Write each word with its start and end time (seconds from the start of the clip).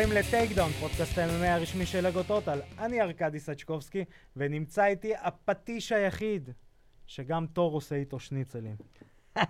הבאים 0.00 0.18
לטייק 0.18 0.52
דאון, 0.52 0.70
פודקאסט 0.70 1.18
ה 1.18 1.25
MMA 1.25 1.46
הרשמי 1.46 1.86
של 1.86 2.06
לגו 2.06 2.22
טוטל. 2.22 2.60
אני 2.78 3.02
ארכדי 3.02 3.40
סצ'קובסקי, 3.40 4.04
ונמצא 4.36 4.84
איתי 4.84 5.12
הפטיש 5.22 5.92
היחיד, 5.92 6.50
שגם 7.06 7.46
תור 7.52 7.72
עושה 7.72 7.94
איתו 7.94 8.20
שניצלים. 8.20 8.76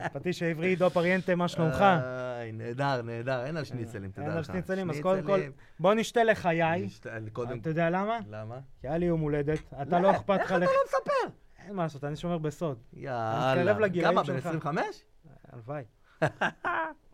הפטיש 0.00 0.42
העברי 0.42 0.68
עידו 0.68 0.90
פריאנטה, 0.90 1.34
מה 1.34 1.48
שלומך? 1.48 1.82
איי, 1.82 2.52
נהדר, 2.52 3.02
נהדר, 3.02 3.44
אין 3.44 3.56
על 3.56 3.64
שניצלים, 3.64 4.10
תדע 4.10 4.22
לך. 4.22 4.28
אין 4.28 4.36
על 4.36 4.42
שניצלים, 4.44 4.90
אז 4.90 5.00
קודם 5.00 5.26
כל, 5.26 5.40
בוא 5.80 5.94
נשתה 5.94 6.24
לחיי. 6.24 6.88
קודם... 7.32 7.58
אתה 7.58 7.70
יודע 7.70 7.90
למה? 7.90 8.18
למה? 8.28 8.58
כי 8.80 8.88
היה 8.88 8.98
לי 8.98 9.06
יום 9.06 9.20
הולדת, 9.20 9.72
אתה 9.82 10.00
לא 10.00 10.10
אכפת 10.10 10.40
לך... 10.40 10.40
איך 10.40 10.52
אתה 10.52 10.58
לא 10.58 10.66
מספר? 10.86 11.36
אין 11.58 11.74
מה 11.74 11.82
לעשות, 11.82 12.04
אני 12.04 12.16
שומר 12.16 12.38
בסוד. 12.38 12.78
יאללה. 12.92 13.54
מתקרב 13.62 13.78
לגילאים 13.78 14.14
כמה, 14.14 14.24
שלך. 14.24 14.46
בן 14.46 14.56
25? 14.56 15.04
הלוואי. 15.52 15.84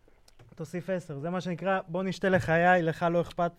תוסיף 0.62 0.90
עשר, 0.90 1.18
זה 1.18 1.30
מה 1.30 1.40
שנקרא, 1.40 1.80
בוא 1.88 2.02
נשתה 2.02 2.28
לחיי, 2.28 2.82
לך 2.82 3.06
לא 3.10 3.20
אכפת 3.20 3.52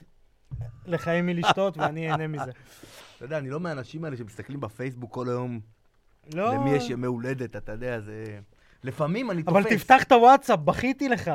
לחיים 0.86 1.26
מלשתות 1.26 1.78
ואני 1.78 2.12
אהנה 2.12 2.28
מזה. 2.28 2.52
אתה 3.18 3.26
יודע, 3.26 3.38
אני 3.38 3.50
לא 3.50 3.60
מהאנשים 3.60 4.06
האלה 4.06 4.18
שמסתכלים 4.18 4.60
בפייסבוק 4.60 5.14
כל 5.14 5.30
היום, 5.30 5.60
לא... 6.34 6.54
למי 6.54 6.72
יש 6.72 6.90
ימי 6.90 7.08
הולדת, 7.08 7.56
אתה 7.56 7.72
יודע, 7.72 8.00
זה... 8.00 8.40
לפעמים 8.84 9.32
אני 9.32 9.44
תופס. 9.44 9.56
אבל 9.56 9.70
תפתח 9.70 10.04
את 10.04 10.12
הוואטסאפ, 10.12 10.60
בכיתי 10.60 11.10
לך. 11.10 11.32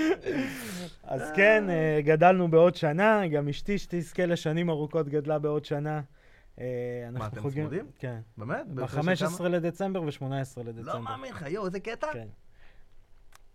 אז 1.04 1.32
כן, 1.36 1.70
אה, 1.70 2.00
גדלנו 2.04 2.48
בעוד 2.48 2.76
שנה, 2.76 3.28
גם 3.28 3.50
אשתי 3.50 3.78
שתזכה 3.78 4.26
לשנים 4.26 4.70
ארוכות 4.70 5.10
גדלה 5.10 5.40
בעוד 5.40 5.66
שנה. 5.66 6.02
אה, 6.60 6.66
אנחנו 7.08 7.28
אתם 7.28 7.50
צמודים? 7.50 7.86
כן. 8.00 8.20
באמת? 8.38 8.68
בהפרש 8.68 9.20
של 9.20 9.26
ב-15 9.26 9.44
לדצמבר 9.44 10.02
ו-18 10.02 10.20
כמה? 10.20 10.64
לדצמבר. 10.64 10.94
לא 10.94 11.02
מאמין 11.02 11.34
לך, 11.34 11.46
יואו, 11.48 11.66
איזה 11.66 11.80
קטע. 11.80 12.08
כן. 12.14 12.28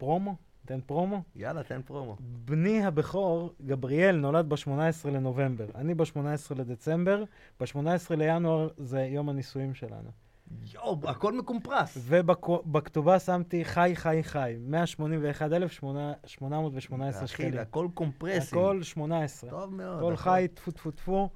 פרומו? 0.01 0.34
תן 0.67 0.81
פרומו. 0.87 1.23
יאללה, 1.37 1.62
תן 1.62 1.83
פרומו. 1.83 2.17
בני 2.20 2.84
הבכור, 2.84 3.53
גבריאל, 3.67 4.17
נולד 4.17 4.48
ב-18 4.48 4.69
לנובמבר. 5.09 5.67
אני 5.75 5.95
ב-18 5.95 6.15
לדצמבר, 6.56 7.25
ב-18 7.61 7.77
לינואר 8.17 8.69
זה 8.77 9.01
יום 9.01 9.28
הנישואים 9.28 9.75
שלנו. 9.75 10.11
יואו, 10.75 10.98
הכל 11.05 11.39
מקומפרס. 11.39 11.98
ובכתובה 12.01 13.19
שמתי 13.19 13.65
חי, 13.65 13.93
חי, 13.95 14.21
חי. 14.23 14.56
181,818 14.61 17.25
אחי, 17.25 17.33
שקלים. 17.33 17.59
הכל 17.59 17.89
קומפרסים. 17.95 18.59
הכל 18.59 18.83
18. 18.83 19.51
טוב 19.51 19.75
מאוד. 19.75 19.98
הכל- 19.98 20.17
חי, 20.17 20.47
טפו 20.55 20.71
טפו 20.71 20.91
טפו. 20.91 21.28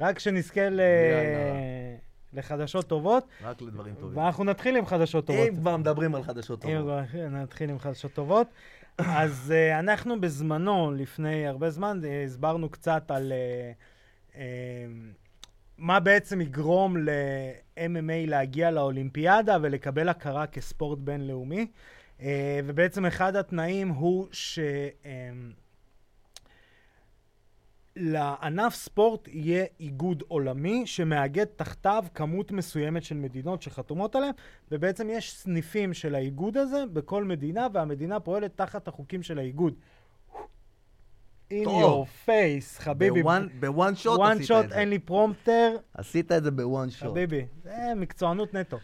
רק 0.00 0.18
שנזכה 0.18 0.68
ל... 0.68 0.80
יאללה. 0.80 1.98
לחדשות 2.32 2.86
טובות, 2.86 3.28
רק 3.42 3.62
לדברים 3.62 3.94
טובים. 3.94 4.18
ואנחנו 4.18 4.44
נתחיל 4.44 4.76
עם 4.76 4.86
חדשות 4.86 5.26
טובות. 5.26 5.48
אם 5.48 5.56
כבר 5.56 5.76
מדברים 5.76 6.14
על 6.14 6.22
חדשות 6.22 6.64
אם 6.64 6.78
טובות. 6.78 7.08
כבר 7.10 7.28
נתחיל 7.28 7.70
עם 7.70 7.78
חדשות 7.78 8.12
טובות. 8.12 8.46
אז 8.98 9.52
uh, 9.52 9.78
אנחנו 9.78 10.20
בזמנו, 10.20 10.92
לפני 10.92 11.46
הרבה 11.46 11.70
זמן, 11.70 12.00
uh, 12.02 12.26
הסברנו 12.26 12.68
קצת 12.68 13.10
על 13.10 13.32
uh, 13.32 14.34
uh, 14.34 14.38
מה 15.78 16.00
בעצם 16.00 16.40
יגרום 16.40 16.96
ל-MMA 16.96 18.26
להגיע 18.26 18.70
לאולימפיאדה 18.70 19.58
ולקבל 19.62 20.08
הכרה 20.08 20.46
כספורט 20.46 20.98
בינלאומי. 20.98 21.66
Uh, 22.18 22.22
ובעצם 22.64 23.06
אחד 23.06 23.36
התנאים 23.36 23.88
הוא 23.88 24.26
ש... 24.32 24.58
Um, 25.02 25.06
לענף 27.96 28.74
ספורט 28.74 29.28
יהיה 29.28 29.64
איגוד 29.80 30.22
עולמי 30.28 30.86
שמאגד 30.86 31.44
תחתיו 31.44 32.04
כמות 32.14 32.52
מסוימת 32.52 33.04
של 33.04 33.16
מדינות 33.16 33.62
שחתומות 33.62 34.16
עליהן, 34.16 34.32
ובעצם 34.70 35.08
יש 35.10 35.32
סניפים 35.32 35.94
של 35.94 36.14
האיגוד 36.14 36.56
הזה 36.56 36.84
בכל 36.92 37.24
מדינה, 37.24 37.66
והמדינה 37.72 38.20
פועלת 38.20 38.56
תחת 38.56 38.88
החוקים 38.88 39.22
של 39.22 39.38
האיגוד. 39.38 39.74
In 41.50 41.64
טוב. 41.64 42.06
your 42.06 42.28
face, 42.28 42.82
חביבי. 42.82 43.22
ב 43.60 44.20
one 44.20 44.21
shot 44.21 44.21
one 44.21 44.22
עשית 44.22 44.50
shot, 44.50 44.64
את 44.64 44.68
זה. 44.68 44.78
אין 44.78 44.90
לי 44.90 44.98
prompter, 44.98 45.76
עשית 45.94 46.32
את 46.32 46.44
זה 46.44 46.50
ב 46.50 46.60
one 46.60 46.90
shot. 46.90 47.08
חביבי. 47.08 47.46
זה 47.62 47.92
מקצוענות 47.96 48.54
נטו. 48.54 48.78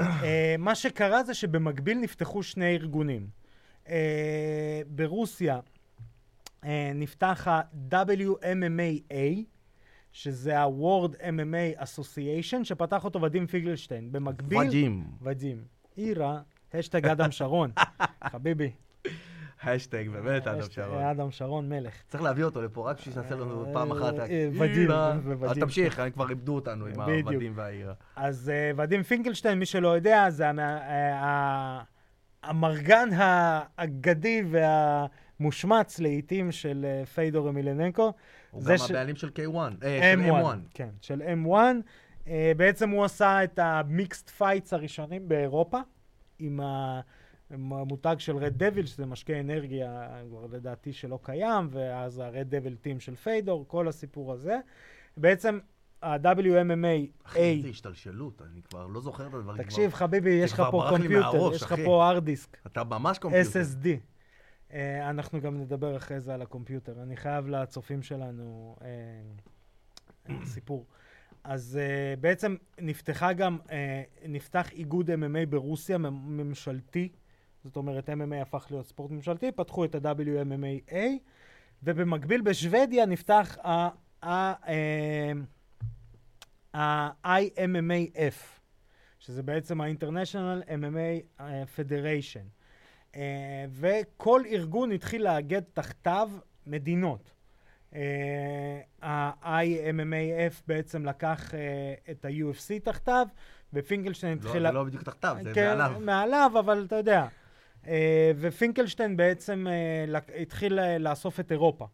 אה, 0.00 0.54
מה 0.58 0.74
שקרה 0.74 1.24
זה 1.24 1.34
שבמקביל 1.34 1.98
נפתחו 1.98 2.42
שני 2.42 2.74
ארגונים. 2.74 3.26
אה, 3.88 4.80
ברוסיה 4.86 5.60
נפתח 6.94 7.48
ה-WMMA, 7.48 9.42
שזה 10.12 10.58
ה-World 10.58 11.14
MMA 11.14 11.82
Association, 11.82 12.64
שפתח 12.64 13.04
אותו 13.04 13.22
ודים 13.22 13.46
פינקלשטיין. 13.46 14.12
במקביל... 14.12 14.58
ודים. 14.58 15.04
ודים. 15.22 15.64
אירה, 15.98 16.40
השטג 16.74 17.06
אדם 17.06 17.30
שרון. 17.30 17.70
חביבי. 18.30 18.70
השטג, 19.62 20.08
באמת, 20.08 20.46
אדם 20.46 20.70
שרון. 20.70 21.02
אדם 21.02 21.30
שרון 21.30 21.68
מלך. 21.68 21.94
צריך 22.08 22.22
להביא 22.22 22.44
אותו 22.44 22.62
לפה, 22.62 22.90
רק 22.90 22.98
בשביל 22.98 23.14
שיעשה 23.14 23.34
לנו 23.34 23.70
פעם 23.72 23.92
אחת. 23.92 24.18
אה, 24.18 24.26
אה, 24.26 24.48
ודים. 24.52 24.90
ודים. 25.24 25.44
אז 25.44 25.58
תמשיך, 25.58 25.98
הם 25.98 26.10
כבר 26.10 26.30
איבדו 26.30 26.54
אותנו 26.54 26.86
עם 26.86 26.92
בדיוק. 26.92 27.08
העבדים 27.08 27.52
והעירה. 27.56 27.94
אז 28.16 28.52
ודים 28.76 29.02
פינקלשטיין, 29.02 29.58
מי 29.58 29.66
שלא 29.66 29.88
יודע, 29.88 30.30
זה 30.30 30.48
המ... 30.48 30.58
האמרגן 32.42 33.08
האגדי 33.12 34.42
והמושמץ 35.40 35.98
לעיתים 35.98 36.52
של 36.52 36.86
uh, 37.02 37.06
פיידור 37.06 37.48
אמיליאננקו. 37.48 38.12
הוא 38.50 38.64
גם 38.64 38.78
ש- 38.78 38.90
הבעלים 38.90 39.16
של 39.16 39.28
K1. 39.28 39.84
אה, 39.84 40.14
של 40.14 40.20
M1. 40.20 40.44
M1. 40.44 40.68
כן, 40.74 40.88
של 41.00 41.22
M1. 41.22 41.50
Uh, 42.24 42.28
בעצם 42.56 42.90
הוא 42.90 43.04
עשה 43.04 43.44
את 43.44 43.58
ה 43.58 43.70
mixed 43.70 44.30
fights 44.30 44.72
הראשונים 44.72 45.28
באירופה, 45.28 45.78
עם, 46.38 46.60
ה... 46.60 47.00
המותג 47.50 48.16
של 48.18 48.36
Red 48.36 48.64
Devil, 48.64 48.86
שזה 48.86 49.06
משקה 49.06 49.40
אנרגיה, 49.40 50.08
כבר 50.28 50.46
לדעתי 50.52 50.92
שלא 50.92 51.18
קיים, 51.22 51.68
ואז 51.70 52.18
ה 52.18 52.25
Red 52.25 52.46
Devil 52.54 52.76
Team 52.76 53.00
של 53.00 53.14
פיידור, 53.14 53.64
כל 53.68 53.88
הסיפור 53.88 54.32
הזה. 54.32 54.58
בעצם 55.16 55.58
ה-WMMA 56.02 57.26
אחי, 57.26 57.38
איזה 57.56 57.68
השתלשלות, 57.68 58.42
אני 58.52 58.62
כבר 58.62 58.86
לא 58.86 59.00
זוכר 59.00 59.26
את 59.26 59.34
הדברים. 59.34 59.62
תקשיב. 59.62 59.92
חביבי, 59.94 60.30
יש 60.30 60.52
לך 60.52 60.62
פה 60.70 60.86
computer, 60.90 61.54
יש 61.54 61.62
לך. 61.62 61.74
פה 61.84 62.12
hard 62.12 62.22
disk, 62.22 62.56
אתה 62.66 62.84
ממש 62.84 63.18
computer. 63.18 63.60
SSD. 63.60 63.86
Uh, 64.70 64.74
אנחנו 65.10 65.40
גם 65.40 65.60
נדבר 65.60 65.96
אחרי 65.96 66.20
זה 66.20 66.34
על 66.34 66.42
הקומפיוטר. 66.42 67.02
אני 67.02 67.16
חייב 67.16 67.46
לצופים 67.48 68.02
שלנו 68.02 68.76
uh, 68.78 70.30
סיפור. 70.44 70.86
אז 71.44 71.78
uh, 71.78 72.20
בעצם 72.20 72.56
נפתחה 72.78 73.32
גם, 73.32 73.58
uh, 73.66 73.70
נפתח 74.28 74.72
איגוד 74.72 75.10
MMA 75.10 75.46
ברוסיה 75.48 75.98
ממשלתי, 75.98 77.08
זאת 77.64 77.76
אומרת 77.76 78.08
MMA 78.08 78.34
הפך 78.42 78.66
להיות 78.70 78.86
ספורט 78.86 79.10
ממשלתי, 79.10 79.52
פתחו 79.52 79.84
את 79.84 79.94
ה-WMMA, 79.94 80.96
ובמקביל 81.82 82.40
בשוודיה 82.40 83.06
נפתח 83.06 83.56
אה, 83.64 85.32
ה-IMMAF, 86.74 88.34
שזה 89.18 89.42
בעצם 89.42 89.80
ה-International 89.80 90.68
MMA 90.68 91.40
אה, 91.40 91.62
Federation. 91.76 92.55
אה, 93.16 93.64
וכל 93.70 94.42
ארגון 94.46 94.92
התחיל 94.92 95.24
לאגד 95.24 95.62
תחתיו 95.72 96.30
מדינות. 96.66 97.32
אה, 97.94 98.80
ה-IMMAF 99.02 100.62
בעצם 100.66 101.06
לקח 101.06 101.54
אה, 101.54 101.94
את 102.10 102.24
ה-UFC 102.24 102.84
תחתיו, 102.84 103.26
ופינקלשטיין 103.72 104.32
לא, 104.32 104.38
התחיל... 104.38 104.62
זה 104.62 104.72
לא 104.72 104.84
בדיוק 104.84 105.02
תחתיו, 105.02 105.36
זה 105.42 105.54
כן, 105.54 105.68
מעליו. 105.68 106.00
מעליו, 106.00 106.50
אבל 106.58 106.84
אתה 106.86 106.96
יודע. 106.96 107.26
ופינקלשטיין 108.36 109.16
בעצם 109.16 109.66
התחיל 110.40 110.98
לאסוף 110.98 111.40
את 111.40 111.52
אירופה. 111.52 111.86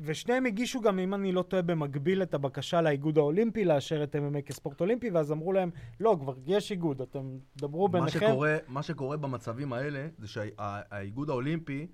ושניהם 0.00 0.46
הגישו 0.46 0.80
גם, 0.80 0.98
אם 0.98 1.14
אני 1.14 1.32
לא 1.32 1.42
טועה, 1.42 1.62
במקביל 1.62 2.22
את 2.22 2.34
הבקשה 2.34 2.80
לאיגוד 2.80 3.18
האולימפי 3.18 3.64
לאשר 3.64 4.02
את 4.02 4.14
MMA 4.14 4.42
כספורט 4.42 4.80
אולימפי, 4.80 5.10
ואז 5.10 5.32
אמרו 5.32 5.52
להם, 5.52 5.70
לא, 6.00 6.16
כבר 6.20 6.34
יש 6.46 6.70
איגוד, 6.70 7.00
אתם 7.00 7.38
דברו 7.56 7.88
מה 7.88 7.98
ביניכם. 7.98 8.18
שקורה, 8.18 8.56
מה 8.68 8.82
שקורה 8.82 9.16
במצבים 9.16 9.72
האלה, 9.72 10.08
זה 10.18 10.28
שהאיגוד 10.28 11.30
האולימפי 11.30 11.86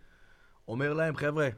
אומר 0.69 0.95
להם, 0.95 1.17
חבר'ה, 1.17 1.49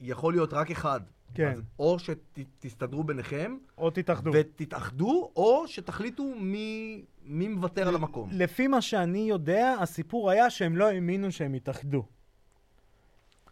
יכול 0.00 0.32
להיות 0.32 0.52
רק 0.52 0.70
אחד. 0.70 1.00
כן. 1.34 1.52
אז 1.52 1.62
או 1.78 1.96
שתסתדרו 1.98 3.04
ביניכם, 3.04 3.56
או 3.78 3.90
תתאחדו. 3.90 4.30
ותתאחדו, 4.34 5.30
או 5.36 5.64
שתחליטו 5.66 6.24
מי, 6.40 7.02
מי 7.24 7.48
מוותר 7.48 7.88
על 7.88 7.94
המקום. 7.94 8.28
לפי 8.32 8.66
מה 8.66 8.80
שאני 8.80 9.18
יודע, 9.18 9.74
הסיפור 9.80 10.30
היה 10.30 10.50
שהם 10.50 10.76
לא 10.76 10.88
האמינו 10.88 11.32
שהם 11.32 11.54
יתאחדו. 11.54 12.04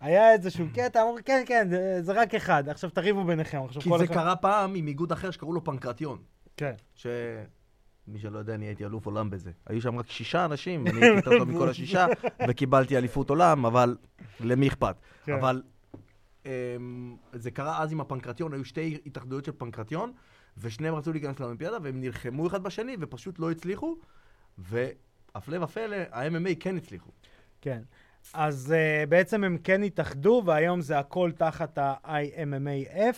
היה 0.01 0.33
איזשהו 0.33 0.67
קטע, 0.75 1.03
אמרו, 1.03 1.17
כן, 1.25 1.43
כן, 1.47 1.69
זה, 1.71 2.03
זה 2.03 2.13
רק 2.13 2.35
אחד, 2.35 2.69
עכשיו 2.69 2.91
תריבו 2.91 3.25
ביניכם. 3.25 3.63
עכשיו 3.65 3.83
כי 3.83 3.91
זה 3.99 4.05
אחד... 4.05 4.15
קרה 4.15 4.37
פעם 4.37 4.75
עם 4.75 4.87
איגוד 4.87 5.13
אחר 5.13 5.31
שקראו 5.31 5.53
לו 5.53 5.65
פנקרטיון. 5.65 6.19
כן. 6.57 6.73
ש... 6.95 7.07
מי 8.09 8.19
שלא 8.19 8.39
יודע, 8.39 8.55
אני 8.55 8.67
הייתי 8.67 8.85
אלוף 8.85 9.07
עולם 9.07 9.31
בזה. 9.31 9.51
היו 9.67 9.81
שם 9.81 9.99
רק 9.99 10.11
שישה 10.11 10.45
אנשים, 10.45 10.87
אני 10.87 11.01
הייתי 11.01 11.17
יותר 11.17 11.39
טוב 11.39 11.49
מכל 11.49 11.69
השישה, 11.69 12.07
וקיבלתי 12.49 12.97
אליפות 12.97 13.31
עולם, 13.31 13.67
אבל 13.67 13.97
למי 14.41 14.69
אכפת? 14.69 14.97
כן. 15.25 15.33
אבל 15.33 15.63
אמ, 16.47 17.17
זה 17.33 17.51
קרה 17.51 17.83
אז 17.83 17.93
עם 17.93 18.01
הפנקרטיון, 18.01 18.53
היו 18.53 18.65
שתי 18.65 18.99
התאחדויות 19.07 19.45
של 19.45 19.53
פנקרטיון, 19.59 20.13
ושניהם 20.59 20.95
רצו 20.95 21.13
להיכנס 21.13 21.41
לאולימפיאדה, 21.41 21.77
והם 21.83 22.01
נלחמו 22.01 22.47
אחד 22.47 22.63
בשני, 22.63 22.97
ופשוט 23.01 23.39
לא 23.39 23.51
הצליחו, 23.51 23.97
והפלא 24.59 25.65
ופלא, 25.65 25.97
ה-MMA 26.13 26.51
כן 26.61 26.77
הצליחו. 26.77 27.11
כן. 27.61 27.83
אז 28.35 28.75
uh, 28.75 29.07
בעצם 29.09 29.45
הם 29.45 29.59
כן 29.65 29.83
התאחדו, 29.83 30.43
והיום 30.47 30.81
זה 30.81 30.99
הכל 30.99 31.31
תחת 31.37 31.79
ה-IMMAF, 31.79 33.17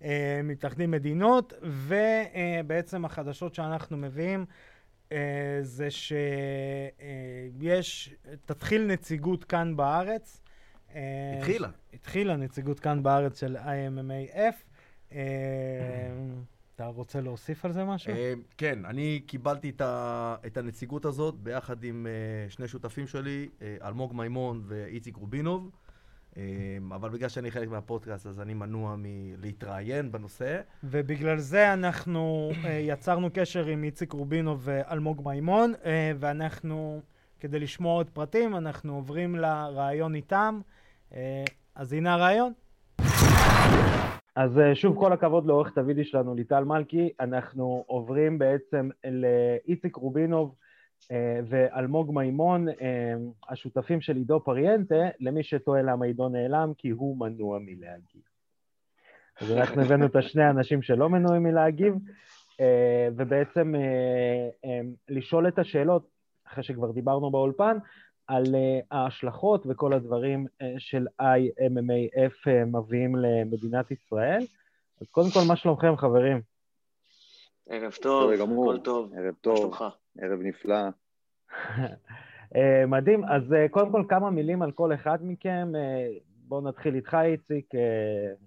uh, 0.00 0.04
מתאחדים 0.44 0.90
מדינות, 0.90 1.52
ובעצם 1.62 3.04
uh, 3.04 3.06
החדשות 3.06 3.54
שאנחנו 3.54 3.96
מביאים 3.96 4.46
uh, 5.08 5.12
זה 5.62 5.88
שיש, 5.90 6.14
uh, 8.24 8.28
תתחיל 8.46 8.86
נציגות 8.86 9.44
כאן 9.44 9.76
בארץ. 9.76 10.40
Uh, 10.88 10.94
התחילה. 11.38 11.68
התחילה 11.94 12.36
נציגות 12.36 12.80
כאן 12.80 13.02
בארץ 13.02 13.40
של 13.40 13.56
IMMAF. 13.56 14.54
Uh, 15.10 15.14
אתה 16.74 16.86
רוצה 16.86 17.20
להוסיף 17.20 17.64
על 17.64 17.72
זה 17.72 17.84
משהו? 17.84 18.12
אה, 18.12 18.32
כן, 18.58 18.84
אני 18.84 19.20
קיבלתי 19.26 19.70
את, 19.70 19.80
ה, 19.80 20.36
את 20.46 20.56
הנציגות 20.56 21.04
הזאת 21.04 21.34
ביחד 21.34 21.84
עם 21.84 22.06
uh, 22.06 22.52
שני 22.52 22.68
שותפים 22.68 23.06
שלי, 23.06 23.48
uh, 23.58 23.62
אלמוג 23.86 24.14
מימון 24.14 24.62
ואיציק 24.66 25.16
רובינוב, 25.16 25.70
אבל 26.94 27.10
בגלל 27.10 27.28
שאני 27.28 27.50
חלק 27.50 27.68
מהפודקאסט 27.68 28.26
אז 28.26 28.40
אני 28.40 28.54
מנוע 28.54 28.94
מלהתראיין 28.98 30.12
בנושא. 30.12 30.60
ובגלל 30.84 31.38
זה 31.38 31.72
אנחנו 31.72 32.50
יצרנו 32.88 33.28
קשר 33.34 33.66
עם 33.66 33.84
איציק 33.84 34.12
רובינוב 34.12 34.60
ואלמוג 34.64 35.22
מימון, 35.24 35.72
ואנחנו, 36.18 37.02
כדי 37.40 37.58
לשמוע 37.58 37.94
עוד 37.94 38.10
פרטים, 38.10 38.56
אנחנו 38.56 38.94
עוברים 38.94 39.36
לראיון 39.36 40.14
איתם. 40.14 40.60
אז 41.74 41.92
הנה 41.92 42.14
הראיון. 42.14 42.52
אז 44.36 44.58
אה, 44.58 44.74
שוב, 44.74 44.98
כל 44.98 45.12
הכבוד 45.12 45.46
לעורכת 45.46 45.78
הוידאו 45.78 46.04
שלנו, 46.04 46.34
ליטל 46.34 46.64
מלכי. 46.64 47.10
אנחנו 47.20 47.84
עוברים 47.86 48.38
בעצם 48.38 48.88
לאיציק 49.04 49.96
רובינוב 49.96 50.54
אה, 51.10 51.40
ואלמוג 51.48 52.14
מימון, 52.14 52.68
אה, 52.68 53.14
השותפים 53.48 54.00
של 54.00 54.16
עידו 54.16 54.40
פריאנטה, 54.44 55.08
למי 55.20 55.42
שטועה 55.42 55.82
למה 55.82 56.06
עידו 56.06 56.28
נעלם, 56.28 56.72
כי 56.78 56.90
הוא 56.90 57.18
מנוע 57.18 57.58
מלהגיב. 57.58 58.22
אז 59.40 59.52
אנחנו 59.52 59.80
הבאנו 59.82 60.06
את 60.06 60.16
השני 60.16 60.42
האנשים 60.42 60.82
שלא 60.82 61.08
מנועים 61.08 61.42
מלהגיב, 61.42 61.94
ובעצם 63.16 63.74
לשאול 65.08 65.48
את 65.48 65.58
השאלות, 65.58 66.08
אחרי 66.46 66.62
שכבר 66.62 66.90
דיברנו 66.90 67.30
באולפן, 67.30 67.76
על 68.26 68.44
uh, 68.44 68.84
ההשלכות 68.90 69.62
וכל 69.66 69.92
הדברים 69.92 70.46
uh, 70.46 70.64
של 70.78 71.06
IMMAF 71.20 72.48
אה, 72.48 72.64
מביאים 72.64 73.16
למדינת 73.16 73.90
ישראל. 73.90 74.40
אז 75.00 75.06
קודם 75.10 75.28
כל, 75.30 75.40
מה 75.48 75.56
שלומכם, 75.56 75.96
חברים? 75.96 76.40
ערב 77.68 77.92
טוב, 77.92 78.30
הכל 78.30 78.78
טוב. 78.84 79.12
ערב 79.16 79.34
טוב, 79.40 79.74
ערב 80.18 80.40
נפלא. 80.42 80.88
מדהים. 82.88 83.24
אז 83.24 83.42
קודם 83.70 83.92
כל, 83.92 84.04
כמה 84.08 84.30
מילים 84.30 84.62
על 84.62 84.72
כל 84.72 84.94
אחד 84.94 85.18
מכם. 85.22 85.72
בואו 86.48 86.60
נתחיל 86.60 86.94
איתך, 86.94 87.16
איציק. 87.24 87.74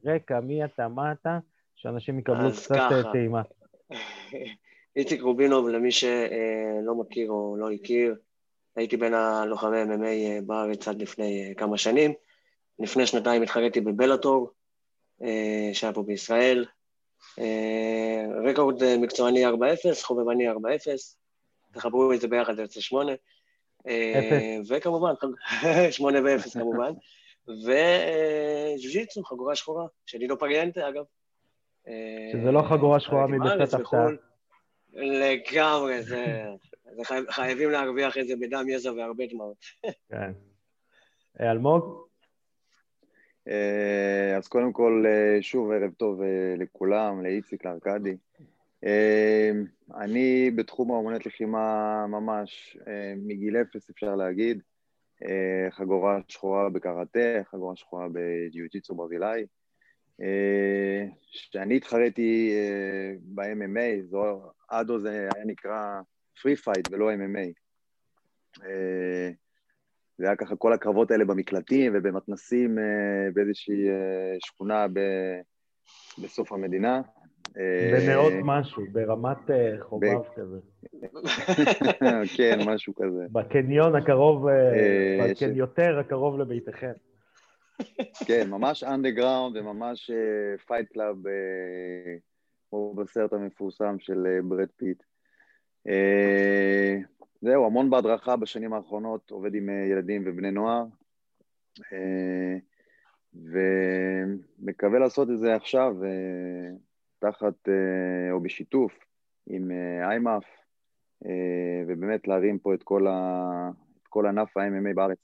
רקע, 0.05 0.39
מי 0.39 0.65
אתה, 0.65 0.87
מה 0.87 1.11
אתה? 1.11 1.39
שאנשים 1.75 2.19
יקבלו 2.19 2.51
קצת 2.51 2.75
טעימה. 3.11 3.41
איציק 4.95 5.21
רובינוב, 5.21 5.67
למי 5.67 5.91
שלא 5.91 6.95
מכיר 6.99 7.31
או 7.31 7.57
לא 7.59 7.71
הכיר, 7.71 8.15
הייתי 8.75 8.97
בין 8.97 9.13
הלוחמי 9.13 9.83
MMA 9.83 10.05
אה, 10.05 10.39
בארץ 10.45 10.87
עד 10.87 11.01
לפני 11.01 11.47
אה, 11.47 11.53
כמה 11.53 11.77
שנים. 11.77 12.13
לפני 12.79 13.07
שנתיים 13.07 13.41
התחרתי 13.41 13.81
בבלאטור, 13.81 14.51
אה, 15.23 15.69
שהיה 15.73 15.93
פה 15.93 16.03
בישראל. 16.03 16.65
רקורד 18.49 18.95
מקצועני 18.97 19.47
4-0, 19.47 19.49
חובבני 20.01 20.51
4-0, 20.51 20.55
תחברו 21.73 22.13
את 22.13 22.21
זה 22.21 22.27
ביחד, 22.27 22.55
זה 22.55 22.61
יוצא 22.61 22.81
8. 22.81 23.11
וכמובן, 24.69 25.13
8 25.91 26.19
ו-0 26.23 26.53
כמובן. 26.53 26.91
וג'ו-ג'יצו, 27.47 29.23
חגורה 29.23 29.55
שחורה, 29.55 29.85
של 30.05 30.19
עידו 30.21 30.39
פריאנטה, 30.39 30.89
אגב. 30.89 31.03
שזה 32.31 32.51
לא 32.51 32.61
חגורה 32.61 32.99
שחורה 32.99 33.27
מבצע 33.27 33.65
תחתיה. 33.65 34.07
לגמרי, 34.93 36.03
זה... 36.03 36.45
חייבים 37.29 37.71
להרוויח 37.71 38.17
את 38.17 38.27
זה 38.27 38.35
בדם, 38.35 38.69
יזע 38.69 38.93
והרבה 38.93 39.23
דמעות. 39.27 39.57
כן. 40.09 40.31
אה, 41.39 41.51
אלמוג? 41.51 42.05
אה, 43.47 44.37
אז 44.37 44.47
קודם 44.47 44.73
כל, 44.73 45.03
אה, 45.07 45.41
שוב, 45.41 45.71
ערב 45.71 45.91
טוב 45.93 46.21
לכולם, 46.57 47.23
לאיציק, 47.23 47.65
לארכדי. 47.65 48.15
אני 49.95 50.51
בתחום 50.55 50.91
האומנויות 50.91 51.25
לחימה 51.25 52.05
ממש 52.07 52.77
מגיל 53.17 53.57
אפס, 53.57 53.89
אפשר 53.89 54.15
להגיד. 54.15 54.61
חגורה 55.69 56.19
שחורה 56.27 56.69
בקראטה, 56.69 57.43
חגורה 57.43 57.75
שחורה 57.75 58.07
בג'יוג'יצו 58.11 58.95
ברזילאי. 58.95 59.45
כשאני 61.31 61.77
התחרתי 61.77 62.53
ב-MMA, 63.21 64.17
עד 64.69 64.91
אז 64.91 65.01
זה 65.01 65.29
היה 65.33 65.45
נקרא 65.45 66.01
free 66.41 66.55
fight 66.55 66.87
ולא 66.91 67.11
MMA. 67.11 67.65
אה, 68.63 69.29
זה 70.17 70.25
היה 70.25 70.35
ככה 70.35 70.55
כל 70.55 70.73
הקרבות 70.73 71.11
האלה 71.11 71.25
במקלטים 71.25 71.91
ובמתנסים 71.95 72.79
אה, 72.79 73.31
באיזושהי 73.33 73.89
אה, 73.89 74.35
שכונה 74.39 74.87
ב... 74.93 74.99
בסוף 76.23 76.51
המדינה. 76.51 77.01
בנאות 77.91 78.33
משהו, 78.43 78.83
ברמת 78.91 79.37
חובב 79.79 80.17
כזה. 80.35 80.59
כן, 82.37 82.59
משהו 82.65 82.93
כזה. 82.95 83.25
בקניון 83.31 83.95
הקרוב, 83.95 84.47
בקניון 85.23 85.55
יותר 85.55 85.99
הקרוב 85.99 86.39
לביתכם. 86.39 86.91
כן, 88.27 88.49
ממש 88.49 88.83
אנדרגראונד 88.83 89.57
וממש 89.57 90.11
fight 90.67 90.87
club, 90.93 91.15
כמו 92.69 92.93
בסרט 92.93 93.33
המפורסם 93.33 93.95
של 93.99 94.39
ברד 94.43 94.69
פיט. 94.77 95.03
אה, 95.87 96.97
זהו, 97.41 97.65
המון 97.65 97.89
בהדרכה 97.89 98.35
בשנים 98.35 98.73
האחרונות, 98.73 99.31
עובד 99.31 99.55
עם 99.55 99.69
אה, 99.69 99.85
ילדים 99.85 100.23
ובני 100.25 100.51
נוער, 100.51 100.85
אה, 101.93 102.57
ומקווה 103.33 104.99
לעשות 104.99 105.29
את 105.29 105.39
זה 105.39 105.55
עכשיו 105.55 105.95
תחת 107.19 107.69
או 108.31 108.39
בשיתוף 108.39 108.99
עם 109.47 109.71
איימאף, 110.01 110.45
ובאמת 111.87 112.27
להרים 112.27 112.59
פה 112.59 112.73
את 112.73 112.83
כל, 112.83 113.07
ה... 113.07 113.69
את 114.01 114.07
כל 114.07 114.25
ענף 114.27 114.57
ה-MMA 114.57 114.93
בארץ 114.95 115.17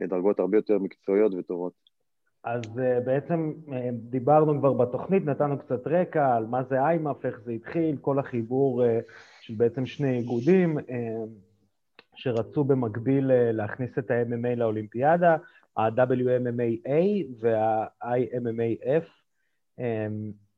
לדרגות 0.00 0.40
הרבה 0.40 0.58
יותר 0.58 0.78
מקצועיות 0.78 1.32
וטובות. 1.34 1.87
אז 2.44 2.62
uh, 2.64 3.04
בעצם 3.04 3.52
uh, 3.66 3.72
דיברנו 3.92 4.58
כבר 4.58 4.72
בתוכנית, 4.72 5.24
נתנו 5.24 5.58
קצת 5.58 5.86
רקע 5.86 6.36
על 6.36 6.46
מה 6.46 6.62
זה 6.62 6.80
איימאף, 6.80 7.26
איך 7.26 7.40
זה 7.44 7.52
התחיל, 7.52 7.96
כל 8.00 8.18
החיבור 8.18 8.84
uh, 8.84 8.86
של 9.40 9.54
בעצם 9.54 9.86
שני 9.86 10.18
איגודים 10.18 10.78
שרצו 12.14 12.64
במקביל 12.64 13.30
להכניס 13.52 13.98
את 13.98 14.10
ה-MMA 14.10 14.56
לאולימפיאדה, 14.56 15.36
ה-WMMAA 15.76 17.24
וה-IMMAF, 17.40 19.04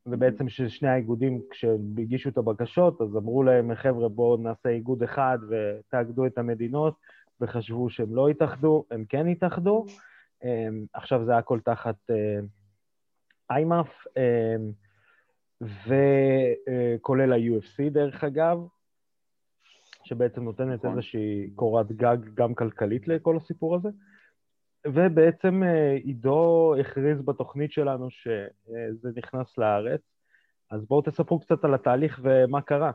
ובעצם 0.05 0.49
ששני 0.49 0.89
האיגודים, 0.89 1.41
כשהם 1.49 1.79
הגישו 1.97 2.29
את 2.29 2.37
הבקשות, 2.37 3.01
אז 3.01 3.17
אמרו 3.17 3.43
להם, 3.43 3.75
חבר'ה, 3.75 4.09
בואו 4.09 4.37
נעשה 4.37 4.69
איגוד 4.69 5.03
אחד 5.03 5.37
ותאגדו 5.49 6.25
את 6.25 6.37
המדינות, 6.37 6.93
וחשבו 7.41 7.89
שהם 7.89 8.15
לא 8.15 8.29
יתאחדו, 8.29 8.85
הם 8.91 9.05
כן 9.09 9.27
יתאחדו. 9.27 9.85
אמ, 10.43 10.85
עכשיו 10.93 11.25
זה 11.25 11.37
הכל 11.37 11.59
תחת 11.59 11.95
איימאף, 13.51 14.07
אה, 14.17 14.55
אמ, 14.55 14.71
וכולל 15.61 17.33
ה-UFC 17.33 17.89
דרך 17.89 18.23
אגב, 18.23 18.57
שבעצם 20.03 20.43
נותנת 20.43 20.79
נכון. 20.79 20.91
איזושהי 20.91 21.49
קורת 21.55 21.91
גג 21.91 22.17
גם 22.33 22.55
כלכלית 22.55 23.07
לכל 23.07 23.37
הסיפור 23.37 23.75
הזה. 23.75 23.89
ובעצם 24.87 25.63
אה, 25.63 25.93
עידו 25.93 26.73
הכריז 26.79 27.21
בתוכנית 27.21 27.71
שלנו 27.71 28.09
שזה 28.09 29.09
נכנס 29.15 29.57
לארץ, 29.57 30.01
אז 30.71 30.85
בואו 30.85 31.01
תספרו 31.01 31.39
קצת 31.39 31.63
על 31.63 31.73
התהליך 31.73 32.19
ומה 32.23 32.61
קרה. 32.61 32.91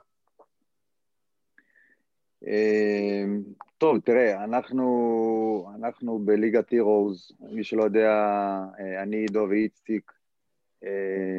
טוב, 3.79 4.01
תראה, 4.01 4.45
אנחנו, 4.45 5.73
אנחנו 5.75 6.19
בליגת 6.19 6.71
הירוז, 6.71 7.33
מי 7.41 7.65
שלא 7.65 7.85
יודע, 7.85 8.11
אה, 8.79 9.03
אני, 9.03 9.17
עידו 9.17 9.47
ואיציק, 9.51 10.13
אה, 10.85 11.37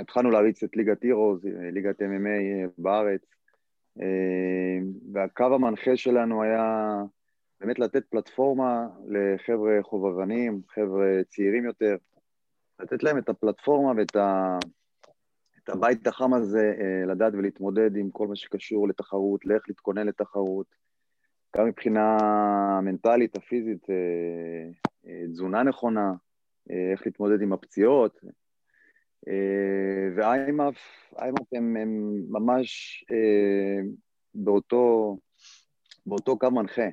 התחלנו 0.00 0.30
להריץ 0.30 0.62
את 0.62 0.76
ליגת 0.76 1.02
הירוז, 1.02 1.46
אה, 1.46 1.70
ליגת 1.70 2.02
MMA 2.02 2.68
בארץ, 2.78 3.20
והקו 5.12 5.44
המנחה 5.44 5.96
שלנו 5.96 6.42
היה 6.42 6.96
באמת 7.60 7.78
לתת 7.78 8.04
פלטפורמה 8.06 8.86
לחבר'ה 9.08 9.78
חובבנים, 9.82 10.62
חבר'ה 10.68 11.20
צעירים 11.28 11.64
יותר, 11.64 11.96
לתת 12.80 13.02
להם 13.02 13.18
את 13.18 13.28
הפלטפורמה 13.28 13.92
ואת 13.96 14.16
ה... 14.16 14.58
את 15.64 15.68
הבית 15.68 16.06
החם 16.06 16.34
הזה, 16.34 16.74
לדעת 17.06 17.32
ולהתמודד 17.34 17.96
עם 17.96 18.10
כל 18.10 18.28
מה 18.28 18.36
שקשור 18.36 18.88
לתחרות, 18.88 19.46
לאיך 19.46 19.62
להתכונן 19.68 20.06
לתחרות, 20.06 20.81
גם 21.56 21.66
מבחינה 21.66 22.18
מנטלית, 22.82 23.36
הפיזית, 23.36 23.86
תזונה 25.32 25.62
נכונה, 25.62 26.12
איך 26.70 27.06
להתמודד 27.06 27.42
עם 27.42 27.52
הפציעות. 27.52 28.20
ואיימאף, 30.16 30.76
איימאף 31.18 31.46
הם, 31.52 31.76
הם 31.76 32.12
ממש 32.28 33.04
באותו, 34.34 35.16
באותו 36.06 36.38
קו 36.38 36.50
מנחה. 36.50 36.88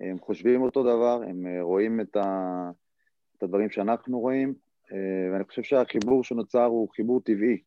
הם 0.00 0.18
חושבים 0.18 0.62
אותו 0.62 0.82
דבר, 0.82 1.22
הם 1.28 1.46
רואים 1.60 2.00
את, 2.00 2.16
ה, 2.16 2.70
את 3.38 3.42
הדברים 3.42 3.70
שאנחנו 3.70 4.20
רואים, 4.20 4.54
ואני 5.32 5.44
חושב 5.44 5.62
שהחיבור 5.62 6.24
שנוצר 6.24 6.64
הוא 6.64 6.88
חיבור 6.94 7.20
טבעי. 7.20 7.58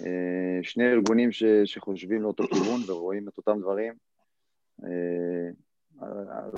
אה, 0.00 0.58
שני 0.62 0.88
ארגונים 0.88 1.32
ש, 1.32 1.44
שחושבים 1.64 2.22
לאותו 2.22 2.44
כיוון 2.44 2.80
ורואים 2.86 3.28
את 3.28 3.38
אותם 3.38 3.60
דברים, 3.60 3.92
אה, 4.84 5.50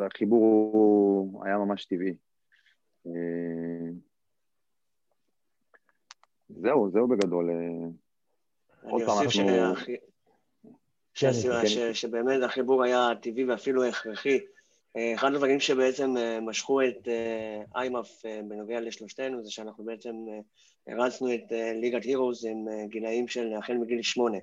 החיבור 0.07 0.71
הוא 1.33 1.45
היה 1.45 1.59
ממש 1.59 1.85
טבעי. 1.85 2.15
אה, 3.07 3.13
זהו, 6.49 6.91
זהו 6.91 7.09
בגדול. 7.09 7.51
אני 8.85 9.05
אוסיף 9.05 9.43
כן, 11.15 11.33
כן. 11.63 11.95
שבאמת 11.95 12.43
החיבור 12.43 12.83
היה 12.85 13.09
טבעי 13.23 13.45
ואפילו 13.45 13.85
הכרחי. 13.85 14.39
אחד 15.15 15.35
הדברים 15.35 15.61
שבעצם 15.61 16.15
משכו 16.43 16.83
את 16.83 17.09
איימאף 17.77 18.23
בנוגע 18.49 18.81
לשלושתנו 18.81 19.45
זה 19.45 19.51
שאנחנו 19.51 19.85
בעצם 19.85 20.15
הרצנו 20.87 21.35
את 21.35 21.53
ליגת 21.81 22.05
הירוס 22.05 22.45
עם 22.45 22.69
אה, 22.69 22.87
גילאים 22.87 23.29
של 23.29 23.53
החל 23.59 23.75
מגיל 23.75 24.03
שמונה, 24.03 24.39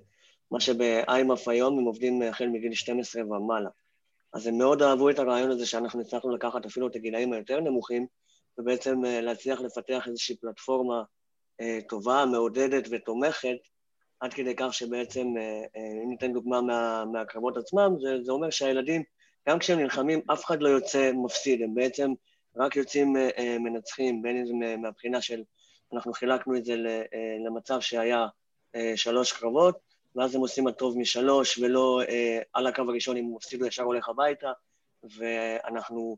מה 0.51 0.60
שבאיימאף 0.60 1.48
היום 1.48 1.80
הם 1.80 1.86
עובדים 1.86 2.22
החל 2.22 2.48
מגיל 2.48 2.74
12 2.74 3.24
ומעלה. 3.24 3.70
אז 4.34 4.48
הם 4.48 4.58
מאוד 4.58 4.82
אהבו 4.82 5.10
את 5.10 5.20
הרעיון 5.20 5.51
הזה 5.51 5.66
שאנחנו 5.66 6.01
הצלחנו 6.01 6.36
לקחת 6.36 6.66
אפילו 6.66 6.88
את 6.88 6.96
הגילאים 6.96 7.34
היותר 7.34 7.60
נמוכים, 7.60 8.08
ובעצם 8.58 9.06
אה, 9.06 9.22
להצליח 9.22 9.62
לפתח 9.62 10.08
איזושהי 10.08 10.38
פלטפורמה 10.38 11.04
אה, 11.62 11.80
טובה, 11.89 12.25
מעודדת 12.25 12.88
ותומכת, 12.92 13.58
עד 14.20 14.34
כדי 14.34 14.54
כך 14.58 14.74
שבעצם, 14.74 15.27
אם 16.04 16.10
ניתן 16.10 16.34
דוגמה 16.34 16.62
מה, 16.62 17.06
מהקרבות 17.06 17.58
עצמם, 17.58 17.96
זה, 18.01 18.24
זה 18.24 18.32
אומר 18.32 18.50
שהילדים, 18.50 19.04
גם 19.50 19.60
כשהם 19.60 19.80
נלחמים, 19.80 20.22
אף 20.34 20.46
אחד 20.46 20.62
לא 20.62 20.70
יוצא 20.70 21.12
מפסיד, 21.13 21.62
הם 21.62 21.75
בעצם 21.75 22.12
רק 22.56 22.75
יוצאים 22.75 23.13
מנצחים, 23.60 24.22
בין 24.22 24.38
אם 24.38 24.46
זה 24.46 24.54
מהבחינה 24.77 25.22
של 25.22 25.44
אנחנו 25.94 26.13
חילקנו 26.13 26.58
את 26.58 26.66
זה 26.66 26.74
אה, 27.13 27.38
למצב 27.46 27.80
שהיה 27.82 28.27
אה, 28.75 28.94
שלוש 28.96 29.32
קרבות, 29.34 29.77
ואז 30.18 30.36
הם 30.36 30.42
עושים 30.42 30.68
הטוב 30.68 30.98
משלוש, 30.98 31.58
ולא 31.58 32.02
אה, 32.10 32.40
על 32.54 32.68
הקו 32.68 32.82
הראשון 32.82 33.18
אם 33.18 33.26
הוא 33.26 33.36
מפסיד 33.36 33.62
הוא 33.62 33.68
ישר 33.68 33.84
הולך 33.84 34.10
הביתה, 34.10 34.52
ואנחנו 35.04 36.18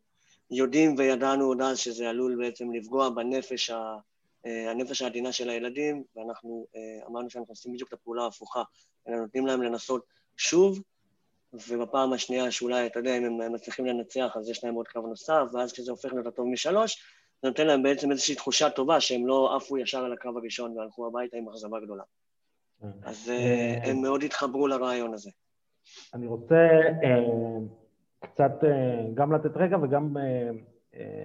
יודעים 0.52 0.96
וידענו 0.98 1.46
עוד 1.46 1.62
אז 1.62 1.78
שזה 1.78 2.10
עלול 2.10 2.36
בעצם 2.36 2.72
לפגוע 2.72 3.10
בנפש 3.10 3.70
ה... 3.70 3.98
הנפש 4.46 5.02
העדינה 5.02 5.32
של 5.32 5.50
הילדים, 5.50 6.04
ואנחנו 6.16 6.66
אמרנו 7.08 7.30
שאנחנו 7.30 7.52
עושים 7.52 7.74
בדיוק 7.74 7.90
את 7.90 7.94
הפעולה 7.94 8.24
ההפוכה, 8.24 8.64
אלא 9.08 9.18
נותנים 9.18 9.48
להם 9.48 9.62
לנסות 9.62 10.06
שוב, 10.38 10.82
ובפעם 11.54 12.14
השנייה 12.14 12.52
שאולי, 12.52 12.86
אתה 12.86 13.00
יודע, 13.00 13.18
אם 13.18 13.42
הם 13.42 13.54
מצליחים 13.54 13.86
לנצח, 13.86 14.38
אז 14.38 14.50
יש 14.50 14.64
להם 14.64 14.74
עוד 14.74 14.88
קו 14.88 15.02
נוסף, 15.02 15.44
ואז 15.54 15.74
כשזה 15.74 15.92
הופך 15.92 16.14
להיות 16.14 16.28
הטוב 16.28 16.48
משלוש, 16.48 17.04
זה 17.42 17.48
נותן 17.48 17.68
להם 17.68 17.84
בעצם 17.84 18.12
איזושהי 18.12 18.36
תחושה 18.36 18.70
טובה 18.70 19.02
שהם 19.02 19.28
לא 19.28 19.56
עפו 19.56 19.78
ישר 19.78 20.06
על 20.06 20.14
הקו 20.14 20.30
הראשון 20.36 20.78
והלכו 20.78 21.08
הביתה 21.08 21.38
עם 21.38 21.50
אכזבה 21.50 21.80
גדולה. 21.80 22.04
אה. 22.84 22.90
אז 23.04 23.30
אה, 23.30 23.80
הם 23.84 24.02
מאוד 24.02 24.24
התחברו 24.24 24.68
לרעיון 24.68 25.14
הזה. 25.14 25.30
אני 26.14 26.28
רוצה 26.28 26.56
אה, 27.04 27.24
קצת 28.20 28.52
גם 29.14 29.34
לתת 29.34 29.58
רקע 29.58 29.78
וגם 29.82 30.18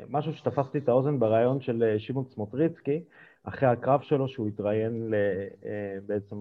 משהו 0.09 0.35
שתפסתי 0.35 0.79
את 0.79 0.89
האוזן 0.89 1.19
ברעיון 1.19 1.61
של 1.61 1.95
שמעון 1.99 2.25
סמוטריצקי, 2.25 3.05
אחרי 3.45 3.69
הקרב 3.69 4.01
שלו 4.03 4.29
שהוא 4.29 4.49
התראיין 4.49 5.13
בעצם 6.07 6.37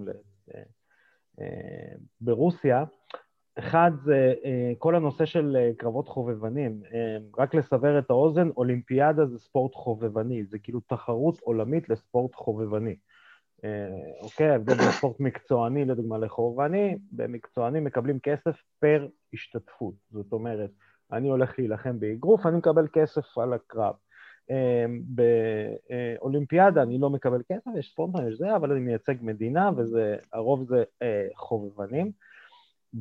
ברוסיה, 2.22 2.84
אחד 3.60 3.92
זה 4.04 4.34
אה, 4.46 4.74
כל 4.78 4.96
הנושא 4.96 5.26
של 5.26 5.58
אה, 5.60 5.72
קרבות 5.78 6.08
חובבנים. 6.08 6.82
אה, 6.94 7.18
רק 7.38 7.56
לסבר 7.56 8.00
את 8.00 8.10
האוזן, 8.10 8.50
אולימפיאדה 8.58 9.26
זה 9.26 9.40
ספורט 9.40 9.76
חובבני, 9.76 10.44
זה 10.44 10.60
כאילו 10.60 10.80
תחרות 10.80 11.40
עולמית 11.40 11.90
לספורט 11.90 12.36
חובבני. 12.36 12.96
אוקיי, 14.22 14.50
ההבדל 14.50 14.74
בין 14.74 14.92
ספורט 14.92 15.20
מקצועני 15.20 15.86
לדוגמה 15.86 16.18
לחובבני, 16.18 16.98
במקצועני 17.12 17.80
מקבלים 17.80 18.20
כסף 18.20 18.56
פר 18.80 19.08
השתתפות. 19.34 19.94
זאת 20.12 20.32
אומרת, 20.32 20.70
אני 21.12 21.30
הולך 21.30 21.60
להילחם 21.60 22.00
באגרוף, 22.00 22.46
אני 22.46 22.58
מקבל 22.58 22.88
כסף 22.94 23.38
על 23.38 23.54
הקרב. 23.54 23.94
באולימפיאדה 25.04 26.84
אני 26.84 26.98
לא 26.98 27.10
מקבל 27.10 27.42
כסף, 27.52 27.72
יש 27.80 27.92
ספורט, 27.92 28.12
יש 28.28 28.38
זה, 28.38 28.56
אבל 28.56 28.72
אני 28.72 28.80
מייצג 28.80 29.16
מדינה, 29.22 29.72
והרוב 29.76 30.64
זה 30.64 30.84
חובבנים. 31.36 32.12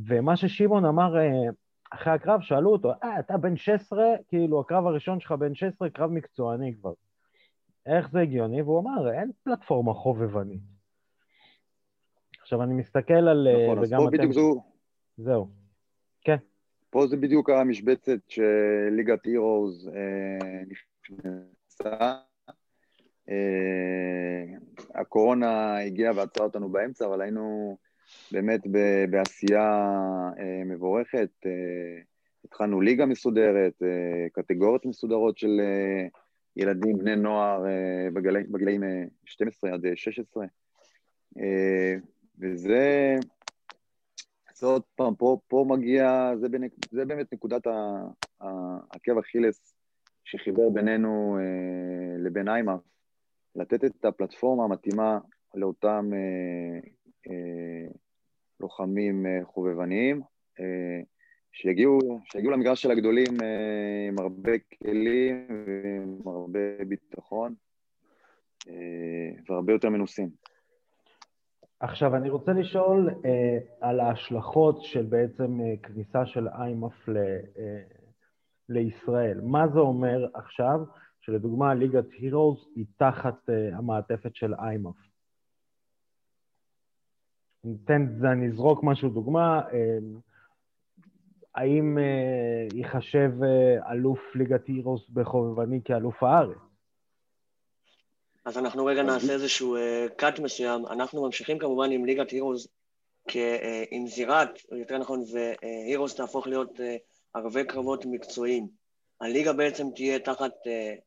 ומה 0.06 0.36
ששמעון 0.36 0.84
אמר 0.84 1.16
אה, 1.16 1.50
אחרי 1.90 2.12
הקרב, 2.12 2.40
שאלו 2.40 2.72
אותו, 2.72 2.92
אה, 3.02 3.18
אתה 3.18 3.36
בן 3.36 3.56
16, 3.56 4.04
כאילו, 4.28 4.60
הקרב 4.60 4.86
הראשון 4.86 5.20
שלך 5.20 5.32
בן 5.32 5.54
16, 5.54 5.90
קרב 5.90 6.10
מקצועני 6.10 6.74
כבר. 6.80 6.92
איך 7.86 8.10
זה 8.10 8.20
הגיוני? 8.20 8.62
והוא 8.62 8.80
אמר, 8.80 9.12
אין 9.12 9.30
פלטפורמה 9.44 9.94
חובבנית. 9.94 10.60
עכשיו, 12.40 12.62
אני 12.62 12.74
מסתכל 12.74 13.28
על... 13.28 13.48
אה, 13.48 13.64
נכון, 13.64 13.78
אז 13.78 13.90
פה 13.90 14.08
אתם... 14.08 14.16
בדיוק 14.16 14.32
זו... 14.32 14.62
זהו. 15.16 15.48
כן. 16.20 16.36
פה 16.90 17.06
זה 17.06 17.16
בדיוק 17.16 17.50
המשבצת 17.50 18.18
שליגת 18.28 19.24
הירוז 19.24 19.88
אה, 19.88 20.62
נכנסה. 20.68 22.14
אה, 23.28 24.44
הקורונה 24.94 25.78
הגיעה 25.78 26.12
ועצרה 26.16 26.46
אותנו 26.46 26.68
באמצע, 26.68 27.06
אבל 27.06 27.20
היינו... 27.20 27.76
באמת 28.32 28.60
בעשייה 29.10 29.88
אה, 30.38 30.62
מבורכת. 30.64 31.30
אה, 31.46 32.02
התחלנו 32.44 32.80
ליגה 32.80 33.06
מסודרת, 33.06 33.82
אה, 33.82 34.26
קטגוריות 34.32 34.86
מסודרות 34.86 35.38
של 35.38 35.60
ילדים, 36.56 36.98
בני 36.98 37.16
נוער 37.16 37.64
בגילאים, 38.12 38.52
בגילאים 38.52 38.82
12 39.24 39.72
עד 39.72 39.86
16. 39.94 40.46
וזה, 42.38 43.16
זה 44.54 44.66
עוד 44.66 44.82
פעם, 44.94 45.14
פה, 45.14 45.38
פה 45.48 45.64
מגיע, 45.68 46.32
זה, 46.40 46.48
בנק, 46.48 46.72
זה 46.90 47.04
באמת 47.04 47.32
נקודת 47.32 47.66
העקב 48.40 49.18
אכילס 49.18 49.74
שחיבר 50.24 50.68
בינינו 50.68 51.38
לבין 52.18 52.48
איימאף, 52.48 52.80
לתת 53.56 53.84
את 53.84 54.04
הפלטפורמה 54.04 54.64
המתאימה 54.64 55.18
לאותם 55.54 56.10
לוחמים 58.62 59.26
אה, 59.26 59.40
חובבניים, 59.44 60.22
אה, 60.60 61.00
שיגיעו, 61.52 61.98
שיגיעו 62.24 62.52
למגרש 62.52 62.82
של 62.82 62.90
הגדולים 62.90 63.42
אה, 63.42 64.08
עם 64.08 64.18
הרבה 64.18 64.52
כלים 64.58 65.46
ועם 65.66 66.18
הרבה 66.26 66.84
ביטחון 66.88 67.54
והרבה 69.48 69.72
יותר 69.72 69.88
מנוסים. 69.90 70.28
עכשיו, 71.82 72.16
אני 72.16 72.30
רוצה 72.30 72.52
לשאול 72.52 73.10
אה, 73.24 73.58
על 73.80 74.00
ההשלכות 74.00 74.82
של 74.82 75.02
בעצם 75.02 75.60
אה, 75.60 75.74
כניסה 75.82 76.26
של 76.26 76.48
איימאף 76.48 77.08
ל, 77.08 77.16
אה, 77.58 77.82
לישראל. 78.68 79.40
מה 79.40 79.68
זה 79.68 79.78
אומר 79.78 80.26
עכשיו, 80.34 80.80
שלדוגמה 81.20 81.74
ליגת 81.74 82.04
הירוז 82.12 82.68
היא 82.76 82.84
תחת 82.96 83.50
אה, 83.50 83.76
המעטפת 83.76 84.34
של 84.34 84.54
איימאף? 84.54 84.96
ניתן, 87.64 88.06
אזרוק 88.48 88.80
משהו 88.82 89.08
דוגמה, 89.08 89.60
אמ, 89.72 90.18
האם 91.54 91.98
אה, 91.98 92.66
ייחשב 92.74 93.30
אה, 93.42 93.92
אלוף 93.92 94.20
ליגת 94.34 94.66
הירוס 94.66 95.08
בחובבני 95.08 95.80
כאלוף 95.84 96.22
הארץ? 96.22 96.58
אז 98.44 98.58
אנחנו 98.58 98.84
רגע 98.84 99.02
נעשה 99.02 99.32
איזשהו 99.32 99.76
קאט 100.16 100.38
אה, 100.38 100.44
מסוים. 100.44 100.86
אנחנו 100.86 101.22
ממשיכים 101.22 101.58
כמובן 101.58 101.90
עם 101.90 102.04
ליגת 102.04 102.30
הירוס 102.30 102.68
עם 103.90 104.06
זירת, 104.06 104.58
או 104.72 104.76
יותר 104.76 104.98
נכון, 104.98 105.24
והירוס 105.32 106.14
תהפוך 106.14 106.46
להיות 106.46 106.80
ערבי 107.34 107.64
קרבות 107.64 108.06
מקצועיים. 108.06 108.68
הליגה 109.20 109.52
בעצם 109.52 109.86
תהיה 109.94 110.18
תחת 110.18 110.52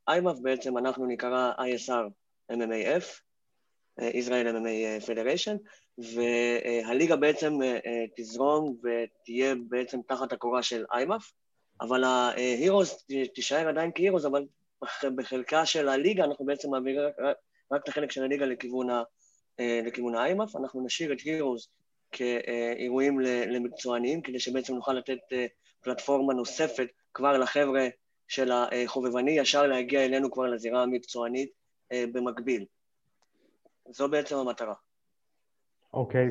איימאף, 0.07 0.39
בעצם 0.39 0.77
אנחנו 0.77 1.05
נקרא 1.05 1.51
ISR 1.57 2.09
MMAF, 2.51 3.24
Israel 3.99 4.47
MMA 4.47 5.07
Federation, 5.07 5.57
והליגה 5.97 7.15
בעצם 7.15 7.61
אה, 7.61 7.79
אה, 7.85 8.05
תזרום 8.15 8.77
ותהיה 8.83 9.55
בעצם 9.69 9.99
תחת 10.07 10.33
הקורה 10.33 10.63
של 10.63 10.85
איימאף, 10.91 11.31
אבל 11.81 12.03
ההירוס 12.03 13.05
תישאר 13.35 13.67
עדיין 13.67 13.91
כהירוס, 13.95 14.25
אבל 14.25 14.45
בחלקה 15.15 15.65
של 15.65 15.89
הליגה 15.89 16.23
אנחנו 16.23 16.45
בעצם 16.45 16.69
מעבירים 16.69 17.01
רק 17.71 17.83
את 17.83 17.89
החלק 17.89 18.11
של 18.11 18.23
הליגה 18.23 18.45
לכיוון, 18.45 18.89
ה, 18.89 19.03
אה, 19.59 19.79
לכיוון 19.85 20.15
האיימאף, 20.15 20.55
אנחנו 20.55 20.85
נשאיר 20.85 21.13
את 21.13 21.19
הירוס 21.19 21.69
כאירועים 22.11 23.19
למקצועניים, 23.19 24.21
כדי 24.21 24.39
שבעצם 24.39 24.75
נוכל 24.75 24.93
לתת 24.93 25.19
פלטפורמה 25.81 26.33
נוספת 26.33 26.87
כבר 27.13 27.37
לחבר'ה 27.37 27.87
של 28.27 28.51
החובבני, 28.51 29.31
ישר 29.31 29.67
להגיע 29.67 30.05
אלינו 30.05 30.31
כבר 30.31 30.43
לזירה 30.43 30.83
המקצוענית 30.83 31.49
במקביל. 31.93 32.65
זו 33.89 34.09
בעצם 34.09 34.35
המטרה. 34.35 34.73
אוקיי, 35.93 36.27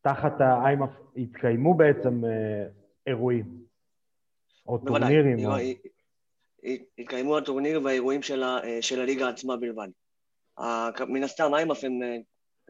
ותחת 0.00 0.40
האיימאף 0.40 0.90
התקיימו 1.16 1.74
בעצם 1.74 2.22
אירועים, 3.06 3.64
או 4.66 4.78
טורנירים? 4.78 5.46
או... 5.46 5.52
התקיימו 6.98 7.38
הטורנירים 7.38 7.84
והאירועים 7.84 8.22
של, 8.22 8.42
ה, 8.42 8.58
של 8.80 9.00
הליגה 9.00 9.28
עצמה 9.28 9.56
בלבד. 9.56 9.88
מן 11.08 11.22
הסתם, 11.22 11.54
איימאף 11.54 11.84
הם, 11.84 12.00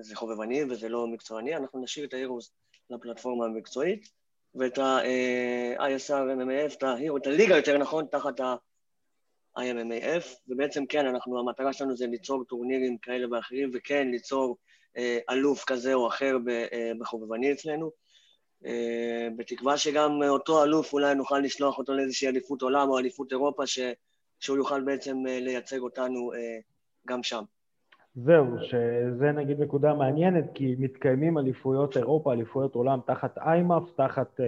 זה 0.01 0.17
חובבני 0.17 0.65
וזה 0.65 0.89
לא 0.89 1.07
מקצועני, 1.07 1.57
אנחנו 1.57 1.83
נשאיר 1.83 2.07
את 2.07 2.15
האירוס 2.15 2.53
לפלטפורמה 2.91 3.45
המקצועית, 3.45 4.09
ואת 4.55 4.79
ה-ISR, 4.79 6.11
MMAF, 6.11 6.75
את 7.17 7.27
הליגה 7.27 7.57
יותר 7.57 7.79
נכון, 7.79 8.07
תחת 8.07 8.41
ה-IMMAF, 9.57 10.25
ובעצם 10.49 10.87
כן, 10.87 11.07
אנחנו, 11.07 11.39
המטרה 11.39 11.73
שלנו 11.73 11.97
זה 11.97 12.07
ליצור 12.07 12.45
טורנירים 12.45 12.99
כאלה 12.99 13.27
ואחרים, 13.31 13.71
וכן 13.75 14.09
ליצור 14.11 14.57
אה, 14.97 15.19
אלוף 15.31 15.65
כזה 15.65 15.95
או 15.95 16.09
אחר 16.09 16.37
אה, 16.49 16.93
בחובבני 16.99 17.53
אצלנו. 17.53 17.91
אה, 18.67 19.29
בתקווה 19.37 19.77
שגם 19.77 20.23
אותו 20.29 20.65
אלוף 20.65 20.93
אולי 20.93 21.15
נוכל 21.15 21.39
לשלוח 21.39 21.79
אותו 21.79 21.95
לאיזושהי 21.95 22.29
אליפות 22.29 22.63
עולם 22.63 22.89
או 22.89 22.99
אליפות 22.99 23.33
אירופה, 23.33 23.67
ש, 23.67 23.79
שהוא 24.41 24.57
יוכל 24.57 24.83
בעצם 24.83 25.17
לייצג 25.27 25.79
אותנו 25.79 26.31
גם 27.07 27.23
שם. 27.23 27.43
זהו, 28.15 28.47
שזה 28.63 29.33
נגיד 29.33 29.61
נקודה 29.61 29.95
מעניינת, 29.95 30.45
כי 30.55 30.75
מתקיימים 30.79 31.39
אליפויות 31.39 31.97
אירופה, 31.97 32.33
אליפויות 32.33 32.75
עולם 32.75 33.01
תחת 33.07 33.39
איימאף, 33.39 33.83
תחת 33.97 34.41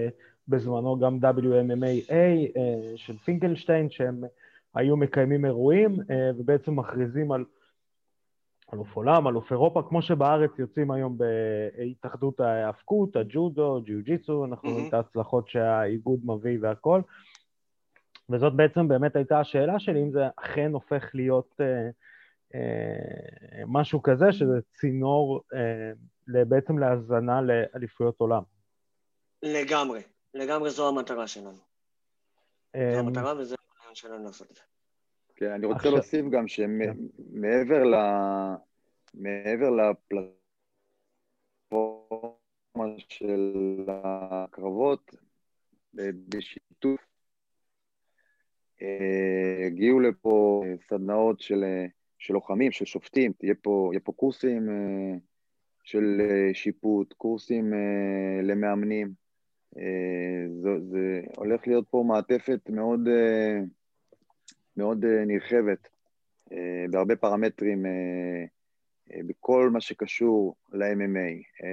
בזמנו 0.47 0.99
גם 0.99 1.19
WMMAA 1.21 2.59
של 2.95 3.17
פינקלשטיין, 3.17 3.89
שהם 3.89 4.23
היו 4.77 4.97
מקיימים 4.97 5.45
אירועים 5.45 5.95
ובעצם 6.37 6.79
מכריזים 6.79 7.31
על 7.31 7.45
אלוף 8.73 8.95
עולם, 8.95 9.27
אלוף 9.27 9.51
אירופה, 9.51 9.83
כמו 9.89 10.01
שבארץ 10.01 10.51
יוצאים 10.59 10.91
היום 10.91 11.17
בהתאחדות 11.17 12.39
ההאבקות, 12.39 13.15
הג'ודו, 13.15 13.81
ג'יו-ג'יצו, 13.81 14.45
אנחנו 14.45 14.69
רואים 14.69 14.85
mm-hmm. 14.85 14.89
את 14.89 14.93
ההצלחות 14.93 15.49
שהאיגוד 15.49 16.19
מביא 16.23 16.57
והכל. 16.61 17.01
וזאת 18.29 18.53
בעצם 18.53 18.87
באמת 18.87 19.15
הייתה 19.15 19.39
השאלה 19.39 19.79
שלי, 19.79 20.03
אם 20.03 20.11
זה 20.11 20.27
אכן 20.35 20.71
הופך 20.73 21.11
להיות 21.13 21.55
אה, 21.61 21.89
אה, 22.55 23.63
משהו 23.67 24.01
כזה, 24.01 24.31
שזה 24.31 24.59
צינור 24.79 25.41
אה, 25.53 25.91
בעצם 26.45 26.77
להאזנה 26.77 27.41
לאליפויות 27.41 28.15
עולם. 28.17 28.43
לגמרי, 29.43 30.01
לגמרי 30.33 30.69
זו 30.69 30.87
המטרה 30.87 31.27
שלנו. 31.27 31.57
אה, 32.75 32.91
זו 32.93 32.99
המטרה 32.99 33.37
וזה 33.39 33.55
שלנו 33.97 34.23
לעשות 34.23 34.51
את 34.51 34.55
זה. 34.55 34.61
כן, 35.35 35.51
אני 35.51 35.65
רוצה 35.65 35.89
להוסיף 35.89 36.25
גם 36.31 36.47
שמעבר 36.47 37.83
ל... 37.83 37.95
מעבר 39.13 39.69
לפלטפורמה 39.69 40.37
של 42.97 43.85
הקרבות, 43.87 45.15
בשיתוף, 45.93 47.01
אה, 48.81 49.65
הגיעו 49.67 49.99
לפה 49.99 50.63
סדנאות 50.89 51.39
של, 51.39 51.63
של 52.17 52.33
לוחמים, 52.33 52.71
של 52.71 52.85
שופטים, 52.85 53.31
תהיה 53.31 53.55
פה, 53.61 53.89
יהיה 53.91 53.99
פה 53.99 54.11
קורסים 54.11 54.69
אה, 54.69 55.17
של 55.83 56.21
אה, 56.21 56.53
שיפוט, 56.53 57.13
קורסים 57.13 57.73
למאמנים. 58.43 59.27
זה, 60.61 60.79
זה 60.79 61.21
הולך 61.37 61.67
להיות 61.67 61.85
פה 61.89 62.03
מעטפת 62.07 62.69
מאוד... 62.69 62.99
מאוד 64.77 65.05
אה, 65.05 65.25
נרחבת 65.25 65.89
אה, 66.51 66.85
בהרבה 66.89 67.15
פרמטרים 67.15 67.85
אה, 67.85 68.45
בכל 69.27 69.69
מה 69.73 69.81
שקשור 69.81 70.55
ל-MMA. 70.73 71.63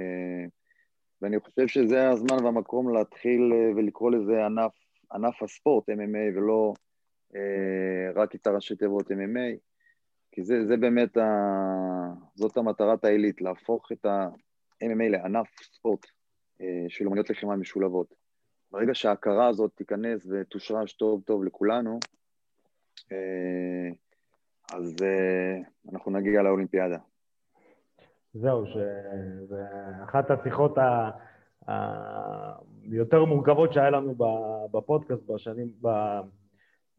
ואני 1.21 1.39
חושב 1.39 1.67
שזה 1.67 2.09
הזמן 2.09 2.43
והמקום 2.43 2.93
להתחיל 2.93 3.53
ולקרוא 3.75 4.11
לזה 4.11 4.45
ענף, 4.45 4.71
ענף 5.13 5.43
הספורט, 5.43 5.89
MMA, 5.89 6.37
ולא 6.37 6.73
רק 8.15 8.35
את 8.35 8.47
הראשי 8.47 8.75
תיבות 8.75 9.11
MMA, 9.11 9.57
כי 10.31 10.43
זה, 10.43 10.65
זה 10.65 10.77
באמת, 10.77 11.17
ה... 11.17 11.23
זאת 12.35 12.57
המטרת 12.57 13.05
העילית, 13.05 13.41
להפוך 13.41 13.91
את 13.91 14.05
ה-MMA 14.05 15.09
לענף 15.09 15.47
ספורט 15.61 16.05
של 16.87 17.05
אומניות 17.05 17.29
לחימה 17.29 17.55
משולבות. 17.55 18.13
ברגע 18.71 18.95
שההכרה 18.95 19.47
הזאת 19.47 19.71
תיכנס 19.75 20.27
ותושרש 20.29 20.93
טוב 20.93 21.23
טוב 21.25 21.43
לכולנו, 21.43 21.99
אז 24.73 24.95
אה, 25.03 25.59
אנחנו 25.91 26.11
נגיע 26.11 26.41
לאולימפיאדה. 26.41 26.97
זהו, 28.33 28.65
שזה 28.65 29.63
אחת 30.03 30.31
השיחות 30.31 30.77
היותר 32.91 33.25
מורכבות 33.25 33.73
שהיה 33.73 33.89
לנו 33.89 34.15
בפודקאסט 34.71 35.23
בשנים, 35.23 35.67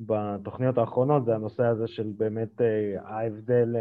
בתוכניות 0.01 0.79
האחרונות, 0.79 1.25
זה 1.25 1.35
הנושא 1.35 1.65
הזה 1.65 1.89
של 1.89 2.13
באמת 2.17 2.61
אה, 2.61 2.95
ההבדל, 3.05 3.77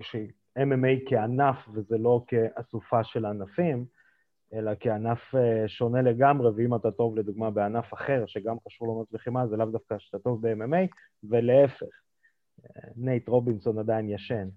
ש-MMA 0.00 1.08
כענף 1.08 1.56
וזה 1.72 1.98
לא 1.98 2.24
כאסופה 2.26 3.04
של 3.04 3.24
ענפים, 3.24 3.84
אלא 4.54 4.72
כענף 4.80 5.34
אה, 5.34 5.68
שונה 5.68 6.02
לגמרי, 6.02 6.50
ואם 6.56 6.74
אתה 6.74 6.90
טוב 6.90 7.18
לדוגמה 7.18 7.50
בענף 7.50 7.94
אחר, 7.94 8.24
שגם 8.26 8.56
קשור 8.66 8.88
לאומנות 8.88 9.12
לחימה, 9.12 9.46
זה 9.46 9.56
לאו 9.56 9.66
דווקא 9.66 9.94
שאתה 9.98 10.18
טוב 10.18 10.46
ב-MMA, 10.46 10.86
ולהפך. 11.30 11.86
נייט 12.96 13.28
רובינסון 13.28 13.78
עדיין 13.78 14.08
ישן. 14.10 14.48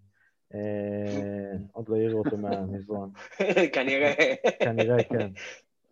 אה, 0.54 1.52
עוד 1.72 1.90
לא 1.90 1.96
העירו 1.96 2.20
אותו 2.20 2.38
מהמזרון. 2.38 3.12
כנראה. 3.74 4.14
כנראה, 4.60 5.04
כן. 5.04 5.30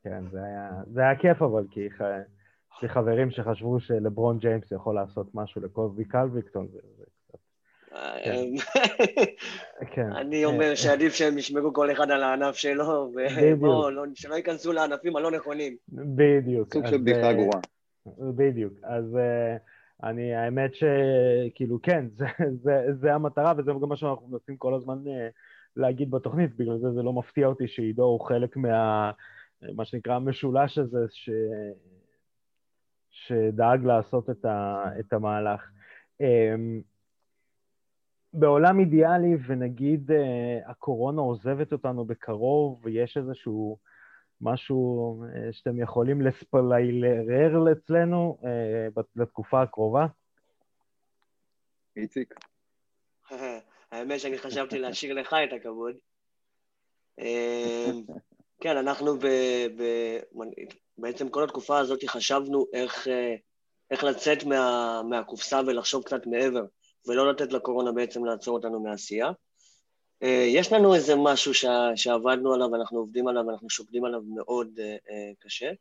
כן, 0.04 0.24
זה 0.32 0.44
היה, 0.44 0.70
זה 0.94 1.02
היה 1.02 1.16
כיף 1.16 1.42
אבל, 1.42 1.66
כי 1.72 1.80
יש 1.80 2.82
לי 2.82 2.90
חברים 2.90 3.32
שחשבו 3.32 3.80
שלברון 3.80 4.38
ג'יימס 4.38 4.72
יכול 4.72 4.96
לעשות 4.96 5.36
משהו 5.36 5.62
לקובי 5.62 6.06
קלוויקטון, 6.06 6.68
כן. 8.24 8.46
כן. 9.94 10.12
אני 10.12 10.46
אומר 10.46 10.76
שעדיף 10.76 11.14
שהם 11.14 11.38
ישמרו 11.38 11.74
כל 11.74 11.92
אחד 11.92 12.12
על 12.12 12.24
הענף 12.24 12.56
שלו, 12.56 13.14
ובואו, 13.14 13.90
לא, 13.90 14.04
שלא 14.16 14.36
ייכנסו 14.36 14.74
לענפים 14.74 15.16
הלא 15.16 15.32
נכונים. 15.32 15.76
בדיוק. 15.90 16.74
סוג 16.74 16.88
של 16.88 16.98
בדיחה 16.98 17.34
גרועה. 17.34 17.60
בדיוק. 18.20 18.74
אז 18.84 19.16
אה, 19.16 19.58
אני, 20.04 20.36
האמת 20.36 20.72
שכאילו, 20.74 21.80
כן, 21.84 22.06
זה 23.02 23.14
המטרה, 23.14 23.54
וזה 23.58 23.72
גם 23.82 23.90
מה 23.90 23.96
שאנחנו 23.96 24.28
מנסים 24.28 24.58
כל 24.58 24.74
הזמן 24.74 24.98
אה, 25.08 25.28
להגיד 25.76 26.12
בתוכנית, 26.12 26.56
בגלל 26.58 26.78
זה 26.78 26.92
זה 26.92 27.04
לא 27.04 27.14
מפתיע 27.14 27.48
אותי 27.48 27.68
שעידו 27.68 28.04
הוא 28.04 28.22
חלק 28.22 28.58
מה... 28.58 29.12
מה 29.76 29.86
שנקרא 29.86 30.16
המשולש 30.16 30.78
הזה, 30.78 31.06
ש... 31.10 31.30
שדאג 33.10 33.86
לעשות 33.86 34.30
את, 34.30 34.46
ה... 34.46 34.84
את 35.00 35.14
המהלך. 35.14 35.72
בעולם 38.34 38.80
אידיאלי, 38.80 39.36
ונגיד 39.48 40.12
uh, 40.12 40.70
הקורונה 40.70 41.22
עוזבת 41.22 41.74
אותנו 41.74 42.06
בקרוב, 42.06 42.86
ויש 42.86 43.18
איזשהו 43.18 43.78
משהו 44.42 45.24
uh, 45.24 45.52
שאתם 45.52 45.80
יכולים 45.80 46.22
לספליילר 46.22 47.72
אצלנו 47.72 48.38
uh, 48.42 49.02
לתקופה 49.16 49.62
הקרובה? 49.62 50.06
איציק. 51.96 52.34
האמת 53.92 54.20
שאני 54.20 54.38
חשבתי 54.38 54.80
להשאיר 54.80 55.14
לך 55.14 55.36
את 55.44 55.54
הכבוד. 55.54 55.96
כן, 58.60 58.78
אנחנו 58.78 59.18
ב, 59.18 59.26
ב, 59.78 59.84
בעצם 60.98 61.30
כל 61.30 61.44
התקופה 61.44 61.80
הזאת 61.80 62.00
חשבנו 62.08 62.66
איך, 62.74 63.08
איך 63.92 64.04
לצאת 64.04 64.44
מה, 64.44 65.02
מהקופסה 65.10 65.62
ולחשוב 65.68 66.04
קצת 66.04 66.28
מעבר. 66.28 66.66
ולא 67.08 67.30
לתת 67.30 67.54
לקורונה 67.54 67.92
בעצם 67.92 68.26
לעצור 68.26 68.58
אותנו 68.58 68.80
מעשייה. 68.80 69.32
אה, 70.24 70.46
יש 70.48 70.74
לנו 70.74 70.96
איזה 70.96 71.16
משהו 71.16 71.54
ש... 71.54 71.66
שעבדנו 71.96 72.54
עליו, 72.54 72.76
אנחנו 72.76 73.00
עובדים 73.00 73.28
עליו, 73.28 73.50
אנחנו 73.50 73.70
שוקדים 73.70 74.06
עליו 74.06 74.22
מאוד 74.36 74.68
uh, 74.78 75.10
uh, 75.10 75.12
קשה. 75.40 75.72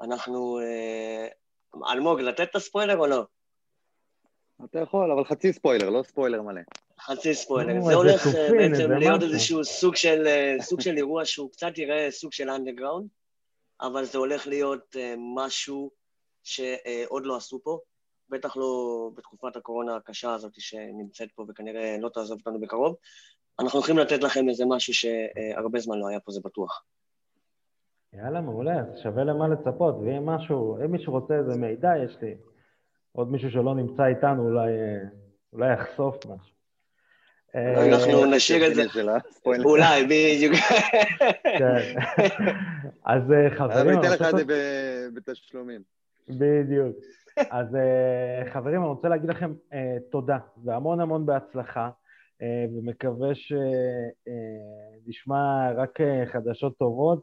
אנחנו... 0.00 0.60
Uh, 0.60 1.82
אלמוג, 1.92 2.20
לתת 2.20 2.50
את 2.50 2.56
הספוילר 2.56 2.98
או 2.98 3.06
לא? 3.06 3.24
אתה 4.64 4.78
יכול, 4.78 5.12
אבל 5.12 5.24
חצי 5.24 5.52
ספוילר, 5.52 5.90
לא 5.90 6.02
ספוילר 6.02 6.42
מלא. 6.42 6.60
חצי 7.00 7.34
ספוילר. 7.34 7.80
זה 7.84 7.94
הולך 7.94 8.26
בעצם 8.26 8.92
להיות 8.92 9.22
איזשהו 9.22 9.64
סוג 9.64 9.96
של, 9.96 10.26
סוג 10.60 10.80
של 10.80 10.96
אירוע 10.96 11.24
שהוא 11.24 11.50
קצת 11.50 11.78
יראה 11.78 12.10
סוג 12.10 12.32
של 12.32 12.50
אנדרגראונד, 12.50 13.08
אבל 13.80 14.04
זה 14.04 14.18
הולך 14.18 14.46
להיות 14.46 14.96
משהו 15.36 15.90
שעוד 16.42 17.26
לא 17.26 17.36
עשו 17.36 17.60
פה. 17.62 17.78
בטח 18.30 18.56
לא 18.56 19.10
בתקופת 19.14 19.56
הקורונה 19.56 19.96
הקשה 19.96 20.34
הזאת 20.34 20.52
שנמצאת 20.58 21.28
פה 21.34 21.44
וכנראה 21.48 21.96
לא 22.00 22.08
תעזוב 22.08 22.38
אותנו 22.38 22.60
בקרוב. 22.60 22.96
אנחנו 23.60 23.78
הולכים 23.78 23.98
לתת 23.98 24.22
לכם 24.22 24.48
איזה 24.48 24.64
משהו 24.68 24.94
שהרבה 24.94 25.78
זמן 25.78 25.98
לא 25.98 26.08
היה 26.08 26.20
פה, 26.20 26.32
זה 26.32 26.40
בטוח. 26.44 26.84
יאללה, 28.12 28.40
מעולה, 28.40 28.82
שווה 29.02 29.24
למה 29.24 29.48
לצפות, 29.48 29.94
ואם 29.94 30.26
משהו, 30.26 30.78
אם 30.84 30.92
מישהו 30.92 31.12
רוצה 31.12 31.34
איזה 31.34 31.54
מידע, 31.56 31.90
יש 32.04 32.16
לי 32.22 32.34
עוד 33.12 33.32
מישהו 33.32 33.50
שלא 33.50 33.74
נמצא 33.74 34.06
איתנו, 34.06 34.48
אולי, 34.48 34.70
אה, 34.70 35.02
אולי 35.52 35.72
יחשוף 35.72 36.16
משהו. 36.26 36.54
אה, 37.54 37.88
אנחנו 37.88 38.24
נשאיר 38.24 38.66
את 38.66 38.74
זה. 38.74 38.84
אולי, 39.64 40.04
בדיוק. 40.04 40.54
כן. 41.58 41.94
אז 43.12 43.22
אה, 43.32 43.56
חברים, 43.58 43.98
אני 43.98 44.08
אתן 44.08 44.12
לך 44.12 44.22
את 44.22 44.36
זה 44.36 44.44
בתשלומים. 45.14 45.82
בדיוק. 46.28 46.96
אז 47.50 47.74
אה, 47.74 48.42
חברים, 48.52 48.80
אני 48.80 48.88
רוצה 48.88 49.08
להגיד 49.08 49.30
לכם 49.30 49.52
אה, 49.72 49.96
תודה, 50.10 50.38
והמון 50.64 51.00
המון 51.00 51.26
בהצלחה, 51.26 51.90
אה, 52.42 52.66
ומקווה 52.74 53.28
שנשמע 55.04 55.72
רק 55.72 55.98
חדשות 56.32 56.78
טובות, 56.78 57.22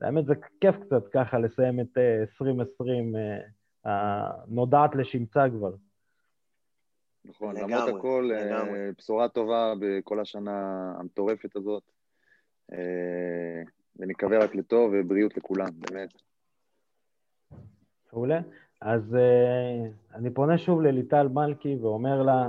והאמת 0.00 0.26
זה 0.26 0.34
כיף 0.60 0.76
קצת 0.76 1.08
ככה 1.12 1.38
לסיים 1.38 1.80
את 1.80 1.98
אה, 1.98 2.20
2020 2.20 3.16
אה, 3.16 3.38
הנודעת 3.84 4.94
לשמצה 4.94 5.44
כבר. 5.50 5.72
נכון, 7.24 7.56
לגמרי, 7.56 7.72
למרות 7.74 7.88
הכל, 7.96 8.30
לגמרי. 8.34 8.92
בשורה 8.98 9.28
טובה 9.28 9.72
בכל 9.80 10.20
השנה 10.20 10.92
המטורפת 10.98 11.56
הזאת. 11.56 11.82
ונקווה 13.96 14.38
רק 14.38 14.54
לטוב 14.54 14.92
ובריאות 14.94 15.36
לכולם, 15.36 15.68
באמת. 15.78 16.08
מעולה. 18.12 18.40
אז 18.80 19.14
uh, 19.14 20.14
אני 20.14 20.30
פונה 20.30 20.58
שוב 20.58 20.80
לליטל 20.80 21.28
מלכי 21.28 21.76
ואומר 21.76 22.22
לה, 22.22 22.48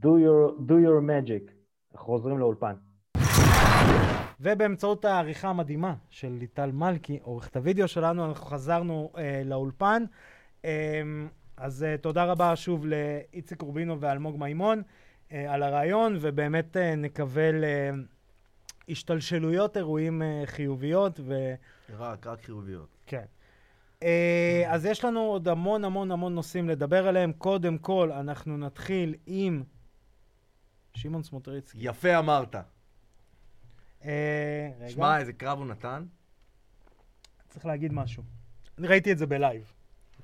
do 0.00 0.06
your, 0.06 0.68
do 0.68 0.72
your 0.72 1.00
magic. 1.08 1.52
אנחנו 1.92 2.06
חוזרים 2.06 2.38
לאולפן. 2.38 2.74
ובאמצעות 4.40 5.04
העריכה 5.04 5.48
המדהימה 5.48 5.94
של 6.10 6.36
ליטל 6.38 6.70
מלכי, 6.72 7.18
עורכת 7.22 7.56
הוידאו 7.56 7.88
שלנו, 7.88 8.24
אנחנו 8.24 8.46
חזרנו 8.46 9.12
אה, 9.16 9.42
לאולפן. 9.44 10.04
אה, 10.64 11.02
אז 11.56 11.84
אה, 11.84 11.96
תודה 11.96 12.24
רבה 12.24 12.56
שוב 12.56 12.86
לאיציק 12.86 13.62
רובינו 13.62 14.00
ואלמוג 14.00 14.36
מימון 14.38 14.82
אה, 15.32 15.54
על 15.54 15.62
הרעיון, 15.62 16.16
ובאמת 16.20 16.76
אה, 16.76 16.94
נקווה 16.96 17.50
להשתלשלויות 18.88 19.76
אירועים 19.76 20.22
אה, 20.22 20.42
חיוביות, 20.46 21.20
ו... 21.22 21.54
רק, 21.98 22.26
רק 22.26 22.42
חיוביות. 22.42 22.88
כן. 23.06 23.24
אה, 24.02 24.64
אז 24.68 24.86
יש 24.86 25.04
לנו 25.04 25.20
עוד 25.20 25.48
המון 25.48 25.84
המון 25.84 26.10
המון 26.10 26.34
נושאים 26.34 26.68
לדבר 26.68 27.08
עליהם. 27.08 27.32
קודם 27.32 27.78
כל, 27.78 28.12
אנחנו 28.12 28.58
נתחיל 28.58 29.14
עם 29.26 29.62
שמעון 30.94 31.22
סמוטריצקי. 31.22 31.78
יפה 31.80 32.18
אמרת. 32.18 32.56
אה, 34.04 34.70
רגע. 34.80 34.88
שמע, 34.88 35.18
איזה 35.18 35.32
קרב 35.32 35.58
הוא 35.58 35.66
נתן. 35.66 36.04
צריך 37.48 37.66
להגיד 37.66 37.92
משהו. 37.92 38.22
אני 38.78 38.88
ראיתי 38.88 39.12
את 39.12 39.18
זה 39.18 39.26
בלייב. 39.26 39.72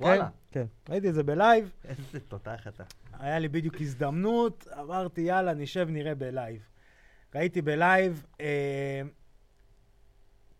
וואלה. 0.00 0.28
כן, 0.50 0.66
ראיתי 0.88 1.08
את 1.08 1.14
זה 1.14 1.22
בלייב, 1.22 1.72
איזה 1.84 2.20
תותח 2.20 2.68
אתה. 2.68 2.84
היה 3.18 3.38
לי 3.38 3.48
בדיוק 3.48 3.74
הזדמנות, 3.80 4.68
אמרתי 4.80 5.20
יאללה, 5.20 5.54
נשב 5.54 5.86
נראה 5.90 6.14
בלייב. 6.14 6.68
ראיתי 7.34 7.62
בלייב 7.62 8.26
אה, 8.40 9.02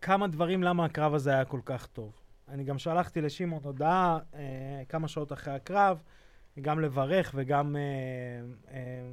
כמה 0.01 0.27
דברים 0.27 0.63
למה 0.63 0.85
הקרב 0.85 1.13
הזה 1.13 1.31
היה 1.31 1.45
כל 1.45 1.59
כך 1.65 1.85
טוב. 1.85 2.18
אני 2.49 2.63
גם 2.63 2.77
שלחתי 2.77 3.21
לשמעון 3.21 3.63
הודעה 3.63 4.19
אה, 4.33 4.83
כמה 4.89 5.07
שעות 5.07 5.33
אחרי 5.33 5.53
הקרב, 5.53 6.01
גם 6.61 6.79
לברך 6.79 7.31
וגם, 7.35 7.75
אה, 7.75 7.81
אה, 8.73 9.09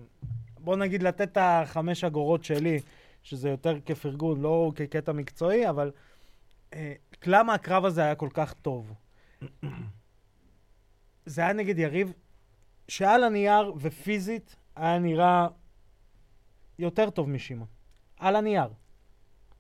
בוא 0.58 0.76
נגיד, 0.76 1.02
לתת 1.02 1.32
את 1.32 1.38
החמש 1.40 2.04
אגורות 2.04 2.44
שלי, 2.44 2.80
שזה 3.22 3.48
יותר 3.48 3.78
כפרגון, 3.86 4.40
לא 4.40 4.72
כקטע 4.74 5.12
מקצועי, 5.12 5.68
אבל 5.70 5.90
אה, 6.74 6.92
למה 7.26 7.54
הקרב 7.54 7.84
הזה 7.84 8.02
היה 8.02 8.14
כל 8.14 8.28
כך 8.32 8.52
טוב? 8.52 8.92
זה 11.26 11.40
היה 11.42 11.52
נגד 11.52 11.78
יריב 11.78 12.12
שעל 12.88 13.24
הנייר 13.24 13.72
ופיזית 13.80 14.56
היה 14.76 14.98
נראה 14.98 15.46
יותר 16.78 17.10
טוב 17.10 17.28
משמעון. 17.28 17.68
על 18.16 18.36
הנייר, 18.36 18.68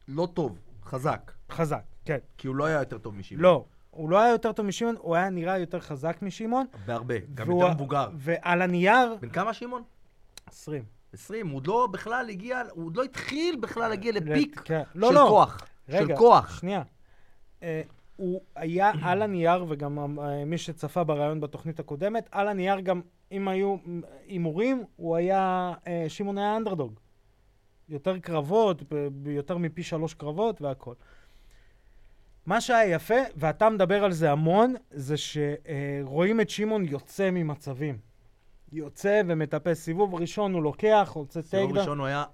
לא 0.08 0.28
טוב, 0.34 0.58
חזק. 0.84 1.32
חזק, 1.50 1.84
כן. 2.06 2.18
כי 2.38 2.48
הוא 2.48 2.56
לא 2.56 2.64
היה 2.64 2.78
יותר 2.78 2.98
טוב 2.98 3.14
משמעון. 3.14 3.42
לא, 3.42 3.64
הוא 3.90 4.10
לא 4.10 4.20
היה 4.20 4.30
יותר 4.32 4.52
טוב 4.52 4.66
משמעון, 4.66 4.94
הוא 4.98 5.16
היה 5.16 5.30
נראה 5.30 5.58
יותר 5.58 5.80
חזק 5.80 6.16
משמעון. 6.22 6.66
בהרבה. 6.86 7.14
גם 7.34 7.48
והוא- 7.48 7.62
יותר 7.62 7.74
מבוגר. 7.74 8.08
ועל 8.16 8.62
הנייר, 8.62 9.16
בן 9.20 9.28
כמה 9.28 9.54
שמעון? 9.54 9.82
20. 10.46 10.84
20. 11.12 11.48
הוא 11.48 11.56
עוד 11.56 11.66
לא 11.66 11.88
בכלל 11.92 12.30
הגיע, 12.30 12.62
הוא 12.70 12.86
עוד 12.86 12.96
לא 12.96 13.02
התחיל 13.02 13.56
בכלל 13.60 13.88
להגיע 13.88 14.12
לפיק 14.12 14.60
כן. 14.64 14.82
לא, 14.94 15.08
של 15.08 15.14
לא. 15.14 15.26
כוח. 15.28 15.66
רגע, 15.88 16.06
של 16.14 16.16
כוח. 16.16 16.60
שנייה. 16.60 16.82
אה, 17.62 17.82
הוא 18.16 18.40
היה 18.56 18.92
על 19.02 19.22
הנייר, 19.22 19.64
וגם 19.68 20.18
אה, 20.20 20.44
מי 20.44 20.58
שצפה 20.58 21.04
בריאיון 21.04 21.40
בתוכנית 21.40 21.80
הקודמת, 21.80 22.28
על 22.32 22.48
הנייר 22.48 22.80
גם, 22.80 23.00
אם 23.32 23.48
היו 23.48 23.76
הימורים, 24.26 24.84
הוא 24.96 25.16
היה, 25.16 25.72
אה, 25.86 26.04
שמעון 26.08 26.38
היה 26.38 26.56
אנדרדוג. 26.56 27.00
יותר 27.88 28.18
קרבות, 28.18 28.82
ב- 28.94 29.26
יותר 29.28 29.58
מפי 29.58 29.82
שלוש 29.82 30.14
קרבות 30.14 30.62
והכל. 30.62 30.94
מה 32.46 32.60
שהיה 32.60 32.94
יפה, 32.94 33.14
ואתה 33.36 33.70
מדבר 33.70 34.04
על 34.04 34.12
זה 34.12 34.32
המון, 34.32 34.74
זה 34.90 35.14
שרואים 35.16 36.40
את 36.40 36.50
שמעון 36.50 36.84
יוצא 36.84 37.30
ממצבים. 37.30 37.98
יוצא 38.72 39.22
ומטפס. 39.26 39.80
סיבוב 39.80 40.14
ראשון 40.14 40.54
הוא 40.54 40.62
לוקח, 40.62 41.10
רוצה 41.14 41.42
סיבוב 41.42 41.50
takedown. 41.50 41.78
ראשון 41.78 41.98
הוא 41.98 42.06
היה 42.06 42.24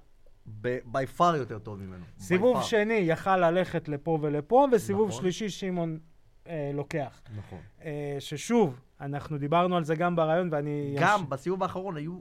by 0.84 1.06
far 1.16 1.36
יותר 1.36 1.58
טוב 1.58 1.78
ממנו. 1.78 2.04
סיבוב. 2.18 2.62
שני 2.62 2.94
יכל 2.94 3.36
ללכת 3.50 3.88
לפה 3.88 4.18
ולפה, 4.22 4.66
וסיבוב 4.72 5.08
נכון. 5.08 5.20
שלישי 5.20 5.48
שמעון 5.48 5.98
אה, 6.46 6.70
לוקח. 6.74 7.22
נכון. 7.36 7.58
אה, 7.84 8.16
ששוב, 8.18 8.80
אנחנו 9.00 9.38
דיברנו 9.38 9.76
על 9.76 9.84
זה 9.84 9.94
גם 9.94 10.16
בריאיון, 10.16 10.48
ואני... 10.52 10.96
גם 11.00 11.28
בסיבוב 11.28 11.62
האחרון 11.62 11.96
היו, 11.96 12.18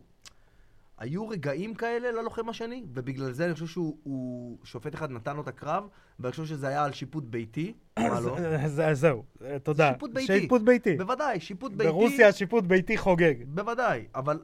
היו 1.01 1.27
רגעים 1.27 1.75
כאלה 1.75 2.11
ללוחם 2.11 2.49
השני, 2.49 2.83
ובגלל 2.93 3.31
זה 3.31 3.45
אני 3.45 3.53
חושב 3.53 3.65
שהוא, 3.65 3.97
הוא, 4.03 4.57
שופט 4.63 4.95
אחד 4.95 5.11
נתן 5.11 5.35
לו 5.35 5.41
את 5.41 5.47
הקרב, 5.47 5.83
ואני 6.19 6.31
חושב 6.31 6.45
שזה 6.45 6.67
היה 6.67 6.83
על 6.83 6.91
שיפוט 6.93 7.23
ביתי, 7.23 7.73
מה 7.99 8.19
לא? 8.19 8.37
זה- 8.39 8.67
זה- 8.67 8.93
זהו, 8.93 9.23
תודה. 9.63 9.91
שיפוט 9.93 10.11
ביתי. 10.13 10.27
שיפוט 10.39 10.61
ביתי. 10.61 10.95
בוודאי, 10.97 11.39
שיפוט 11.39 11.71
ביתי. 11.71 11.89
ברוסיה 11.89 12.31
שיפוט 12.31 12.63
ביתי 12.63 12.97
חוגג. 12.97 13.33
בוודאי, 13.47 14.05
אבל, 14.15 14.39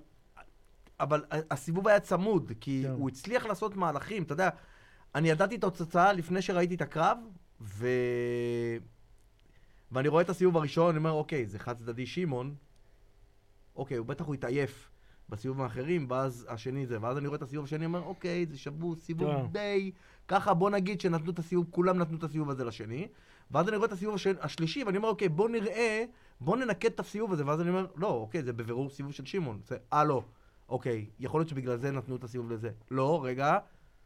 אבל 1.00 1.24
הסיבוב 1.52 1.88
היה 1.88 2.00
צמוד, 2.00 2.52
כי 2.62 2.82
כן. 2.86 2.92
הוא 2.92 3.10
הצליח 3.10 3.46
לעשות 3.46 3.76
מהלכים, 3.76 4.24
אתה 4.24 4.34
יודע, 4.34 4.50
אני 5.16 5.30
ידעתי 5.30 5.56
את 5.56 5.64
התוצאה 5.64 6.14
לפני 6.14 6.42
שראיתי 6.42 6.76
את 6.76 6.82
הקרב, 6.82 7.18
ו... 7.62 7.88
ואני 9.92 10.08
רואה 10.08 10.22
את 10.22 10.30
הסיבוב 10.30 10.58
הראשון, 10.58 10.90
אני 10.90 10.98
אומר, 10.98 11.12
אוקיי, 11.12 11.46
זה 11.46 11.60
חד 11.60 11.78
צדדי 11.78 12.06
שמעון, 12.06 12.56
אוקיי, 13.76 13.98
הוא 13.98 14.06
בטח 14.06 14.26
הוא 14.26 14.34
התעייף 14.34 14.90
בסיבוב 15.30 15.62
האחרים, 15.62 16.06
ואז 16.10 16.46
השני 16.50 16.86
זה, 16.86 16.98
ואז 17.02 17.18
אני 17.18 17.28
רואה 17.28 17.38
את 17.38 17.42
הסיבוב 17.42 17.66
השני, 17.66 17.86
אומר, 17.86 18.04
אוקיי, 18.04 18.46
זה 18.46 18.58
שבור 18.58 18.96
סיבוב 18.96 19.30
כן. 19.30 19.48
די, 19.52 19.92
ככה 20.28 20.54
בוא 20.54 20.70
נגיד 20.70 21.02
שנתנו 21.02 21.32
את 21.32 21.40
הסיבוב, 21.40 21.66
כולם 21.72 21.98
נתנו 21.98 22.18
את 22.18 22.24
הסיבוב 22.24 22.50
הזה 22.50 22.64
לשני, 22.64 23.08
ואז 23.52 23.68
אני 23.68 23.78
רואה 23.78 23.88
את 23.88 23.92
הסיבוב 23.92 24.16
השני, 24.16 24.34
השלישי, 24.42 24.84
ואני 24.84 24.98
אומר, 24.98 25.10
אוקיי, 25.10 25.30
בוא 25.30 25.50
נראה, 25.50 26.06
בוא 26.42 26.58
ננקד 26.58 26.90
את 26.90 27.00
הסיבוב 27.00 27.34
הזה, 27.34 27.46
ואז 27.46 27.62
אני 27.62 27.70
אומר, 27.70 27.86
לא, 27.96 28.08
אוקיי, 28.08 28.44
זה 28.44 28.54
בבירור 28.54 28.90
סיבוב 28.90 29.12
של 29.12 29.26
שמעון. 29.26 29.60
זה, 29.68 29.78
אה, 29.94 30.04
לא. 30.04 30.24
אוקיי, 30.70 31.06
יכול 31.20 31.40
להיות 31.40 31.50
שבגלל 31.50 31.78
זה 31.78 31.92
נתנו 31.92 32.16
את 32.16 32.24
הסיבוב 32.24 32.52
לזה. 32.52 32.70
לא, 32.92 33.22
רגע, 33.24 33.58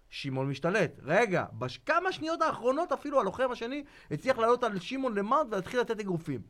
שמעון 0.09 0.49
משתלט. 0.49 0.91
רגע, 1.03 1.45
בכמה 1.53 2.11
שניות 2.11 2.41
האחרונות 2.41 2.91
אפילו 2.91 3.19
הלוחם 3.19 3.51
השני 3.51 3.83
הצליח 4.11 4.37
לעלות 4.37 4.63
על 4.63 4.79
שמעון 4.79 5.15
למאונט 5.15 5.47
ולהתחיל 5.51 5.79
לתת 5.79 5.99
אגרופים. 5.99 6.41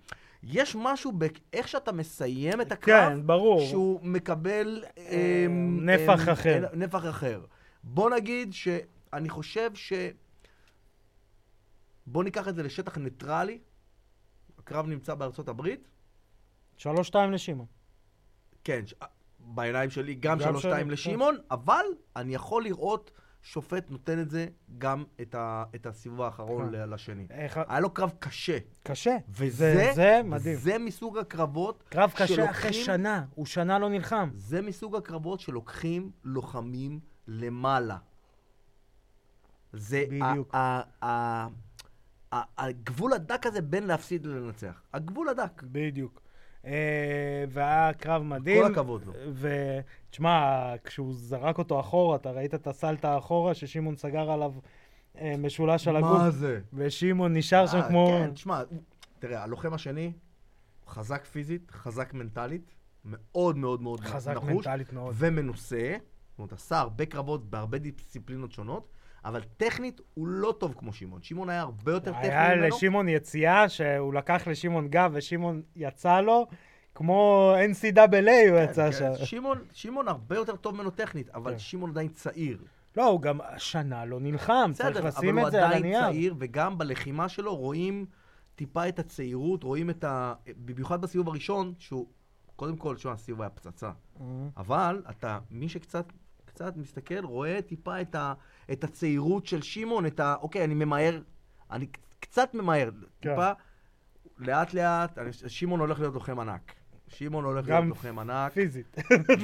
יש 0.44 0.76
משהו 0.80 1.12
באיך 1.12 1.68
שאתה 1.68 1.92
מסיים 1.92 2.62
את 2.62 2.72
הקרב, 2.72 3.14
כן, 3.14 3.28
ברור. 3.28 3.68
שהוא 3.68 4.00
מקבל... 4.04 4.84
אמ, 4.98 5.80
נפח 5.90 6.28
אמ, 6.28 6.34
אחר. 6.34 6.66
אה, 6.66 6.76
נפח 6.76 7.06
אחר. 7.10 7.42
בוא 7.84 8.10
נגיד 8.10 8.54
שאני 8.54 9.30
חושב 9.30 9.72
ש... 9.76 9.94
בוא 12.08 12.24
ניקח 12.24 12.48
את 12.48 12.56
זה 12.56 12.64
לשטח 12.64 12.98
ניטרלי. 12.98 13.60
הקרב 14.60 14.88
נמצא 14.88 15.14
בארצות 15.14 15.48
הברית. 15.50 15.88
שלוש 16.78 17.08
שתיים 17.08 17.32
לשמעון. 17.32 17.68
כן, 18.64 18.88
ש... 18.88 18.94
בעיניים 19.40 19.90
שלי 19.90 20.16
גם 20.16 20.38
גם 20.38 20.44
שלוש 20.44 20.62
שלי, 20.62 20.72
שתיים 20.72 20.88
כן. 20.88 20.94
לשמעון, 20.94 21.38
אבל 21.52 21.86
אני 22.16 22.36
יכול 22.36 22.64
לראות 22.64 23.12
שופט 23.42 23.90
נותן 23.90 24.20
את 24.22 24.30
זה 24.30 24.48
גם 24.78 25.04
את, 25.22 25.36
ה... 25.36 25.64
את 25.76 25.86
הסיבוב 25.86 26.22
האחרון 26.22 26.72
כן. 26.72 26.90
לשני. 26.90 27.28
איך- 27.30 27.60
היה 27.68 27.80
לו 27.80 27.90
קרב 27.90 28.12
קשה. 28.20 28.58
קשה. 28.84 29.18
וזה 29.30 29.74
זה- 29.76 29.92
זה 29.96 30.22
מדהים. 30.26 30.56
זה 30.58 30.78
מסוג 30.78 31.18
הקרבות 31.18 31.84
קרב 31.90 32.12
קשה 32.12 32.28
שלוקחים- 32.28 32.50
אחרי 32.50 32.74
שנה. 32.74 33.26
הוא 33.36 33.46
שנה 33.46 33.80
לא 33.80 33.90
נלחם. 33.90 34.30
זה 34.36 34.62
מסוג 34.62 34.96
הקרבות 34.96 35.40
שלוקחים 35.40 36.12
לוחמים 36.24 37.00
למעלה. 37.28 37.98
זה 39.74 40.04
בדיוק. 40.10 40.56
הגבול 42.58 43.14
הדק 43.14 43.46
הזה 43.46 43.62
בין 43.62 43.84
להפסיד 43.88 44.26
ללנצח. 44.26 44.82
הגבול 44.94 45.30
הדק. 45.30 45.64
בדיוק. 45.64 46.21
אה, 46.66 47.44
והיה 47.50 47.94
קרב 47.94 48.24
מדהים. 48.24 48.64
כל 48.64 48.72
הכבוד 48.72 49.06
לו. 49.06 49.14
ותשמע, 49.34 50.74
כשהוא 50.84 51.14
זרק 51.14 51.58
אותו 51.58 51.80
אחורה, 51.80 52.16
אתה 52.16 52.32
ראית 52.32 52.54
את 52.54 52.68
הסלטה 52.68 53.14
האחורה, 53.14 53.54
ששמעון 53.54 53.96
סגר 53.96 54.32
עליו 54.32 54.54
אה, 55.18 55.36
משולש 55.38 55.88
על 55.88 55.96
הגוף, 55.96 56.18
מה 56.18 56.32
זה? 56.32 56.60
ושמעון 56.74 57.38
נשאר 57.38 57.68
שם 57.68 57.78
אה, 57.78 57.88
כמו... 57.90 58.08
כן, 58.08 58.32
תשמע, 58.34 58.62
תראה, 59.20 59.44
הלוחם 59.44 59.74
השני, 59.74 60.12
חזק 60.88 61.26
פיזית, 61.26 61.72
חזק 61.72 62.14
מנטלית, 62.14 62.76
מאוד 63.06 63.58
מאוד 63.58 63.82
מאוד 63.82 64.00
חזק 64.00 64.36
נחוש, 64.36 64.50
מנטלית 64.50 64.94
מאוד. 64.94 65.16
ומנוסה. 65.18 65.96
זאת 66.30 66.40
אומרת, 66.40 66.54
עשה 66.54 66.80
הרבה 66.80 67.06
קרבות 67.06 67.50
בהרבה 67.50 67.78
דיסציפלינות 67.78 68.52
שונות, 68.52 68.88
אבל 69.26 69.42
טכנית 69.58 70.02
הוא 70.14 70.28
לא 70.28 70.54
טוב 70.60 70.74
כמו 70.78 70.94
שמעון. 70.94 71.22
שמעון 71.24 71.50
היה 71.50 71.62
הרבה 71.62 71.92
יותר 71.92 72.12
טכני 72.12 72.28
היה 72.28 72.56
ממנו. 72.56 72.68
לשמעון 72.68 73.10
יציאה 73.10 73.70
שהוא 73.70 74.14
לקח 74.14 74.48
לשמעון 74.48 74.88
גב 74.88 75.12
ושמעון 75.14 75.62
יצא 75.76 76.22
לו, 76.22 76.48
כמו 76.96 77.54
NCAA 77.72 78.02
הוא 78.50 78.58
כן, 78.58 78.66
יצא 78.70 78.92
כן, 78.92 78.92
שם. 78.92 79.26
שמעון, 79.26 79.58
שמעון 79.74 80.08
הרבה 80.08 80.36
יותר 80.36 80.56
טוב 80.56 80.76
ממנו 80.76 80.90
טכנית, 80.90 81.30
אבל 81.30 81.52
כן. 81.52 81.60
שמעון 81.60 81.90
עדיין 81.90 82.08
צעיר. 82.08 82.58
לא, 82.98 83.06
הוא 83.06 83.22
גם 83.22 83.40
שנה 83.58 84.06
לא 84.06 84.20
נלחם, 84.20 84.72
צריך 84.74 84.90
בסדר, 84.90 85.00
אבל 85.00 85.08
לשים 85.08 85.38
הוא 85.38 85.48
את 85.48 85.52
זה 85.52 85.58
על 85.58 85.66
עדיין 85.66 85.84
הנייר. 85.86 86.02
צעיר, 86.02 86.36
וגם 86.40 86.78
בלחימה 86.78 87.30
שלו 87.30 87.56
רואים 87.56 88.06
טיפה 88.56 88.88
את 88.88 89.00
הצעירות, 89.00 89.64
רואים 89.64 89.90
את 89.90 90.04
ה... 90.04 90.34
במיוחד 90.66 91.02
בסיבוב 91.02 91.28
הראשון, 91.28 91.74
שהוא... 91.80 92.08
קודם 92.56 92.78
כל, 92.78 92.98
שמע, 92.98 93.12
הסיבוב 93.12 93.42
היה 93.42 93.50
פצצה. 93.50 93.92
אה, 94.22 94.26
אבל 94.58 95.04
אתה, 95.10 95.40
מי 95.52 95.70
שקצת 95.70 96.06
קצת 96.62 96.78
מסתכל, 96.78 97.26
רואה 97.26 97.62
טיפה 97.62 98.02
את, 98.02 98.16
ה, 98.16 98.34
את 98.72 98.84
הצעירות 98.84 99.46
של 99.46 99.62
שמעון, 99.62 100.06
את 100.06 100.20
ה... 100.20 100.36
אוקיי, 100.42 100.64
אני 100.64 100.74
ממהר, 100.74 101.22
אני 101.72 101.88
קצת 102.20 102.54
ממהר, 102.54 102.90
כן. 103.22 103.30
טיפה, 103.30 103.52
לאט 104.38 104.74
לאט, 104.74 105.18
שמעון 105.48 105.80
הולך 105.80 106.00
להיות 106.00 106.14
לוחם 106.14 106.40
ענק. 106.40 106.74
שמעון 107.16 107.44
הולך 107.46 107.68
להיות 107.70 107.86
לוחם 107.86 108.20
ענק, 108.20 108.52
פיזית. 108.54 108.96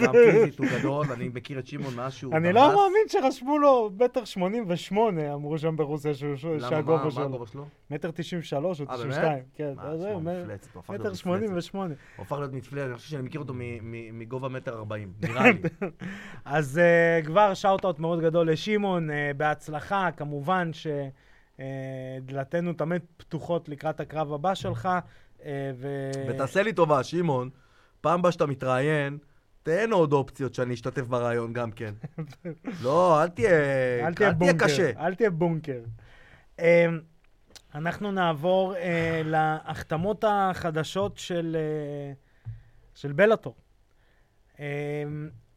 גם 0.04 0.12
פיזית 0.12 0.60
הוא 0.60 0.68
גדול, 0.80 1.06
אני 1.12 1.30
מכיר 1.34 1.60
את 1.60 1.68
שמעון 1.68 1.96
מאז 1.96 2.14
שהוא 2.14 2.36
אני. 2.36 2.54
לא 2.54 2.68
מאמין 2.68 3.02
שרשמו 3.08 3.60
לו 3.60 3.92
מטר 4.00 4.26
שמונים 4.26 4.66
ושמונה, 4.68 5.34
אמרו 5.34 5.58
שם 5.58 5.76
ברוסיה 5.76 6.14
שהוא- 6.14 6.30
למה, 6.44 6.62
מה- 6.62 6.70
שהגובה 6.70 7.12
שלו. 7.12 7.24
הגובה 7.26 7.46
שלו? 7.48 7.66
מטר 7.92 8.12
תשעים 8.12 8.42
ושלוש 8.42 8.82
או 8.82 8.86
אה, 8.90 8.94
תשעים 8.96 9.10
באמת? 9.10 9.22
ושתיים. 9.24 9.44
כן, 9.56 9.74
זהו, 9.98 10.20
הפך 10.76 10.90
להיות 10.90 11.02
מטר 11.06 11.14
שמונים 11.14 11.44
מפלצת. 11.44 11.58
ושמונה. 11.58 11.94
הוא 12.16 12.24
הפך 12.24 12.38
להיות 12.40 12.54
מפלצת, 12.54 12.86
אני 12.88 12.96
חושב 12.96 13.10
שאני 13.10 13.24
מכיר 13.24 13.42
אותו 13.42 13.54
מגובה 14.14 14.50
מטר 14.50 14.74
ארבעים, 14.78 15.14
נראה 15.22 15.52
לי. 15.52 15.60
אז 16.46 16.82
uh, 17.22 17.26
כבר 17.26 17.54
שאוט-אוט 17.54 18.00
מאוד 18.00 18.22
גדול 18.22 18.52
לשמעון, 18.52 19.10
uh, 19.10 19.14
בהצלחה, 19.38 20.10
כמובן 20.18 20.72
שדלתנו 22.24 22.74
תמיד 22.74 23.02
פתוחות 23.18 23.70
לקראת 23.70 24.00
הקרב 24.00 24.34
הבא 24.34 24.54
שלך. 24.54 24.90
Uh, 25.40 25.44
ו... 25.76 25.88
ותעשה 26.30 26.64
לי 26.64 26.74
טובה, 26.74 27.04
שמעון, 27.04 27.50
פעם 28.02 28.20
הבאה 28.20 28.32
שאתה 28.32 28.46
מתראיין, 28.46 29.18
תן 29.64 29.92
עוד 29.92 30.14
אופציות 30.14 30.54
שאני 30.54 30.74
אשתתף 30.74 31.02
ברעיון 31.02 31.54
גם 31.54 31.72
כן. 31.72 31.94
לא, 32.84 33.24
אל 33.24 33.30
תהיה, 33.30 33.50
אל 34.08 34.14
תהיה 34.14 34.32
בונקר. 34.32 34.66
קשה. 34.66 34.92
אל 35.00 35.16
תהיה 35.16 35.30
בונקר. 35.30 35.82
Um, 36.58 36.62
אנחנו 37.76 38.12
נעבור 38.12 38.74
uh, 38.74 38.78
להחתמות 39.34 40.24
החדשות 40.28 41.18
של, 41.18 41.58
uh, 42.46 42.50
של 42.96 43.12
בלאטור. 43.12 43.56
Um, 44.56 44.60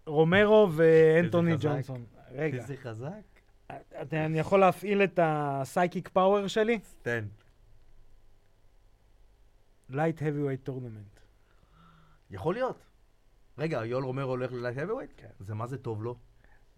רומרו 0.07 0.69
ואנטוני. 0.73 1.57
ג'ונסון. 1.61 2.05
רגע, 2.33 2.59
איזה 2.59 2.77
חזק. 2.77 3.09
אתה- 4.03 4.25
אני 4.27 4.39
יכול 4.39 4.61
להפעיל 4.61 5.03
את 5.03 5.19
ה 5.23 5.34
psychic 5.34 6.09
power 6.09 6.47
שלי? 6.47 6.79
תן. 7.03 7.25
light 9.91 10.23
heavyweight 10.23 10.65
tournament. 10.65 11.21
יכול 12.31 12.55
להיות. 12.55 12.79
רגע, 13.59 13.85
יואל 13.85 14.05
רומרו 14.05 14.31
הולך 14.31 14.53
ל 14.53 14.57
light 14.57 14.79
heavyweight? 14.79 15.11
כן. 15.17 15.27
זה 15.41 15.55
מה 15.55 15.67
זה 15.67 15.79
טוב 15.79 16.03
לו? 16.03 16.17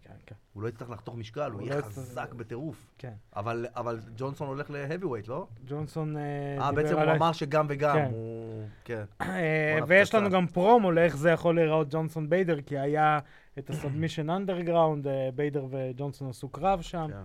כן, 0.01 0.13
כן, 0.25 0.35
הוא 0.53 0.63
לא 0.63 0.67
יצטרך 0.67 0.89
לחתוך 0.89 1.15
משקל, 1.15 1.51
הוא 1.51 1.59
הוא 1.59 1.61
יהיה 1.61 1.75
לא 1.75 1.79
יצטרך- 1.79 1.93
חזק 1.93 2.33
בטירוף. 2.33 2.87
כן. 2.97 3.13
אבל 3.35 3.65
אבל 3.75 3.99
ג'ונסון 4.17 4.47
הולך 4.47 4.69
ל 4.71 4.75
heavyweight, 4.75 5.27
לא? 5.27 5.47
ג'ונסון 5.67 6.17
אה, 6.17 6.21
אה, 6.59 6.71
בעצם 6.71 6.99
הוא 6.99 7.11
אמר 7.11 7.31
שגם 7.31 7.65
וגם. 7.69 7.95
כן. 7.95 8.09
הוא... 8.11 8.67
כן. 8.83 9.03
אה, 9.21 9.69
וואלה, 9.71 9.85
ויש 9.87 10.15
לנו. 10.15 10.29
גם 10.29 10.47
פרומו 10.47 10.91
לאיך 10.91 11.17
זה 11.17 11.29
יכול 11.29 11.55
להיראות 11.55 11.87
ג'ונסון 11.89 12.29
ביידר, 12.29 12.61
כי 12.61 12.77
היה 12.79 13.19
את 13.59 13.69
ה 13.69 13.74
Submission 13.74 14.29
Underground, 14.29 15.07
ביידר 15.35 15.65
וג'ונסון 15.69 16.29
עשו 16.29 16.49
קרב 16.49 16.81
שם. 16.81 17.07
כן. 17.09 17.21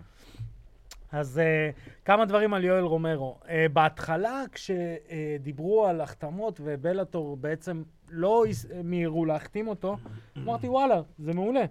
אז 1.13 1.41
uh, 1.41 1.77
כמה 2.05 2.25
דברים 2.25 2.55
על 2.55 2.65
יואל 2.65 2.83
רומרו. 2.85 3.39
Uh, 3.43 3.49
בהתחלה, 3.73 4.43
כשדיברו 4.53 5.87
על 5.87 6.01
החתמות 6.01 6.61
ובלאטור 6.65 7.37
בעצם 7.37 7.83
לא 8.09 8.47
הס- 8.47 8.67
מיהרו 8.85 9.25
להחתים 9.25 9.69
אותו, 9.69 9.97
אמרתי, 10.39 10.69
וואלה, 10.69 11.01
זה 11.19 11.33
מעולה. 11.35 11.65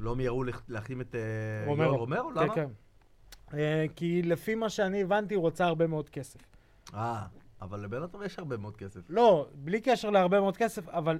לא 0.00 0.16
מיהרו 0.16 0.44
להחתים 0.68 1.00
את 1.00 1.14
אה, 1.14 1.20
רומרו. 1.66 1.84
יואל 1.86 1.96
רומרו? 1.96 2.30
למה? 2.30 2.54
כן, 2.54 2.66
כן. 2.66 2.68
Uh, 3.48 3.54
כי 3.96 4.22
לפי 4.22 4.54
מה 4.54 4.68
שאני 4.68 5.02
הבנתי, 5.02 5.34
הוא 5.34 5.42
רוצה 5.42 5.64
הרבה 5.66 5.86
מאוד 5.86 6.08
כסף. 6.08 6.40
אה, 6.94 7.22
אבל 7.62 7.80
לבלאטור 7.80 8.24
יש 8.24 8.38
הרבה 8.38 8.56
מאוד 8.56 8.76
כסף. 8.76 9.00
לא, 9.08 9.48
בלי 9.54 9.80
קשר 9.80 10.10
להרבה 10.10 10.40
מאוד 10.40 10.56
כסף, 10.56 10.88
אבל 10.88 11.18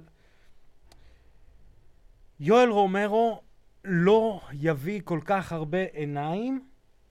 יואל 2.39 2.69
רומרו 2.69 3.41
לא 3.85 4.41
יביא 4.53 5.01
כל 5.03 5.19
כך 5.25 5.51
הרבה 5.53 5.77
עיניים 5.93 6.68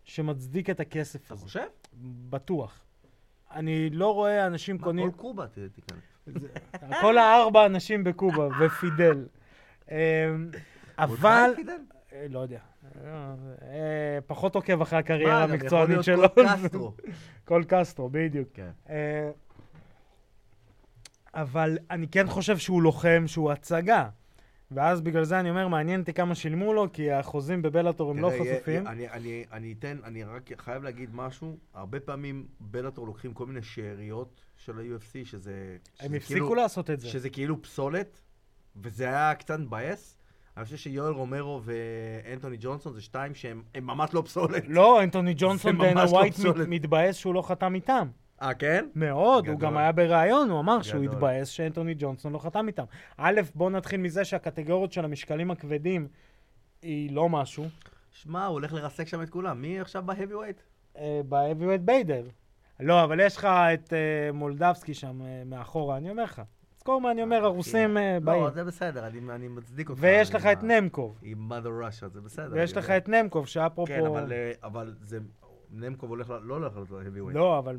שמצדיק 0.09 0.71
את 0.71 0.81
הכסף 0.81 1.25
אתה 1.27 1.35
הזה. 1.35 1.42
חושב? 1.44 1.66
בטוח. 2.31 2.81
אני 3.53 3.90
לא 3.90 4.14
רואה 4.14 4.47
אנשים 4.47 4.77
מה, 4.77 4.83
קונים... 4.83 5.11
כל 5.12 5.18
קובה 5.18 5.47
ת- 5.47 5.59
תיכנס. 5.73 5.99
זה- 6.27 6.49
כל 7.01 7.18
הארבע 7.18 7.66
אנשים 7.66 8.05
בקובה, 8.05 8.49
ופידל. 8.61 9.27
אמ, 9.90 9.97
אבל... 10.99 11.51
אה, 12.12 12.27
לא 12.31 12.38
יודע. 12.38 12.59
אה, 13.07 14.18
פחות 14.27 14.55
עוקב 14.55 14.83
אחרי 14.83 14.99
הקריירה 14.99 15.33
מה, 15.33 15.47
גם 15.47 15.55
יכול 15.55 15.61
המקצוענית 15.61 15.88
להיות 15.90 16.05
שלו. 16.05 16.35
כל 16.35 16.44
קסטרו. 16.62 16.92
כל 17.49 17.64
קסטרו, 17.68 18.09
בדיוק. 18.12 18.49
כן. 18.55 18.71
אה, 18.90 19.31
אבל 21.35 21.79
אני 21.90 22.09
כן 22.09 22.27
חושב 22.27 22.59
שהוא 22.59 22.83
לוחם, 22.83 23.25
שהוא 23.27 23.53
הצגה. 23.53 24.09
ואז 24.70 25.00
בגלל 25.00 25.24
זה 25.24 25.40
אני 25.40 25.50
אומר, 25.50 25.68
מעניין 25.68 26.00
אותי 26.00 26.12
כמה 26.12 26.35
שילמו 26.35 26.72
לו, 26.72 26.92
כי 26.92 27.12
החוזים 27.12 27.62
בבלאטור 27.62 28.11
הם 28.11 28.18
לא 28.18 28.31
חשופים. 28.40 28.87
אני, 28.87 29.09
אני, 29.11 29.44
אני 29.52 29.74
אתן, 29.78 29.96
אני 30.04 30.24
רק 30.24 30.50
חייב 30.59 30.83
להגיד 30.83 31.11
משהו, 31.14 31.59
הרבה 31.74 32.00
פעמים 32.00 32.46
בלאטור 32.61 33.07
לוקחים 33.07 33.33
כל 33.35 33.46
מיני 33.46 33.62
שאריות 33.62 34.40
של 34.57 34.78
ה-UFC, 34.78 35.24
שזה... 35.24 35.76
הם 36.00 36.09
שזה 36.09 36.16
הפסיקו 36.16 36.40
כאילו, 36.40 36.54
לעשות 36.54 36.90
את 36.90 37.00
זה. 37.00 37.09
שזה 37.09 37.31
כאילו 37.31 37.62
פסולת, 37.62 38.20
וזה 38.76 39.04
היה 39.04 39.35
קצת 39.35 39.59
מבאס. 39.59 40.14
אני 40.57 40.64
חושב 40.64 40.76
שיואל 40.76 41.12
רומרו 41.12 41.61
ואנטוני 41.64 42.57
ג'ונסון 42.61 42.92
זה 42.92 43.00
שתיים 43.00 43.35
שהם 43.35 43.62
הם 43.74 43.87
ממש 43.87 44.14
לא 44.14 44.22
פסולת. 44.26 44.64
לא, 44.68 45.02
אנטוני 45.02 45.35
ג'ונסון 45.37 45.78
דנה 45.78 46.04
לא 46.04 46.09
ווייט. 46.11 46.35
מת- 46.38 46.68
מתבאס 46.68 47.16
שהוא 47.16 47.35
לא 47.35 47.42
חתם 47.42 47.74
איתם. 47.74 48.09
אה, 48.42 48.55
כן? 48.55 48.87
מאוד, 48.94 49.46
הוא 49.46 49.57
גדול. 49.57 49.68
גם 49.68 49.77
היה 49.77 49.92
בריאיון, 49.92 50.51
הוא 50.51 50.61
אמר 50.61 50.83
שהוא 50.83 51.03
גדול. 51.03 51.14
התבאס 51.14 51.48
שאנטוני 51.48 51.94
ג'ונסון 51.98 52.33
לא 52.33 52.38
חתם 52.38 52.66
איתם. 52.66 52.85
א', 53.16 53.40
בואו 53.55 53.70
נתחיל 53.70 54.01
מזה 54.01 54.24
שהקטגוריות 54.24 54.92
של 54.92 55.05
המשקלים 55.05 55.51
הכבדים 55.51 56.09
היא 56.83 57.12
לא 57.12 57.29
משהו. 57.29 57.64
שמע, 58.11 58.46
הוא 58.46 58.53
הולך 58.53 58.72
לרסק 58.72 59.09
שם 59.09 59.22
את 59.22 59.31
כולם. 59.31 59.62
מי 59.62 59.81
עכשיו 59.81 60.03
ב 60.07 60.11
heavyweight? 60.11 60.61
ב-heavyweight 61.29 61.81
ביידר. 61.85 62.22
לא, 62.81 63.05
אבל 63.05 63.20
יש 63.20 63.37
לך 63.37 63.44
את 63.44 63.92
אה, 63.92 64.33
מולדבסקי 64.33 64.94
שם 64.94 65.22
אה, 65.22 65.42
מאחורה, 65.46 65.96
אני 65.96 66.11
אומר 66.11 66.22
לך. 66.22 66.42
זכור 66.79 67.01
מה 67.01 67.11
אני 67.11 67.22
אומר, 67.22 67.44
הרוסים 67.44 67.96
אה, 67.98 68.18
באים. 68.24 68.42
לא, 68.42 68.51
זה 68.51 68.64
בסדר, 68.64 69.07
אני, 69.07 69.20
אני 69.31 69.48
מצדיק 69.48 69.90
אותך. 69.90 70.01
ויש 70.03 70.35
לך 70.35 70.46
את 70.46 70.62
נמקוב. 70.62 71.18
עם 71.22 71.53
mother 71.53 71.66
Russia, 71.66 72.09
זה 72.09 72.20
בסדר. 72.20 72.48
ויש 72.53 72.77
לך 72.77 72.85
יודע. 72.85 72.96
את 72.96 73.09
נמקוב, 73.09 73.46
שאפרופו... 73.46 73.92
כן, 73.92 74.07
אבל, 74.07 74.33
אה, 74.33 74.53
אבל 74.62 74.94
זה... 75.01 75.18
נמקוב 75.70 76.11
הולך, 76.11 76.33
לא 76.42 76.54
הולך 76.54 76.72
ל 76.90 76.94
heavyweight. 76.94 77.37
לא, 77.37 77.59
אבל 77.59 77.78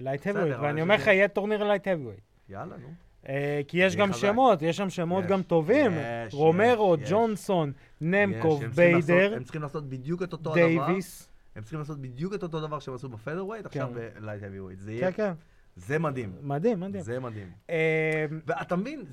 light 0.00 0.20
בסדר, 0.20 0.56
heavyweight, 0.56 0.62
ואני 0.62 0.82
אומר 0.82 0.94
לך. 0.94 1.06
יהיה 1.06 1.28
טורניר 1.28 1.64
light 1.64 1.88
heavyweight. 1.88 2.48
יאללה, 2.48 2.76
נו. 2.76 2.88
אה, 3.28 3.60
כי 3.68 3.78
יש 3.78 3.96
גם. 3.96 4.12
שמות, 4.12 4.62
יש 4.62 4.76
שם 4.76 4.90
שמות 4.90 5.24
גם 5.26 5.42
טובים. 5.42 5.92
רומרו, 6.32 6.96
ג'ונסון, 7.08 7.72
נמקוב, 8.00 8.64
ביידר, 8.64 9.34
הם 9.36 9.44
צריכים 9.44 9.62
לעשות 9.62 9.88
בדיוק 9.88 10.22
את 10.22 10.32
אותו 10.32 10.50
הדבר. 10.50 10.66
דייוויס. 10.66 11.28
הם 11.56 11.62
צריכים 11.62 11.78
לעשות 11.78 11.98
בדיוק 12.00 12.34
את 12.34 12.42
אותו 12.42 12.60
דבר 12.60 12.78
שהם 12.78 12.94
עשו 12.94 13.08
ב 13.08 13.12
featherweight, 13.12 13.66
עכשיו 13.66 13.88
כן. 13.94 14.20
ב 14.20 14.24
light 14.24 14.42
heavyweight. 14.42 14.78
זה 14.78 14.90
כן, 14.90 14.96
יהיה... 14.96 15.12
כן. 15.12 15.32
זה 15.76 15.98
מדהים. 15.98 16.32
מדהים, 16.42 16.80
מדהים. 16.80 17.02
זה 17.04 17.20
מדהים. 17.20 17.50
אה, 17.70 18.26
ואתה 18.46 18.76
מבין. 18.76 19.04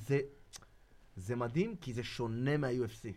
זה 1.16 1.36
מדהים 1.36 1.76
כי 1.82 1.94
זה 1.94 2.04
שונה 2.04 2.58
מה-UFC. 2.58 3.08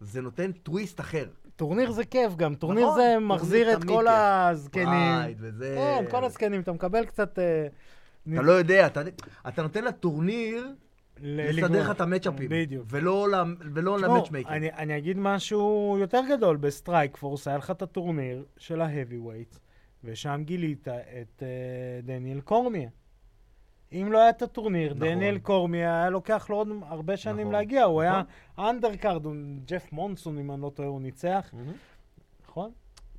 זה 0.00 0.20
נותן 0.20 0.52
טוויסט 0.52 1.00
אחר. 1.00 1.28
טורניר 1.56 1.90
זה 1.90 2.04
כיף 2.04 2.36
גם, 2.36 2.54
טורניר 2.54 2.84
נכון, 2.86 2.96
זה 2.96 3.16
מחזיר 3.20 3.72
את 3.72 3.84
כל. 3.84 4.08
הזקנים. 4.08 5.34
וזה... 5.38 5.74
כן, 5.78 6.04
כל 6.10 6.24
הזקנים, 6.24 6.60
אתה 6.60 6.72
מקבל 6.72 7.04
קצת... 7.04 7.38
אה, 7.38 7.66
אתה 8.32 8.42
לא 8.42 8.52
יודע, 8.52 8.86
אתה, 8.86 9.02
אתה 9.48 9.62
נותן 9.62 9.84
לטורניר 9.84 10.68
לסדר. 11.20 11.80
לך 11.80 11.90
את 11.90 12.00
ה 12.00 12.04
matchup 12.04 12.35
ים. 12.35 12.48
בדיוק. 12.50 12.86
ולא, 12.90 13.26
ולא 13.74 13.98
ל 13.98 14.03
matchmaking. 14.03 14.56
אני, 14.56 14.72
אני 14.72 14.98
אגיד 14.98 15.18
משהו 15.18 15.96
יותר 16.00 16.20
גדול, 16.30 16.56
ב 16.56 17.16
Strikeforce 17.16 17.48
היה 17.48 17.58
לך 17.58 17.70
את 17.70 17.82
הטורניר 17.82 18.44
של 18.58 18.80
ה 18.80 18.86
heavyweight, 18.86 19.56
ושם 20.04 20.42
גילית 20.44 20.88
את 20.88 21.42
uh, 21.42 22.06
דניאל 22.06 22.40
קורמיה. 22.40 22.88
אם 23.92 24.12
לא 24.12 24.18
היה 24.18 24.30
את 24.30 24.42
הטורניר, 24.42 24.94
נכון. 24.94 25.08
דניאל 25.08 25.38
קורמיה 25.38 26.00
היה 26.00 26.10
לוקח 26.10 26.50
לו 26.50 26.56
עוד 26.56 26.68
הרבה 26.88 27.16
שנים 27.16 27.40
נכון, 27.40 27.52
להגיע, 27.52 27.84
הוא 27.84 28.00
היה 28.00 28.22
נכון. 28.56 28.64
undercard, 28.68 29.24
הוא- 29.24 29.34
ג'ף 29.64 29.92
מונסון, 29.92 30.38
אם 30.38 30.52
אני 30.52 30.62
לא 30.62 30.70
טועה, 30.74 30.88
הוא 30.88 31.00
ניצח. 31.00 31.54
נכון? 32.48 32.70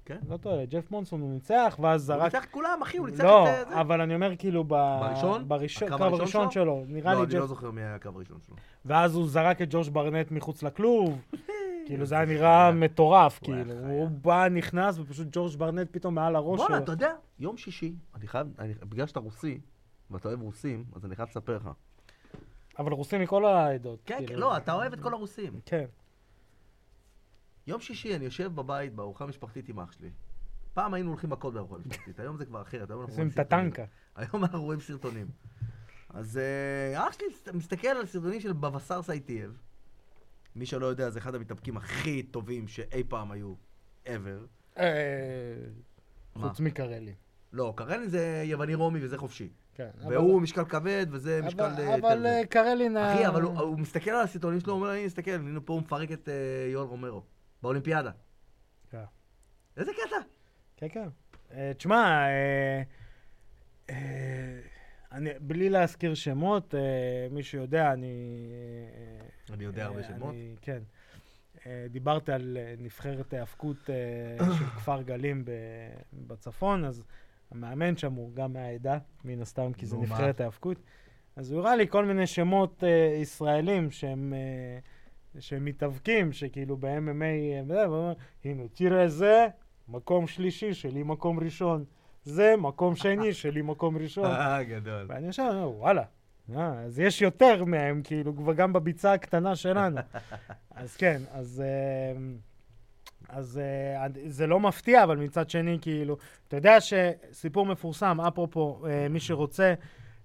כן. 0.06 0.17
לא 0.30 0.38
טועה, 0.38 0.65
ג'ף 0.65 0.91
מונסון 0.91 1.21
הוא 1.21 1.34
ניצח, 1.34 1.77
ואז 1.82 2.10
הוא 2.10 2.17
זרק... 2.17 2.34
ניצח 2.36 2.45
את 2.45 2.49
כולם, 2.51 2.80
אחי, 2.84 2.97
הוא 2.97 3.08
ניצח 3.08 3.23
לא, 3.23 3.43
את 3.43 3.47
אה, 3.47 3.69
זה. 3.69 3.82
אבל 3.82 4.01
אני 4.01 4.15
אומר 4.15 4.36
כאילו 4.36 4.63
ב... 4.63 4.67
בראשון? 4.69 5.47
בראשון? 5.47 5.88
הקרב 5.88 6.01
הקרב 6.01 6.13
הראשון 6.13 6.41
הראשון 6.41 6.51
שלו? 6.51 6.63
שלו. 6.63 6.95
נראה 6.95 7.13
לא, 7.13 7.19
לי 7.19 7.25
אני 7.25 7.34
ג'ף... 7.34 7.39
לא 7.39 7.47
זוכר 7.47 7.71
מי 7.71 7.82
היה 7.82 7.95
הקו 7.95 8.10
הראשון 8.15 8.38
שלו. 8.47 8.56
ואז 8.86 9.15
הוא 9.15 9.27
זרק 9.27 9.62
את 9.62 9.67
ג'וש 9.71 9.89
ברנט 9.89 10.32
מחוץ 10.32 10.63
לכלוב. 10.63 11.21
כאילו 11.86 12.06
זה 12.06 12.15
היה 12.15 12.25
נראה 12.25 12.71
מטורף, 12.71 13.39
הוא 13.43 13.56
היה 13.56 13.63
כאילו. 13.65 13.80
הוא 13.88 14.08
בא, 14.21 14.47
נכנס, 14.47 14.99
ופשוט 14.99 15.27
ג'ורג' 15.32 15.56
ברנט 15.58 15.88
פתאום 15.91 16.15
מעל 16.15 16.36
הראש 16.36 16.62
שלו. 16.67 16.77
אתה 16.77 16.91
יודע, 16.91 17.12
יום 17.39 17.58
שישי, 17.58 17.93
אני 18.15 18.27
חייב, 18.27 18.47
אני- 18.60 18.73
בגלל 18.89 19.06
שאתה 19.08 19.19
רוסי, 19.19 19.60
ואתה 20.12 20.28
אוהב 20.28 20.41
רוסים, 20.41 20.86
אז 20.96 21.06
אני 21.06 21.15
חייב 21.15 21.30
לספר 21.30 21.58
לך. 21.58 21.70
אבל 22.80 22.91
רוסים 22.91 23.22
מכל 23.22 23.46
העדות. 23.46 24.00
כן. 24.06 24.24
כן, 24.28 24.36
לא, 24.36 24.58
אתה 24.58 24.74
אוהב 24.74 24.93
את 24.93 25.00
כל 25.02 25.13
הרוסים. 25.13 25.60
כן. 25.65 25.86
יום 27.67 27.82
שישי 27.82 28.15
אני 28.15 28.26
יושב 28.26 28.56
בבית 28.56 28.93
בארוחה 28.96 29.26
משפחתית 29.26 29.70
עם 29.70 29.80
אח 29.80 29.91
שלי. 29.91 30.10
פעם 30.74 30.93
היינו 30.93 31.10
הולכים 31.10 31.30
מכות 31.30 31.54
בארוחה 31.54 31.76
משפחתית, 31.86 32.20
היום 32.20 32.38
זה 32.38 32.46
כבר 32.46 32.62
אחרת, 32.62 32.89
היום 32.89 33.02
אנחנו 33.02 33.15
רואים 33.15 33.30
סרטונים. 33.32 33.72
היום 34.15 34.43
אנחנו 34.43 34.63
רואים 34.63 34.80
סרטונים. 34.80 35.28
אז 36.10 36.38
אה, 36.38 37.08
אח 37.08 37.13
שלי 37.13 37.26
מסת- 37.32 37.54
מסתכל 37.54 37.88
על 37.88 38.06
סרטונים 38.06 38.39
של 38.39 38.54
בובייסר 38.54 39.02
סייטייב. 39.02 39.58
מי 40.56 40.65
שלא 40.65 40.86
יודע, 40.86 41.10
זה 41.10 41.20
אחד 41.20 41.36
המתאבקים 41.36 41.78
הכי 41.78 42.24
טובים 42.24 42.67
שאי 42.67 43.04
פעם 43.04 43.32
היו, 43.32 43.54
ever. 44.06 44.46
אה? 44.78 45.56
חוץ 46.36 46.60
מקרלין. 46.60 47.13
לא, 47.54 47.74
קרלין 47.78 48.08
זה 48.10 48.41
יווני 48.46 48.76
רומי 48.76 49.00
וזה 49.06 49.17
חופשי. 49.17 49.50
כן. 49.78 49.90
אבל- 50.04 50.13
והוא 50.18 50.42
משקל 50.42 50.66
כבד 50.66 51.06
וזה 51.10 51.42
משקל... 51.44 51.63
אבל- 51.63 51.82
אה, 51.82 51.96
אבל 51.96 52.18
יותר- 52.18 52.26
אה, 52.26 52.46
קרלין... 52.50 52.98
אחי, 52.98 53.24
אה, 53.24 53.28
אבל 53.30 53.42
הוא, 53.42 53.60
הוא 53.60 53.80
מסתכל 53.80 54.12
על 54.12 54.22
הסרטונים 54.24 54.60
שלו, 54.60 54.74
הוא 54.74 54.82
אומר, 54.82 54.92
הנה, 54.94 55.08
תסתכל, 55.08 55.32
הנה 55.32 55.60
פה 55.62 55.74
הוא 55.74 55.82
מפרק 55.82 56.12
את 56.12 56.30
אה, 56.30 56.34
יואל 56.72 56.88
רומרו, 56.88 57.24
באולימפיאדה. 57.63 58.12
כן. 58.92 59.04
איזה 59.78 59.92
קטע? 59.94 60.16
כן, 60.78 60.88
כן. 60.92 61.08
אה, 61.54 61.72
תשמע, 61.78 62.28
אה, 62.28 62.82
אה, 63.90 64.60
אני, 65.12 65.30
בלי 65.40 65.70
להזכיר 65.70 66.13
שמות, 66.13 66.76
אה, 66.76 66.80
מי 67.32 67.44
שיודע, 67.44 67.94
אני... 67.94 68.48
אה, 69.50 69.54
אני 69.56 69.63
יודע 69.63 69.86
הרבה 69.86 69.98
אה, 70.00 70.04
שמות. 70.04 70.30
אני- 70.34 70.56
כן. 70.62 70.80
דיברתי 71.90 72.32
על 72.32 72.58
נבחרת 72.78 73.34
האבקות 73.34 73.90
אה, 73.90 74.46
של 74.58 74.66
כפר 74.66 75.02
גלים 75.02 75.46
ב- 75.46 75.50
בצפון, 76.28 76.86
אז 76.86 77.04
המאמן 77.52 77.98
שם 77.98 78.14
הוא 78.14 78.34
גם 78.34 78.54
מהעדה, 78.54 78.98
מן 79.26 79.42
הסתם, 79.42 79.74
כי 79.74 79.86
זה? 79.86 79.98
נבחרת 79.98 80.42
האבקות. 80.42 80.78
אז 81.36 81.52
הוא 81.52 81.60
הראה 81.62 81.76
לי 81.76 81.88
כל 81.88 82.06
מיני 82.06 82.28
שמות 82.28 82.84
אה, 82.84 83.18
ישראלים 83.22 83.92
שהם... 83.92 84.34
אה, 84.34 84.80
שהם 85.40 85.66
מתאבקים, 85.66 86.34
שכאילו 86.34 86.78
ב-MMA, 86.78 87.72
אה, 87.72 88.14
הנה, 88.46 88.64
תראה 88.74 89.08
זה, 89.08 89.48
מקום 89.90 90.28
שלישי, 90.28 90.74
שלי 90.74 91.04
מקום 91.04 91.40
ראשון. 91.40 91.86
זה 92.24 92.56
מקום 92.58 92.96
שני, 92.96 93.34
שלי 93.42 93.62
מקום 93.62 93.98
ראשון. 93.98 94.26
אה, 94.26 94.64
גדול. 94.64 95.06
ואני 95.08 95.28
אומר, 95.40 95.72
וואלה, 95.78 96.04
אה, 96.56 96.74
אז 96.74 97.00
יש 97.00 97.22
יותר 97.22 97.66
מהם, 97.66 98.02
כאילו, 98.04 98.36
כבר 98.36 98.54
גם 98.54 98.74
בביצה 98.74 99.14
הקטנה 99.14 99.56
שלנו. 99.56 99.98
אז 100.72 100.96
כן, 100.96 101.22
אז... 101.32 101.64
אה, 101.66 102.20
אז 103.30 103.62
אה, 103.63 104.08
זה 104.28 104.48
לא 104.48 104.60
מפתיע, 104.60 105.04
אבל 105.04 105.18
מצד 105.18 105.50
שני, 105.50 105.78
כאילו, 105.82 106.18
אתה 106.48 106.56
יודע 106.58 106.78
שסיפור 106.82 107.66
מפורסם, 107.66 108.22
אפרופו, 108.22 108.86
אה, 108.88 109.08
מי 109.10 109.20
שרוצה 109.20 109.74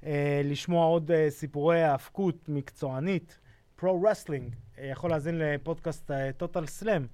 אה, 0.06 0.40
לשמוע 0.44 0.86
עוד 0.86 1.10
סיפורי 1.28 1.82
האבקות 1.82 2.48
מקצוענית, 2.48 3.38
פרו-רסלינג, 3.76 4.54
יכול 4.78 5.10
להאזין 5.10 5.38
לפודקאסט 5.38 6.10
טוטל 6.36 6.66
סלאם, 6.66 7.06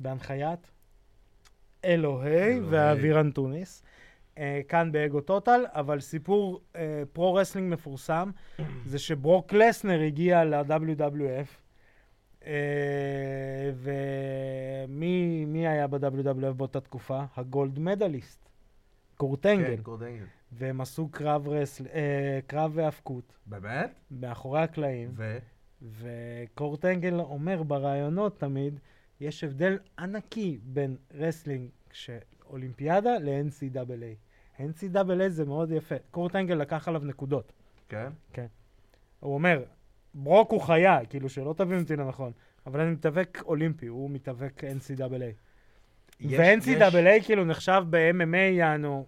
בהנחיית 0.00 0.70
אלוהי. 1.84 2.60
ואבירן 2.60 3.30
טוניס. 3.30 3.82
כאן 4.68 4.92
באגו 4.92 5.20
טוטל, 5.20 5.64
אבל 5.68 6.00
סיפור 6.00 6.60
פרו-רסלינג 7.12 7.72
מפורסם, 7.72 8.30
זה 8.86 8.98
שברוק 8.98 9.52
לסנר 9.52 10.00
הגיע 10.00 10.44
ל-WWF, 10.44 11.67
ומי 13.74 15.44
מי 15.44 15.68
היה 15.68 15.86
ב-WWF 15.86 16.52
באותה 16.56 16.80
תקופה? 16.80 17.24
הגולד 17.36 17.78
מדליסט, 17.78 18.48
קורטנגל. 19.16 19.76
כן, 19.76 19.82
קורדנגל. 19.82 20.24
והם 20.52 20.80
עשו 20.80 21.08
קרב, 21.08 21.48
רסל, 21.48 21.86
אה, 21.86 22.38
קרב 22.46 22.78
האבקות 22.78 23.38
באמת? 23.46 23.90
מאחורי 24.10 24.60
הקלעים, 24.60 25.12
ו? 25.16 25.38
וקורט 25.82 26.59
אנגל 26.59 27.20
אומר 27.20 27.62
בראיונות 27.62 28.40
תמיד, 28.40 28.80
יש 29.20 29.44
הבדל 29.44 29.78
ענקי 29.98 30.58
בין 30.62 30.96
wrestling 31.14 31.68
אולימפיאדה 32.50 33.18
ל-NCAA. 33.18 34.60
NCAA 34.60 35.28
זה 35.28 35.44
מאוד 35.44 35.70
יפה. 35.70 35.94
קורט 36.10 36.32
אנגל 36.32 36.54
לקח 36.54 36.88
עליו 36.88 37.02
נקודות. 37.04 37.52
כן? 38.32 38.46
הוא 39.20 39.34
אומר, 39.34 39.64
ברוק 40.22 40.50
הוא 40.50 40.60
חיה, 40.60 41.06
כאילו 41.06 41.28
שלא 41.28 41.54
תבין 41.56 41.80
אותי 41.80 41.96
לא 41.96 42.08
נכון, 42.08 42.32
אבל 42.66 42.80
אני 42.80 42.90
מתאבק 42.90 43.42
אולימפי, 43.44 43.86
הוא 43.86 44.10
מתאבק 44.10 44.64
NCAA. 44.64 45.34
ו-NCAA 46.20 47.24
כאילו 47.24 47.44
נחשב 47.44 47.82
ב-MMA 47.90 48.36
יענו, 48.36 49.06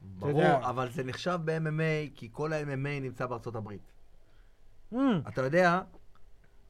ברור. 0.00 0.68
אבל 0.70 0.90
זה 0.90 1.04
נחשב 1.04 1.38
ב-MMA, 1.44 2.10
כי 2.14 2.28
כל 2.32 2.52
ה-MMA 2.52 3.00
נמצא 3.02 3.26
בארצות 3.26 3.54
הברית. 3.56 3.92
"Hmm, 4.92 4.96
אתה 5.28 5.42
יודע, 5.42 5.80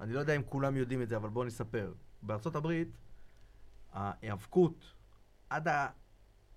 אני 0.00 0.12
לא 0.12 0.20
יודע 0.20 0.36
אם 0.36 0.42
כולם 0.46 0.76
יודעים 0.76 1.02
את 1.02 1.08
זה, 1.08 1.16
אבל 1.16 1.28
בואו 1.28 1.44
נספר. 1.44 1.92
בארצות 2.22 2.56
הברית, 2.56 2.88
ההיאבקות 3.92 4.92
עד, 5.50 5.68
ה, 5.68 5.88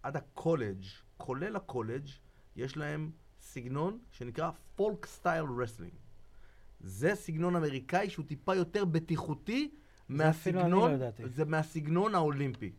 עד 0.03 0.15
הקולג', 0.15 0.84
כולל 1.17 1.55
הקולג', 1.55 2.08
יש 2.55 2.77
להם 2.77 3.12
סגנון 3.39 3.99
שנקרא 4.12 4.51
folkstyle 4.75 5.45
wrestling. 5.62 5.93
זה 6.79 7.15
סגנון 7.15 7.55
אמריקאי 7.55 8.09
שהוא 8.09 8.25
טיפה 8.25 8.55
יותר 8.55 8.85
בטיחותי 8.85 9.69
אני 10.09 10.17
מהסגנון, 10.17 10.99
לא. 10.99 11.07
זה 11.25 11.45
מהסגנון 11.45 12.15
האולימפי. 12.15 12.71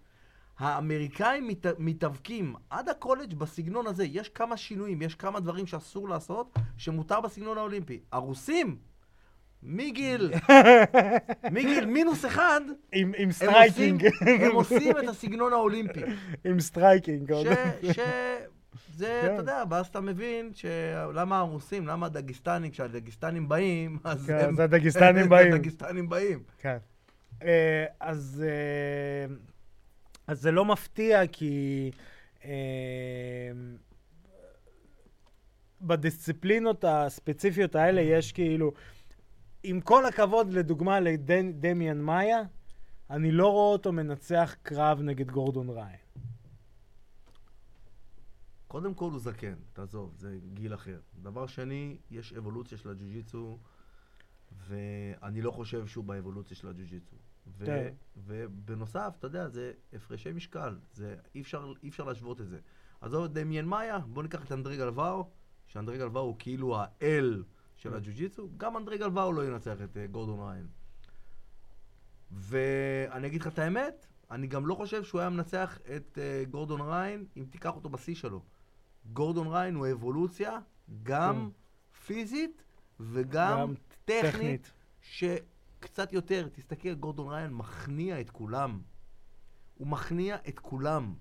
האמריקאים 0.58 1.48
מת, 1.48 1.66
מתאבקים 1.78 2.54
עד 2.70 2.88
הקולג' 2.88 3.34
בסגנון 3.34 3.86
הזה. 3.86 4.04
יש 4.04 4.28
כמה 4.28 4.56
שינויים, 4.56 5.02
יש 5.02 5.14
כמה 5.14 5.40
דברים 5.40 5.66
שאסור 5.66 6.08
לעשות, 6.08 6.58
שמותר 6.76 7.20
בסגנון 7.20 7.58
האולימפי. 7.58 8.00
הרוסים, 8.12 8.76
מגיל, 9.62 10.30
מגיל 11.56 11.86
מינוס 11.86 12.24
אחד, 12.24 12.60
עם, 12.92 13.12
עם 13.18 13.22
הם 13.22 13.28
עושים, 13.28 13.32
striking, 13.32 14.06
הם 14.42 14.52
עושים 14.52 14.98
את 14.98 15.08
הסגנון 15.08 15.52
האולימפי. 15.52 16.00
עם 16.44 16.60
striking. 16.60 17.34
ש... 17.34 17.96
ש... 17.96 17.98
זה, 18.96 19.20
כן. 19.22 19.32
אתה 19.34 19.42
יודע, 19.42 19.62
ואז 19.70 19.86
אתה 19.86 20.00
מבין 20.00 20.50
שלמה 20.54 21.38
הרוסים, 21.38 21.86
למה 21.86 22.06
הדגיסטנים, 22.06 22.70
כשהדגיסטנים 22.70 23.48
באים, 23.48 23.98
אז 24.04 24.26
כן, 24.26 24.38
הם... 24.38 24.50
אז 24.50 24.60
הדגיסטנים 24.60 25.28
באים. 25.30 25.52
הדגיסטנים 25.52 26.08
באים. 26.08 26.42
כן. 26.58 26.76
אה, 27.42 27.84
אז, 28.00 28.44
אה, 28.46 29.34
אז 30.26 30.40
זה 30.40 30.50
לא 30.50 30.64
מפתיע 30.64 31.26
כי 31.26 31.90
אה, 32.44 32.50
בדיסציפלינות 35.80 36.84
הספציפיות 36.88 37.74
האלה 37.74 38.00
יש 38.00 38.32
כאילו, 38.32 38.72
עם 39.62 39.80
כל 39.80 40.06
הכבוד 40.06 40.52
לדוגמה 40.52 41.00
לדמיאן 41.00 41.98
מאיה, 41.98 42.42
אני 43.10 43.30
לא 43.30 43.48
רואה 43.48 43.72
אותו 43.72 43.92
מנצח 43.92 44.56
קרב 44.62 45.02
נגד 45.02 45.30
גורדון 45.30 45.70
ריין. 45.70 46.09
קודם 48.70 48.94
כל 48.94 49.10
הוא 49.10 49.18
זקן, 49.18 49.54
תעזוב, 49.72 50.14
זה 50.16 50.38
גיל 50.54 50.74
אחר. 50.74 51.00
דבר 51.22 51.46
שני, 51.46 51.96
יש 52.10 52.32
אבולוציה 52.32 52.78
של 52.78 52.88
הג'ו-ג'יצו, 52.88 53.58
ואני 54.52 55.42
לא 55.42 55.50
חושב 55.50 55.86
שהוא 55.86 56.04
באבולוציה 56.04 56.56
של 56.56 56.68
הג'ו-ג'יצו. 56.68 57.16
ו- 57.46 57.66
כן. 57.66 57.94
ובנוסף, 58.16 59.14
אתה 59.18 59.26
יודע, 59.26 59.48
זה 59.48 59.72
הפרשי 59.92 60.32
משקל, 60.32 60.78
זה, 60.92 61.16
אי 61.34 61.40
אפשר, 61.40 61.72
אי 61.82 61.88
אפשר 61.88 62.04
להשוות 62.04 62.40
את 62.40 62.48
זה. 62.48 62.58
עזוב 63.00 63.24
את 63.24 63.32
דמיאן 63.32 63.64
מאיה, 63.64 63.98
בוא 63.98 64.22
ניקח 64.22 64.44
את 64.44 64.52
אנדרי 64.52 64.76
גלוואו, 64.76 65.30
שאנדרי 65.66 65.98
גלוואו 65.98 66.22
הוא 66.24 66.36
כאילו 66.38 66.76
האל 66.78 67.44
של 67.76 67.94
הג'ו-ג'יצו, 67.94 68.48
גם 68.56 68.76
אנדרי 68.76 68.98
גלוואו 68.98 69.32
לא 69.32 69.46
ינצח 69.46 69.82
את 69.84 69.96
uh, 69.96 70.10
גורדון 70.10 70.48
ריין. 70.48 70.66
ואני 72.30 73.26
אגיד 73.26 73.40
לך 73.40 73.46
את 73.46 73.58
האמת, 73.58 74.06
אני 74.30 74.46
גם 74.46 74.66
לא 74.66 74.74
חושב 74.74 75.04
שהוא 75.04 75.20
היה 75.20 75.30
מנצח 75.30 75.78
את 75.96 76.18
uh, 76.18 76.50
גורדון 76.50 76.80
ריין 76.80 77.26
אם 77.36 77.44
תיקח 77.50 77.76
אותו 77.76 77.88
בשיא 77.88 78.14
שלו. 78.14 78.42
גורדון 79.12 79.46
ריין 79.46 79.74
הוא 79.74 79.86
אבולוציה, 79.92 80.58
גם 81.02 81.50
פיזית 82.06 82.62
וגם 83.00 83.58
גם 83.58 83.74
טכנית. 84.04 84.72
שקצת 85.00 86.12
יותר, 86.12 86.48
תסתכל, 86.52 86.94
גורדון 86.94 87.28
ריין 87.28 87.50
מכניע 87.50 88.20
את 88.20 88.30
כולם. 88.30 88.80
הוא 89.74 89.86
מכניע 89.86 90.36
את 90.48 90.58
כולם. 90.58 91.14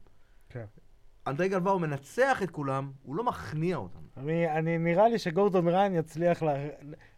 כן. 0.49 0.65
אנדרי 1.27 1.49
גלוואו 1.49 1.79
מנצח 1.79 2.43
את 2.43 2.51
כולם, 2.51 2.91
הוא 3.03 3.15
לא 3.15 3.23
מכניע 3.23 3.77
אותם. 3.77 3.99
אני, 4.17 4.51
אני 4.51 4.77
נראה 4.77 5.07
לי 5.09 5.19
שגורדון 5.19 5.67
ריין 5.67 5.95
יצליח 5.95 6.41
לה, 6.41 6.53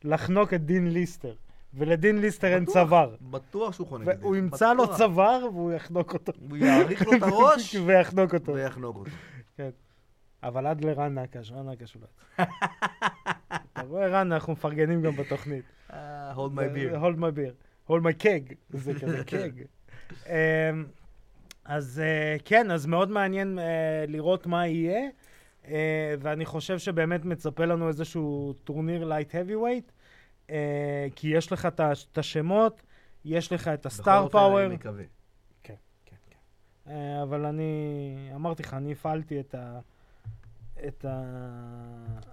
לחנוק 0.03 0.53
את 0.53 0.66
דין 0.66 0.88
ליסטר. 0.88 1.36
ולדין 1.74 2.22
ליסטר 2.22 2.47
אין 2.47 2.66
צוואר. 2.66 3.16
בטוח 3.22 3.74
שהוא 3.74 3.88
חונק 3.88 4.07
את 4.07 4.20
דין, 4.20 4.36
ימצא 4.36 4.74
לו. 4.74 4.97
צוואר 4.97 5.47
והוא 5.53 5.72
יחנוק 5.72 6.14
אותו. 6.14 6.32
הוא 6.49 6.57
יעריך 6.57 7.01
לו 7.01 7.14
את 7.14 7.24
הראש 7.24 7.76
ויחנוק 7.86 8.34
אותו. 8.34 8.53
ויחנוק 8.53 8.95
אותו. 8.97 9.12
אבל 10.44 10.68
עד 10.68 10.86
לרן 10.86 11.20
נקש, 11.20 11.52
רן 11.52 11.70
נקש 11.70 11.96
אולי. 11.96 12.08
אתה 13.48 13.82
רואה, 13.82 14.08
רן, 14.08 14.32
אנחנו 14.32 14.54
מפרגנים 14.54 15.02
גם 15.02 15.16
בתוכנית. 15.16 15.66
אה, 15.94 16.34
hold 16.36 16.52
my 16.56 16.76
beer. 16.76 16.96
hold 16.96 17.20
my 17.20 17.38
beer. 17.38 17.89
hold 17.89 18.04
my 18.04 18.24
keg. 18.24 18.54
זה 18.70 18.94
כזה 18.94 19.24
קג. 19.32 19.52
אמ, 20.28 20.34
אז 21.66 22.02
אה, 22.04 22.36
כן, 22.46 22.72
אז 22.72 22.86
מאוד 22.86 23.12
מעניין 23.12 23.60
אה, 23.60 24.06
לראות 24.08 24.48
מה 24.48 24.68
יהיה, 24.68 25.10
ואני 26.20 26.46
חושב 26.46 26.78
שבאמת 26.78 27.26
מצפה 27.26 27.66
לנו 27.66 27.88
איזשהו 27.88 28.54
טורניר 28.64 29.04
lightweight, 29.04 29.91
כי 31.16 31.28
יש 31.28 31.52
לך 31.52 31.66
את 31.66 32.18
השמות, 32.18 32.84
יש 33.26 33.52
לך 33.52 33.68
את 33.68 33.86
ה 33.86 33.89
star 33.89 34.04
בכל 34.06 34.24
אופן, 34.24 34.32
power. 34.32 34.66
אני 34.66 34.76
מקווה. 34.76 35.04
כן, 35.64 35.74
כן, 36.06 36.16
כן. 36.30 36.92
אבל 37.24 37.46
אני, 37.46 38.32
אמרתי 38.36 38.64
לך, 38.64 38.74
אני 38.74 38.92
הפעלתי 38.92 39.39
את 39.39 39.56
ה... 39.56 39.80
את 40.88 41.06
ה... 41.06 41.22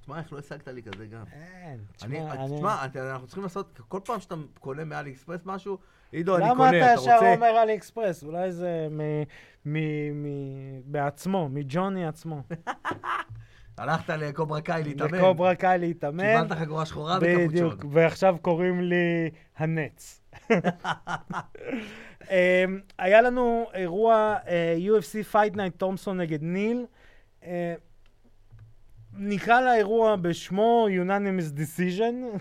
תשמע, 0.01 0.19
איך 0.19 0.33
לא 0.33 0.39
השגת 0.39 0.69
לי 0.69 0.83
כזה 0.83 1.07
גם? 1.07 1.23
אין, 1.33 1.81
תשמע, 1.97 2.19
אה, 2.19 2.33
אני... 2.45 2.57
תשמע, 2.57 2.85
אתה- 2.85 3.13
אנחנו 3.13 3.27
צריכים 3.27 3.43
לעשות, 3.43 3.81
כל 3.89 4.01
פעם 4.05 4.21
שאתה 4.21 4.35
קונה 4.61 4.85
מאלי 4.85 5.11
אקספרס 5.11 5.41
משהו, 5.45 5.79
עידו, 6.13 6.37
אני 6.37 6.45
למה 6.45 6.55
קונה, 6.55 6.69
אתה 6.71 6.93
אתה 6.95 7.01
ישר 7.03 7.15
רוצה? 7.15 7.35
אומר 7.35 7.63
אלי 7.63 7.75
אקספרס? 7.77 8.25
אולי 8.25 8.53
זה 8.53 8.87
מ- 8.91 9.23
מ- 9.65 10.23
מ- 10.23 10.83
בעצמו, 10.85 11.49
מג'וני 11.49 12.07
עצמו. 12.07 12.43
הלכת 13.79 14.11
לקוברה 14.11 14.61
קאי 14.61 14.83
להתאמן, 14.85 15.19
לקוברה 15.19 15.55
קאי 15.55 15.79
להתאמן. 15.79 16.25
קיבלת 16.47 16.59
חגורה 16.59 16.87
שחורה 16.87 17.19
בדיוק, 17.21 17.73
וקפוצ'ון. 17.73 17.91
ועכשיו 17.93 18.37
קוראים 18.43 18.81
לי 18.81 19.31
הנץ. 19.57 20.21
אמ, 22.31 22.81
היה 22.99 23.23
לנו 23.23 23.67
אירוע 23.75 24.37
אה, 24.49 24.77
UFC 24.79 25.35
Fight 25.35 25.55
Night 25.57 25.77
תומסון 25.77 26.21
נגד 26.21 26.43
ניל. 26.43 26.87
נקרא 29.19 29.61
לאירוע 29.61 30.17
בשמו 30.17 30.87
Unanimous 31.05 31.59
Decision, 31.59 32.39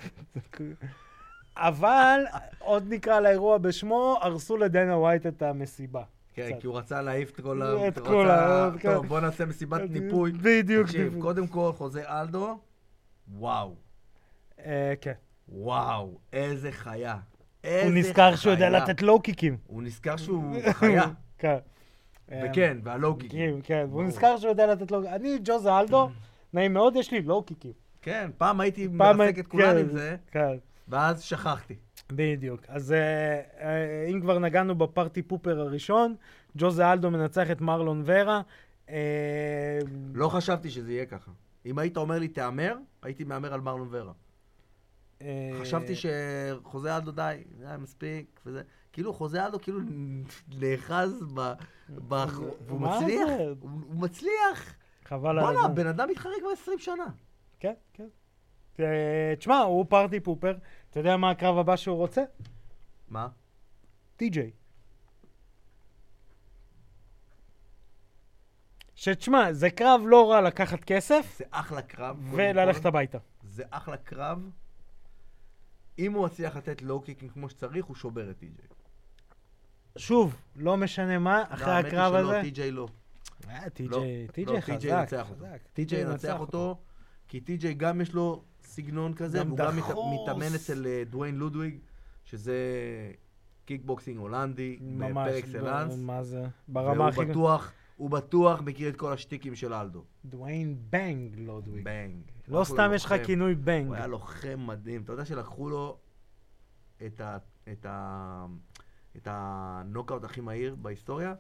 אבל 1.58 2.20
עוד 2.60 2.84
נקרא 2.94 3.20
לאירוע 3.20 3.58
בשמו, 3.58 4.18
הרסו 4.22 4.58
לדנה 4.58 4.98
ווייט 4.98 5.26
את 5.26 5.42
המסיבה. 5.42 6.04
כן. 6.34 6.50
כי 6.60 6.68
הוא 6.68 6.78
רצה 6.78 7.02
להעיף 7.02 7.30
את 7.32 7.42
כל 7.42 7.62
ה... 7.62 7.88
את 7.88 8.00
כל 8.00 8.30
ה- 8.30 8.70
כן. 8.80 8.94
טוב, 8.94 9.06
בוא 9.08 9.20
נעשה 9.20 9.46
מסיבת 9.46 9.82
ניפוי. 9.90 10.32
בדיוק. 10.32 10.88
תקשיב. 10.88 11.16
קודם 11.22 11.48
כל, 11.48 11.72
חוזה 11.78 12.04
אלדו, 12.10 12.58
וואו, 13.38 13.76
אה, 14.66 14.94
כן. 15.02 15.14
וואו, 15.50 16.18
איזה 16.34 16.72
חיה. 16.72 17.18
איזה 17.64 17.86
הוא 17.88 17.94
נזכר 18.00 18.36
שהוא 18.36 18.52
יודע. 18.54 18.70
לתת 18.70 19.02
לואו 19.02 19.22
קיקים. 19.22 19.58
הוא 19.68 19.84
נזכר 19.84 20.18
שהוא 20.18 20.44
חיה. 20.72 21.04
כן. 21.38 21.58
וכן, 22.44 22.78
והלואו 22.84 23.16
קיקים. 23.18 23.62
כן, 23.62 23.84
כן, 23.84 23.86
והוא. 23.90 24.04
נזכר 24.04 24.38
שהוא 24.38 24.50
יודע 24.50 24.68
לתת 24.68 24.92
לו... 24.92 25.04
אני 25.10 25.38
ג'וזה 25.44 25.80
אלדו, 25.80 26.10
נעים 26.58 26.74
מאוד, 26.74 26.96
יש 26.96 27.12
לי 27.12 27.22
לואו 27.22 27.44
קיקים. 27.44 27.72
כן, 28.02 28.32
פעם 28.38 28.60
הייתי 28.60 28.88
מרסק 28.88 29.40
את 29.40 29.48
כולם 29.48 29.72
כן, 29.72 29.78
עם 29.78 29.90
זה, 29.90 30.16
כן, 30.32 30.58
ואז 30.88 31.22
שכחתי. 31.22 31.76
בדיוק. 32.12 32.62
אז 32.68 32.92
אה, 32.92 33.42
אה, 33.60 34.08
אם 34.12 34.22
כבר 34.22 34.40
נגענו 34.40 34.76
בפארטי 34.76 35.22
פופר 35.22 35.60
הראשון, 35.60 36.16
ג'וזה 36.58 36.92
אלדו 36.92 37.12
מנצח 37.12 37.52
את 37.52 37.62
מרלון 37.62 38.04
ורה. 38.06 38.42
אה, 38.90 39.80
לא 40.14 40.30
חשבתי 40.30 40.70
שזה 40.70 40.92
יהיה 40.92 41.06
ככה. 41.06 41.32
אם 41.66 41.80
היית 41.80 41.98
אומר 41.98 42.20
לי 42.20 42.28
תהמר, 42.28 42.76
הייתי 43.02 43.24
מהמר 43.24 43.54
על 43.54 43.62
מרלון 43.62 43.88
ורה. 43.92 44.14
חשבתי 45.62 45.94
שחוזה 45.96 46.96
אלדו 46.96 47.12
די, 47.12 47.44
די, 47.60 47.66
מספיק, 47.80 48.40
וזה. 48.46 48.62
כאילו 48.94 49.14
חוזה 49.14 49.46
אלדו 49.46 49.60
כאילו 49.62 49.80
נאחז 50.60 51.24
ב... 51.34 51.54
ב- 52.08 52.26
והוא 52.68 52.82
מצליח, 52.82 53.28
זה? 53.28 53.54
הוא 53.60 53.70
הוא 53.88 54.02
מצליח. 54.02 54.76
חבל 55.08 55.30
על 55.30 55.40
בואנה, 55.40 55.60
הזמן. 55.60 55.72
הבן 55.72 55.88
אדם 55.88 56.10
מתחרה 56.10 56.34
כבר 56.40 56.50
20 56.52 56.80
שנה. 56.80 57.06
כן, 57.60 57.74
כן. 57.94 58.08
אה, 58.80 59.34
תשמע, 59.40 59.58
הוא 59.60 59.86
party 59.90 60.20
pooper. 60.20 60.58
אתה 60.90 61.00
יודע 61.00 61.18
מה 61.18 61.30
הקרב 61.32 61.58
הבא 61.58 61.76
שהוא 61.76 61.98
רוצה? 61.98 62.22
מה? 63.10 63.28
טי.ג'יי. 64.16 64.52
שתשמע, 68.96 69.54
זה 69.54 69.70
קרב 69.70 70.02
לא 70.06 70.32
רע 70.32 70.42
לקחת 70.42 70.84
כסף 70.84 71.36
זה 71.38 71.44
אחלה 71.52 71.82
קרב. 71.82 72.18
וללכת. 72.32 72.86
הביתה. 72.86 73.18
זה 73.44 73.64
אחלה 73.70 73.98
קרב. 73.98 74.50
אם 76.00 76.14
הוא 76.14 76.26
מצליח 76.26 76.56
לתת 76.56 76.82
low 76.82 77.02
kicking 77.02 77.32
כמו 77.32 77.50
שצריך, 77.50 77.86
הוא 77.86 77.96
שובר 77.96 78.32
את 78.32 78.38
טי.ג'יי. 78.38 78.68
שוב, 79.98 80.36
לא 80.56 80.78
משנה 80.78 81.20
מה, 81.20 81.44
אחרי 81.50 81.74
הקרב 81.74 82.14
הזה. 82.14 82.24
לא. 82.24 82.32
אה, 82.32 82.38
לא, 82.38 82.42
טי.ג'יי, 82.44 82.72
לא, 82.72 82.88
טי.ג'יי 83.74 84.28
טי.ג'יי 84.32 84.62
חזק, 84.62 84.84
ינצח 84.84 85.30
אותו. 85.30 85.46
טי.ג'יי 85.74 86.02
ינצח 86.02 86.40
אותו, 86.40 86.80
כי 87.28 87.42
טי.ג'יי 87.42 87.74
גם 87.74 88.02
יש 88.02 88.14
לו 88.14 88.44
סגנון 88.64 89.14
כזה, 89.14 89.42
והוא 89.48 89.58
גם. 89.58 89.78
מתאמן 90.14 90.56
אצל 90.56 90.88
אה, 90.88 91.04
דוויין 91.10 91.36
לודוויג, 91.36 91.78
שזה 92.24 92.56
קיקבוקסינג 93.66 94.18
הולנדי, 94.18 94.80
par 95.14 95.40
excellence, 95.40 95.98
מה 95.98 96.24
זה? 96.24 96.46
ברמה 96.68 96.92
והוא 96.92 97.10
הכי... 97.10 97.26
בטוח, 97.26 97.72
הוא 97.98 98.10
בטוח 98.10 98.62
מכיר 98.62 98.90
את 98.90 98.96
כל 98.96 99.14
השטיקים 99.14 99.56
של 99.56 99.74
אלדו. 99.74 100.04
דוויין 100.26 100.78
בנג 100.90 101.36
לודוויג. 101.38 101.84
בנג. 101.86 102.22
לא 102.48 102.64
סתם 102.64 102.92
יש 102.96 103.06
לך. 103.06 103.16
כינוי 103.26 103.56
בנג. 103.56 103.88
הוא 103.88 103.96
היה 103.96 104.08
לוחם 104.08 104.68
מדהים. 104.68 105.02
אתה 105.02 105.14
יודע 105.14 105.26
שלקחו 105.26 105.70
לו. 105.70 105.98
את 109.18 109.26
הנוקאוט 109.26 110.24
הכי 110.24 110.42
מהיר 110.42 110.76
בהיסטוריה? 110.76 111.34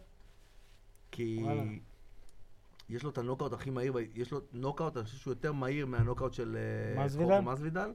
כי... 1.11 1.39
וואלה. 1.41 1.63
יש 2.89 3.03
לו 3.03 3.09
את 3.09 3.17
הנוקאוט 3.17 3.53
הכי 3.53 3.69
מהיר, 3.69 3.93
יש 4.15 4.31
לו 4.31 4.39
נוקאוט, 4.53 4.97
אני 4.97 5.05
חושב 5.05 5.17
שהוא 5.17 5.31
יותר 5.31 5.51
מהיר 5.51 5.85
מהנוקאוט 5.85 6.33
של 6.33 6.57
אה, 6.97 7.05
מסוידל? 7.05 7.39
מסוידל. 7.39 7.91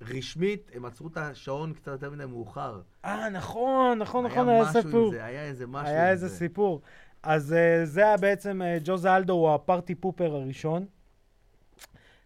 ורשמית, 0.00 0.70
הם 0.74 0.84
עצרו 0.84 1.08
את 1.08 1.16
השעון 1.16 1.72
קצת 1.72 1.92
יותר 1.92 2.10
מדי 2.10 2.26
מאוחר. 2.26 2.80
אה, 3.04 3.28
נכון, 3.28 3.98
נכון, 3.98 4.24
נכון, 4.24 4.48
היה 4.48 4.62
היה 4.62 4.72
סיפור. 4.82 5.10
זה, 5.10 5.24
היה 5.24 5.44
איזה 5.44 5.66
משהו 5.66 5.88
היה 5.88 6.04
עם 6.04 6.10
איזה 6.10 6.28
זה. 6.28 6.36
סיפור. 6.36 6.80
אז 7.22 7.52
אה, 7.52 7.80
זה 7.84 8.00
היה 8.00 8.16
בעצם, 8.16 8.62
אה, 8.62 8.78
ג'וזה 8.84 9.16
אלדו 9.16 9.32
הוא 9.32 9.54
ה 9.54 9.61
party 9.61 9.94
pooper 9.94 10.34
הראשון. 10.34 10.86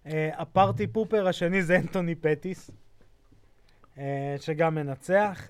אה, 0.07 0.31
ה 0.33 0.42
party 0.42 0.87
pooper 0.87 1.29
השני 1.29 1.63
זה 1.63 1.77
אנטוני 1.77 2.15
פטיס, 2.15 2.71
אה, 3.99 4.37
שגם 4.41 4.75
מנצח. 4.75 5.49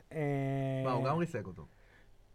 מה, 0.84 0.93
הוא 0.93 1.05
גם 1.05 1.16
ריסק 1.16 1.47
אותו. 1.47 1.66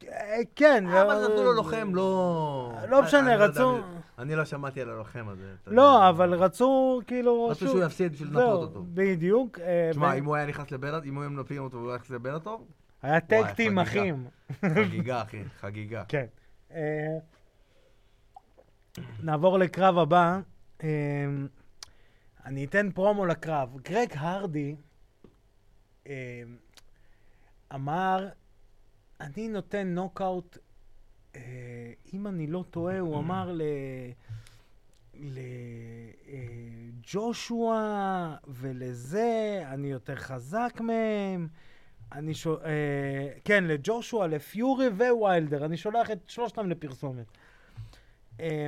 אה, 0.09 0.37
כן. 0.55 0.87
אבל 0.87 1.13
לא- 1.15 1.23
נתנו 1.23 1.43
לו 1.43 1.53
לוחם, 1.53 1.95
לא... 1.95 2.73
לא 2.89 3.01
משנה, 3.01 3.19
אני 3.21 3.43
יודע, 3.43 3.45
רצו- 3.47 3.77
אני- 4.19 4.35
לא 4.35 4.45
שמעתי 4.45 4.81
על 4.81 4.89
הלוחם 4.89 5.25
הזה. 5.29 5.53
לא. 5.67 6.09
אבל 6.09 6.33
רצו 6.33 7.01
כאילו... 7.07 7.47
רצו 7.47 7.67
שהוא 7.67 7.83
יפסיד 7.83 8.11
בשביל 8.11 8.27
לנפות 8.29 8.61
אותו. 8.69 8.83
בדיוק. 8.93 9.59
אה, 9.59 9.87
תשמע, 9.91 10.13
אם 10.13 10.25
הוא 10.25 10.35
היה 10.35 10.45
נכנס 10.45 10.71
לבלט, 10.71 11.03
אם 11.05 11.15
הוא 11.15 11.23
היה 11.23 11.29
מנפים 11.29 11.63
אותו 11.63 11.77
והוא 11.77 11.89
היה 11.89 11.95
נכנס 11.97 12.09
לבלטור, 12.09 12.67
היה 13.01 13.19
טק 13.19 13.37
וואי, 13.41 13.55
טים 13.55 13.83
חגיגה. 13.83 14.01
אחים. 14.01 14.25
חגיגה, 14.75 15.21
אחי, 15.21 15.43
חגיגה. 15.59 16.03
כן. 16.07 16.25
אה, 16.73 17.17
נעבור 19.23 19.59
לקרב 19.59 19.97
הבא. 19.97 20.39
אה, 20.83 20.87
אני 22.45 22.65
אתן 22.65 22.91
פרומו 22.91 23.25
לקרב. 23.25 23.69
גרג 23.83 24.07
הרדי 24.15 24.75
אה, 26.07 26.41
אמר, 27.75 28.27
אני 29.21 29.47
נותן 29.47 29.87
נוקאוט, 29.87 30.57
אה, 31.35 31.41
אם 32.13 32.27
אני 32.27 32.47
לא 32.47 32.63
טועה, 32.69 32.99
הוא 32.99 33.17
אמר 33.21 33.51
ל... 33.51 33.61
לג'ושוע 37.03 37.75
ולזה, 38.47 39.61
אני 39.65 39.87
יותר 39.87 40.15
חזק 40.15 40.73
מהם. 40.79 41.47
אני 42.11 42.33
שו... 42.33 42.57
אה, 42.63 43.29
כן, 43.45 43.63
לג'ושוע, 43.63 44.27
לפיורי 44.27 44.87
וויילדר. 44.87 45.65
אני 45.65 45.77
שולח 45.77 46.11
את 46.11 46.19
שלושתם 46.27 46.69
לפרסומת. 46.69 47.25
אה, 48.39 48.67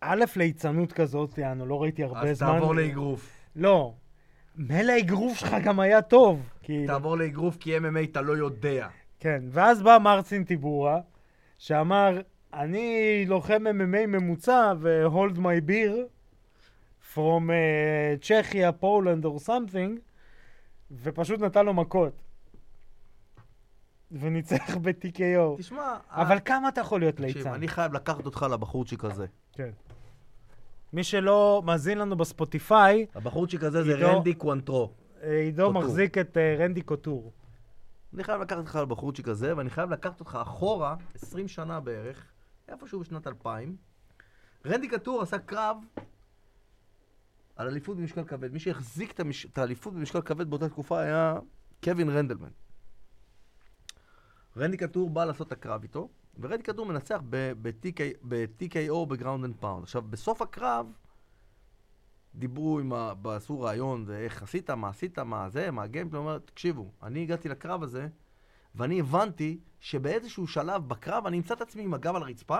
א', 0.00 0.24
ליצנות 0.36 0.92
כזאת, 0.92 1.38
יענו, 1.38 1.66
לא 1.66 1.82
ראיתי 1.82 2.04
הרבה 2.04 2.30
אז 2.30 2.38
זמן. 2.38 2.48
תעבור 2.48 2.74
לאגרוף. 2.74 3.32
לא. 3.56 3.94
מילא 4.56 4.92
האגרוף 4.92 5.38
שלך 5.38 5.56
גם 5.64 5.80
היה 5.80 6.02
טוב. 6.02 6.48
כאילו. 6.62 6.86
תעבור 6.86 7.16
לאגרוף 7.16 7.56
כי 7.56 7.78
MMA 7.78 8.10
אתה 8.10 8.20
לא 8.20 8.32
יודע. 8.32 8.88
כן, 9.20 9.42
ואז 9.50 9.82
בא 9.82 9.98
מרצין 9.98 10.44
טיבורה, 10.44 11.00
שאמר, 11.58 12.20
אני 12.54 13.24
לוחם 13.28 13.64
MMA 13.66 14.06
ממוצע 14.06 14.72
ו-hold 14.80 15.36
my 15.38 15.68
beer 15.70 15.96
from 17.14 17.50
צ'כיה, 18.20 18.72
פולנד 18.72 19.26
or 19.26 19.46
something, 19.46 19.98
ופשוט 20.90 21.40
נתן 21.40 21.66
לו 21.66 21.74
מכות. 21.74 22.12
וניצח 24.12 24.76
ב-TKO. 24.76 25.58
תשמע, 25.58 25.96
אבל 26.10 26.38
כמה 26.44 26.68
אתה 26.68 26.80
יכול 26.80 27.00
להיות 27.00 27.16
תקשיב, 27.16 27.36
ליצן? 27.36 27.52
אני 27.54 27.68
חייב 27.68 27.94
לקחת 27.94 28.26
אותך 28.26 28.46
לבחורצ'יק 28.52 29.04
הזה. 29.04 29.26
כן. 29.52 29.70
מי 30.92 31.04
שלא 31.04 31.62
מאזין 31.64 31.98
לנו 31.98 32.16
בספוטיפיי, 32.16 33.06
הבחורצ'יק 33.14 33.62
הזה 33.64 33.84
זה 33.84 33.94
רנדי 33.94 34.34
קוונטרו. 34.34 34.92
אה, 35.22 35.40
עידו. 35.40 35.72
מחזיק 35.72 36.18
את 36.18 36.36
אה, 36.36 36.56
רנדי 36.58 36.82
קוטור. 36.82 37.32
אני 38.14 38.24
חייב 38.24 38.40
לקחת 38.40 38.58
אותך 38.58 38.76
לבחורצ'יק 38.82 39.28
הזה, 39.28 39.56
ואני 39.56 39.70
חייב 39.70 39.90
לקחת 39.90 40.20
אותך 40.20 40.38
אחורה, 40.42 40.96
20 41.14 41.48
שנה 41.48 41.80
בערך, 41.80 42.26
איפשהו 42.68 43.00
בשנת 43.00 43.26
2000. 43.26 43.76
רנדי 44.66 44.88
קטור 44.88 45.22
עשה 45.22 45.38
קרב 45.38 45.76
על 47.56 47.68
אליפות 47.68 47.96
במשקל 47.96 48.24
כבד. 48.24 48.52
מי 48.52 48.58
שהחזיק. 48.58 49.20
את 49.52 49.58
האליפות 49.58 49.94
במשקל 49.94 50.20
כבד 50.20 50.50
באותה 50.50 50.68
תקופה 50.68 51.00
היה 51.00 51.38
קווין 51.84 52.10
רנדלמן. 52.10 52.48
רנדי 54.56 54.76
קוטור 54.76 55.10
בא 55.10 55.24
לעשות 55.24 55.46
את 55.46 55.52
הקרב 55.52 55.82
איתו, 55.82 56.08
ורנדי 56.40 56.62
קוטור 56.62 56.86
מנצח 56.86 57.20
ב-TKO 57.30 59.06
ב 59.08 59.13
ground 59.13 59.44
and 59.44 59.56
pound. 59.60 59.82
עכשיו, 59.82 60.02
בסוף 60.02 60.42
הקרב, 60.42 60.86
דיברו 62.34 62.78
עם 62.78 62.92
ה... 62.92 63.12
עשו 63.24 63.60
ראיון, 63.60 64.06
איך 64.10 64.42
עשית, 64.42 64.70
מה 64.70 64.88
עשית, 64.88 65.18
מה 65.18 65.48
זה, 65.48 65.70
מה 65.70 65.82
ה 65.82 65.86
game 65.86 66.00
plan, 66.00 66.18
אומר, 66.18 66.38
תקשיבו, 66.38 66.90
אני 67.02 67.22
הגעתי 67.22 67.48
לקרב 67.48 67.82
הזה, 67.82 68.08
ואני 68.74 69.00
הבנתי 69.00 69.58
שבאיזשהו 69.80 70.46
שלב 70.46 70.88
בקרב 70.88 71.26
אני 71.26 71.36
אמצא 71.36 71.54
את 71.54 71.60
עצמי 71.60 71.82
עם 71.82 71.94
הגב 71.94 72.16
על 72.16 72.22
הרצפה, 72.22 72.58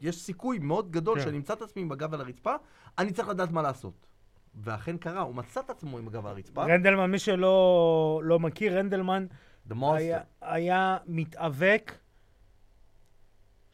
יש 0.00 0.22
סיכוי 0.22 0.58
מאוד 0.58 0.90
גדול 0.90 1.18
כן. 1.18 1.24
שאני 1.24 1.36
אמצא 1.36 1.52
את 1.52 1.62
עצמי 1.62 1.82
עם 1.82 1.92
הגב 1.92 2.14
על 2.14 2.20
הרצפה, 2.20 2.54
אני 2.98 3.12
צריך 3.12 3.28
לדעת 3.28 3.50
מה 3.50 3.62
לעשות. 3.62 4.06
ואכן 4.54 4.96
קרה, 4.96 5.20
הוא 5.20 5.34
מצא 5.34 5.60
את 5.60 5.70
עצמו 5.70 5.98
עם 5.98 6.08
הגב 6.08 6.26
על 6.26 6.32
הרצפה, 6.32 6.64
רנדלמן, 6.64 7.10
מי 7.10 7.18
שלא 7.18 8.20
לא 8.24 8.38
מכיר, 8.40 8.78
רנדלמן 8.78 9.26
היה. 9.70 10.20
היה 10.40 10.96
מתאבק 11.06 11.92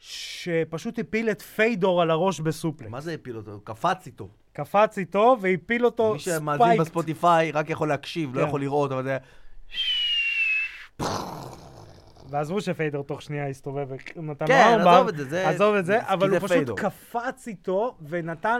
שפשוט 0.05 0.99
הפיל 0.99 1.29
את 1.29 1.41
פיידור 1.41 2.01
על 2.01 2.11
הראש 2.11 2.39
בסופלקס. 2.39 2.91
מה 2.91 3.01
זה 3.01 3.13
הפיל 3.13 3.37
אותו? 3.37 3.51
הוא 3.51 3.61
קפץ 3.63 4.05
איתו. 4.05 4.29
קפץ 4.53 4.97
איתו 4.97 5.37
והפיל 5.41 5.85
אותו 5.85 6.13
מי 6.13 6.19
שמאזין. 6.19 6.77
בספוטיפיי 6.79 7.51
רק 7.51 7.69
יכול 7.69 7.87
להקשיב, 7.87 8.35
לא 8.35 8.41
כן. 8.41 8.47
יכול 8.47 8.61
לראות, 8.61 8.91
אבל 8.91 9.03
זה... 9.03 9.17
ועזבו 12.29 12.61
שפיידור 12.61 13.03
תוך 13.03 13.21
שנייה 13.21 13.47
הסתובב 13.47 13.87
ונתן 14.15 14.45
לו 14.45 14.47
כן, 14.47 14.79
ארבע. 14.79 14.95
עזוב 14.95 15.07
את 15.07 15.17
זה, 15.17 15.25
זה... 15.25 15.49
עזוב 15.49 15.75
את 15.75 15.85
זה, 15.85 15.99
אבל 16.01 16.29
הוא 16.29 16.37
פשוט 16.37 16.51
פיידור. 16.51 16.77
קפץ 16.77 17.47
איתו 17.47 17.97
ונתן, 18.01 18.59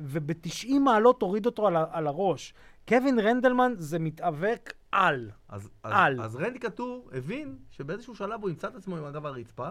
וב-90 0.00 0.78
מעלות 0.84 1.22
הוריד 1.22 1.46
אותו 1.46 1.66
על, 1.66 1.76
על 1.90 2.06
הראש. 2.06 2.54
קווין 2.88 3.18
רנדלמן 3.18 3.72
זה 3.78 3.98
מתאבק 3.98 4.72
על. 4.92 5.30
אז, 5.48 5.62
אז, 5.82 5.92
על. 5.94 6.20
אז 6.20 6.36
רנדי 6.36 6.58
קטור 6.58 7.10
הבין 7.12 7.56
שבאיזשהו 7.70 8.14
שלב 8.14 8.42
הוא 8.42 8.50
ימצא 8.50 8.68
את 8.68 8.74
עצמו 8.74 8.96
עם 8.96 9.04
הגב 9.04 9.26
הרצפה, 9.26 9.68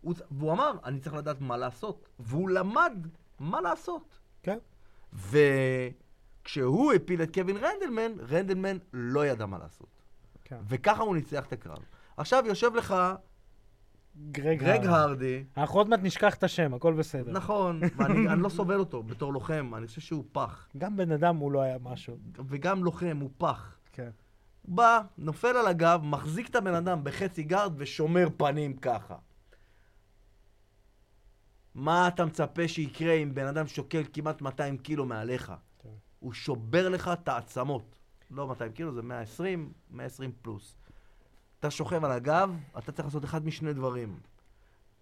הוא, 0.00 0.14
והוא 0.30 0.52
אמר, 0.52 0.72
אני 0.84 1.00
צריך 1.00 1.14
לדעת 1.14 1.40
מה 1.40 1.56
לעשות. 1.56 2.08
והוא 2.18 2.50
למד 2.50 3.06
מה 3.40 3.60
לעשות. 3.60 4.18
כן. 4.42 4.58
וכשהוא 5.12 6.92
הפיל 6.92 7.22
את 7.22 7.34
קווין 7.34 7.56
רנדלמן, 7.56 8.12
רנדלמן 8.28 8.76
לא 8.92 9.26
ידע 9.26 9.46
מה 9.46 9.58
לעשות. 9.58 10.02
כן. 10.44 10.58
וככה 10.68 11.02
הוא 11.02 11.14
ניצח 11.14 11.46
את 11.46 11.52
הקרב. 11.52 11.78
עכשיו 12.16 12.44
יושב 12.46 12.74
לך 12.74 12.94
גרג, 14.30 14.58
גרג 14.58 14.86
הרדי. 14.86 14.88
הרדי, 14.88 15.44
אנחנו 15.56 15.78
עוד 15.78 15.88
מעט 15.88 16.00
נשכח 16.02 16.34
את 16.34 16.44
השם, 16.44 16.74
הכל 16.74 16.92
בסדר. 16.92 17.32
נכון, 17.32 17.80
ואני 17.96 18.28
אני 18.32 18.42
לא 18.42 18.48
סובל 18.48 18.78
אותו 18.78 19.02
בתור 19.02 19.32
לוחם, 19.32 19.72
אני 19.76 19.86
חושב 19.86 20.00
שהוא 20.00 20.24
פח. 20.32 20.68
גם 20.78 20.96
בן 20.96 21.12
אדם 21.12 21.36
הוא 21.36 21.52
לא 21.52 21.60
היה 21.62 21.76
משהו. 21.82 22.16
וגם 22.48 22.84
לוחם, 22.84 23.18
הוא 23.20 23.30
פח. 23.38 23.76
כן. 23.92 24.10
בא, 24.64 25.00
נופל 25.18 25.56
על 25.56 25.66
הגב, 25.66 26.00
מחזיק 26.04 26.48
את 26.48 26.56
הבן 26.56 26.74
אדם 26.74 27.04
בחצי 27.04 27.42
גארד 27.42 27.72
ושומר 27.76 28.28
פנים 28.36 28.76
ככה. 28.76 29.14
מה 31.76 32.08
אתה 32.08 32.24
מצפה 32.24 32.68
שיקרה 32.68 33.12
אם 33.12 33.34
בן 33.34 33.46
אדם 33.46 33.66
שוקל 33.66 34.02
כמעט 34.12 34.42
200 34.42 34.78
קילו 34.78 35.04
מעליך? 35.04 35.52
כן. 35.82 35.88
הוא 36.20 36.32
שובר 36.32 36.88
לך 36.88 37.10
את 37.12 37.28
העצמות. 37.28 37.96
לא 38.30 38.46
200 38.46 38.72
קילו, 38.72 38.92
זה 38.92 39.02
120, 39.02 39.72
120 39.90 40.32
פלוס. 40.42 40.76
אתה 41.60 41.70
שוכב 41.70 42.04
על 42.04 42.12
הגב, 42.12 42.56
אתה 42.78 42.92
צריך 42.92 43.06
לעשות 43.06 43.24
אחד 43.24 43.46
משני 43.46 43.72
דברים 43.72 44.18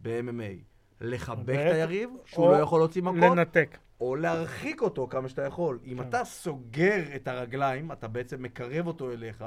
ב-MMA. 0.00 0.62
לחבק 1.00 1.54
את 1.54 1.72
היריב, 1.72 2.10
שהוא 2.24 2.50
לא 2.50 2.56
יכול 2.56 2.80
להוציא 2.80 3.02
מכות, 3.02 3.16
לנתק. 3.16 3.78
או 4.00 4.16
להרחיק 4.16 4.82
אותו 4.82 5.06
כמה 5.10 5.28
שאתה 5.28 5.42
יכול. 5.42 5.78
אם 5.84 6.02
כן. 6.02 6.08
אתה 6.08 6.24
סוגר 6.24 7.02
את 7.16 7.28
הרגליים, 7.28 7.92
אתה 7.92 8.08
בעצם 8.08 8.42
מקרב 8.42 8.86
אותו 8.86 9.12
אליך, 9.12 9.44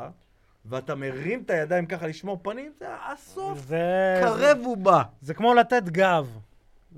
ואתה 0.66 0.96
מרים 0.96 1.42
את 1.42 1.50
הידיים 1.50 1.86
ככה 1.86 2.08
לשמור 2.08 2.40
פנים, 2.44 2.72
זה 2.80 2.88
הסוף. 3.12 3.60
זה... 3.60 4.20
קרב 4.22 4.58
הוא 4.64 4.78
בא. 4.78 5.04
זה 5.22 5.34
כמו 5.34 5.54
לתת 5.54 5.84
גב. 5.84 6.40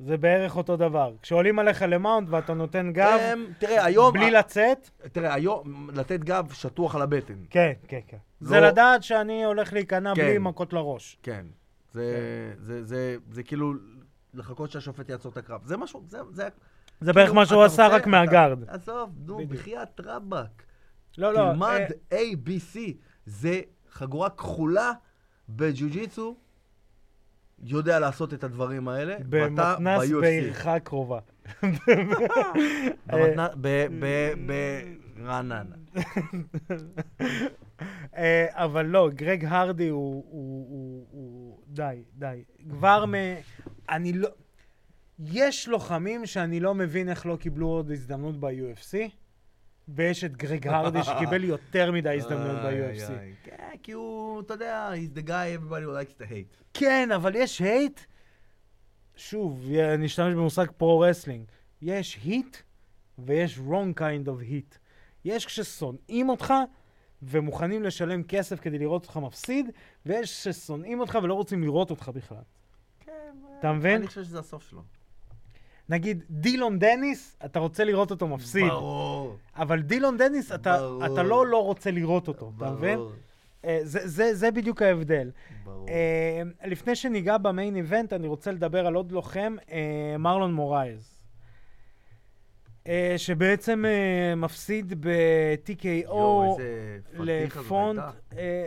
זה 0.06 0.18
בערך 0.18 0.58
אותו 0.58 0.78
דבר. 0.78 1.14
כשעולים 1.22 1.60
עליך 1.60 1.86
למאונד 1.88 2.34
ואתה 2.34 2.54
נותן 2.54 2.94
גב, 2.94 3.20
הם, 3.22 3.46
תראה, 3.60 3.86
היום... 3.86 4.14
בלי 4.14 4.32
לצאת, 4.32 4.90
תראה, 5.12 5.34
היום 5.34 5.90
לתת 5.94 6.20
גב 6.20 6.52
שטוח 6.54 6.96
על 6.96 7.02
הבטן. 7.02 7.34
כן, 7.50 7.74
כן, 7.88 8.00
כן. 8.08 8.18
לא- 8.42 8.50
זה 8.50 8.60
לדעת 8.60 9.04
שאני 9.04 9.46
הולך 9.46 9.74
להיכנע 9.74 10.16
כן. 10.16 10.22
בלי 10.22 10.38
מכות 10.38 10.74
לראש. 10.74 11.18
כן. 11.24 11.46
זה, 11.94 12.54
זה, 12.60 12.84
זה, 12.84 13.16
זה 13.32 13.44
כאילו 13.44 13.74
לחכות 14.34 14.72
שהשופט 14.72 15.10
יעצור 15.10 15.32
את 15.32 15.38
הקרב. 15.38 15.62
זה 15.66 15.78
משהו, 15.78 16.04
זה... 16.08 16.20
זה 16.32 16.48
זה 17.02 17.14
בערך 17.14 17.28
כאילו, 17.28 17.36
מה 17.42 17.46
שהוא 17.46 17.64
עשה 17.64 17.88
רק 17.88 18.08
מהגארד. 18.08 18.70
עזוב, 18.70 19.10
נו. 19.26 19.48
בחייאת 19.48 20.00
רבאק. 20.00 20.64
לא, 21.18 21.34
לא. 21.34 21.52
תלמד 21.52 21.82
אה, 22.12 22.18
ABC. 22.18 22.80
זה 23.26 23.62
חגורה 23.92 24.30
כחולה 24.30 24.92
בג'ו-ג'יצו, 25.50 26.36
יודע 27.64 28.00
לעשות 28.00 28.34
את 28.34 28.44
הדברים 28.44 28.88
האלה, 28.88 29.18
ואתה 29.30 29.76
במתנס 29.80 30.10
ב-UFC. 30.10 30.22
בעירך 30.22 30.68
קרובה. 30.84 31.20
ב- 33.62 34.34
ברעננה. 35.18 35.76
אה, 38.18 38.46
אבל 38.52 38.86
לא, 38.86 39.10
גרג 39.16 39.46
הרדי 39.46 39.88
הוא... 39.88 41.60
די, 41.68 42.04
די. 42.16 42.44
כבר 42.70 43.06
מ... 43.06 43.14
אני 43.90 44.14
לא... 44.14 44.30
יש 45.20 45.68
לוחמים 45.68 46.26
שאני 46.26 46.60
לא 46.60 46.76
מבין 46.76 47.10
איך 47.10 47.26
לא 47.26 47.36
קיבלו 47.36 47.68
עוד 47.68 47.92
הזדמנות 47.92 48.40
ב-UFC, 48.40 48.98
ויש 49.96 50.24
את 50.24 50.38
גרג 50.38 50.68
הרדי 50.68 51.04
שקיבל 51.04 51.44
יותר 51.44 51.92
מדי 51.92 52.10
הזדמנויות 52.10 52.60
איי, 52.66 52.82
ב-UFC. 52.82 53.12
כן, 53.44 53.70
כי 53.84 53.92
הוא, 53.92 54.42
אתה 54.42 54.54
יודע, 54.54 54.92
he's 54.94 55.18
the 55.18 55.28
guy 55.28 55.30
everybody 55.60 55.86
likes 55.86 56.22
to 56.22 56.24
hate. 56.24 56.64
כן, 56.74 57.10
אבל 57.16 57.36
יש 57.36 57.60
hate, 57.60 58.00
שוב, 59.16 59.66
אני 59.94 60.06
אשתמש 60.06 60.34
במושג 60.34 60.66
pro-wrestling, 60.78 61.46
יש 61.82 62.20
heat 62.24 62.58
ויש 63.20 63.58
wrong 63.58 64.00
kind 64.00 64.28
of 64.28 64.52
heat. 64.52 64.78
יש 65.26 65.46
כששונאים 65.46 66.30
אותך 66.30 66.54
ומוכנים 67.22 67.84
לשלם 67.84 68.24
כסף 68.24 68.60
כדי 68.60 68.78
לראות 68.78 69.04
אותך 69.06 69.18
מפסיד, 69.18 69.70
ויש 70.06 70.44
ששונאים 70.44 71.00
אותך 71.00 71.18
ולא 71.24 71.34
רוצים 71.34 71.64
לראות 71.64 71.90
אותך 71.90 72.10
בכלל. 72.10 72.44
כן, 73.00 73.36
אתה 73.60 73.74
מבין? 73.74 73.96
אני 73.96 74.08
חושב 74.08 74.24
שזה 74.24 74.40
הסוף 74.40 74.70
שלו. 74.70 74.82
נגיד, 75.90 76.24
דילון 76.30 76.80
דניס, 76.80 77.38
אתה 77.46 77.60
רוצה 77.60 77.84
לראות 77.84 78.12
אותו 78.12 78.28
מפסיד. 78.28 78.68
ברור. 78.70 79.38
אבל 79.56 79.82
דילון 79.82 80.18
דניס, 80.18 80.52
אתה, 80.52 80.78
ברור. 80.78 81.06
אתה 81.06 81.24
לא 81.24 81.48
לא 81.48 81.64
רוצה 81.66 81.92
לראות 81.92 82.28
אותו, 82.28 82.52
אתה 82.58 82.72
מבין? 82.72 82.98
ברור. 82.98 83.12
אה, 83.66 83.80
זה, 83.84 84.08
זה, 84.08 84.36
זה 84.36 84.52
בדיוק 84.52 84.82
ההבדל. 84.82 85.32
ברור. 85.64 85.90
אה, 85.90 86.42
לפני 86.66 86.96
שניגע 86.96 87.38
ב 87.38 87.46
main 87.46 87.76
event, 87.76 88.14
אני 88.14 88.28
רוצה 88.28 88.52
לדבר 88.52 88.88
על 88.88 88.96
עוד 88.96 89.12
לוחם, 89.12 89.56
אה, 89.72 90.16
מרלון 90.20 90.54
מורייז. 90.54 91.20
אה, 92.88 93.14
שבעצם 93.18 93.86
אה, 93.86 94.36
מפסיד 94.36 94.94
ב-TKO 95.08 96.16
לפונט. 97.20 98.00
אה, 98.38 98.66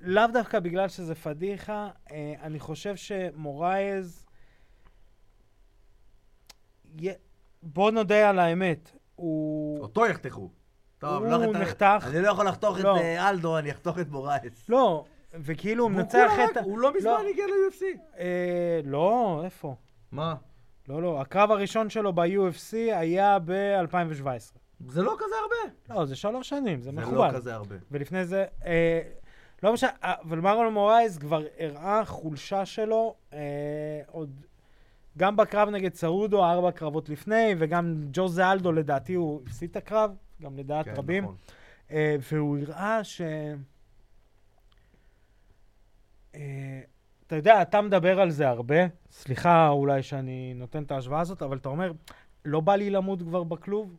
לאו 0.00 0.26
דווקא 0.32 0.60
בגלל 0.60 0.88
שזה 0.88 1.14
פדיחה, 1.14 1.88
אה, 2.10 2.34
אני 2.42 2.60
חושב 2.60 2.96
שמורייז... 2.96 4.21
בוא 7.62 7.90
נודה 7.90 8.30
על 8.30 8.38
האמת, 8.38 8.96
הוא... 9.14 9.80
אותו 9.80 10.06
יחתכו. 10.06 10.50
טוב, 10.98 11.22
הוא 11.22 11.32
לא 11.32 11.52
נחתך. 11.52 12.06
אני 12.10 12.22
לא 12.22 12.28
יכול 12.28 12.48
לחתוך 12.48 12.78
את 12.78 12.84
לא. 12.84 12.96
אה, 12.96 13.30
אלדו, 13.30 13.58
אני 13.58 13.70
אחתוך 13.70 13.98
את 13.98 14.08
מורייס. 14.08 14.68
לא, 14.68 15.04
וכאילו 15.34 15.84
הוא 15.84 15.90
מנצח 15.90 16.32
את... 16.44 16.56
הוא 16.64 16.78
לא 16.78 16.92
מזמן 16.96 17.20
הגיע 17.30 17.46
ל-UFC. 17.46 17.82
אה, 18.18 18.80
לא, 18.84 19.40
איפה? 19.44 19.74
מה? 20.12 20.34
לא, 20.88 21.02
לא, 21.02 21.20
הקרב 21.20 21.50
הראשון 21.50 21.90
שלו 21.90 22.12
ב-UFC 22.12 22.74
היה 22.74 23.38
ב-2017. 23.38 24.58
זה 24.88 25.02
לא 25.02 25.16
כזה 25.18 25.34
הרבה. 25.42 25.74
לא, 25.90 26.06
זה 26.06 26.16
שלוש 26.16 26.48
שנים, 26.48 26.80
זה 26.80 26.90
זה 26.90 27.00
לא 27.00 27.06
מכובד. 27.06 27.30
כזה 27.34 27.54
הרבה. 27.54 27.74
ולפני 27.90 28.24
זה, 28.24 28.44
אה, 28.66 29.00
לא 29.62 29.72
משנה, 29.72 29.90
אה, 30.04 30.14
אבל 30.22 30.40
מרלון 30.40 30.72
מורייז 30.72 31.18
כבר 31.18 31.42
הראה 31.58 32.04
חולשה 32.04 32.66
שלו 32.66 33.14
אה, 33.32 33.38
עוד, 34.06 34.46
גם 35.18 35.36
בקרב 35.36 35.68
נגד 35.68 35.94
סעודו, 35.94 36.44
ארבע 36.44 36.70
קרבות 36.70 37.08
לפני, 37.08 37.54
וגם 37.58 38.04
ג'וזה 38.12 38.52
אלדו 38.52 38.72
לדעתי 38.72 39.14
הוא 39.14 39.40
הפסיד 39.46 39.70
את 39.70 39.76
הקרב, 39.76 40.10
גם 40.42 40.56
לדעת 40.56 40.84
כן, 40.84 40.94
רבים. 40.96 41.24
נכון. 41.24 41.36
אה, 41.90 42.16
והוא 42.32 42.58
הראה 42.58 43.04
ש... 43.04 43.20
אה, 46.34 46.80
אתה 47.26 47.36
יודע, 47.36 47.62
אתה 47.62 47.80
מדבר 47.80 48.20
על 48.20 48.30
זה 48.30 48.48
הרבה, 48.48 48.76
סליחה 49.10 49.68
אולי 49.68 50.02
שאני 50.02 50.54
נותן 50.54 50.82
את 50.82 50.90
ההשוואה 50.90 51.20
הזאת, 51.20 51.42
אבל 51.42 51.56
אתה 51.56 51.68
אומר, 51.68 51.92
לא 52.44 52.60
בא 52.60 52.76
לי 52.76 52.90
למות 52.90 53.22
כבר 53.22 53.42
בכלוב. 53.42 53.96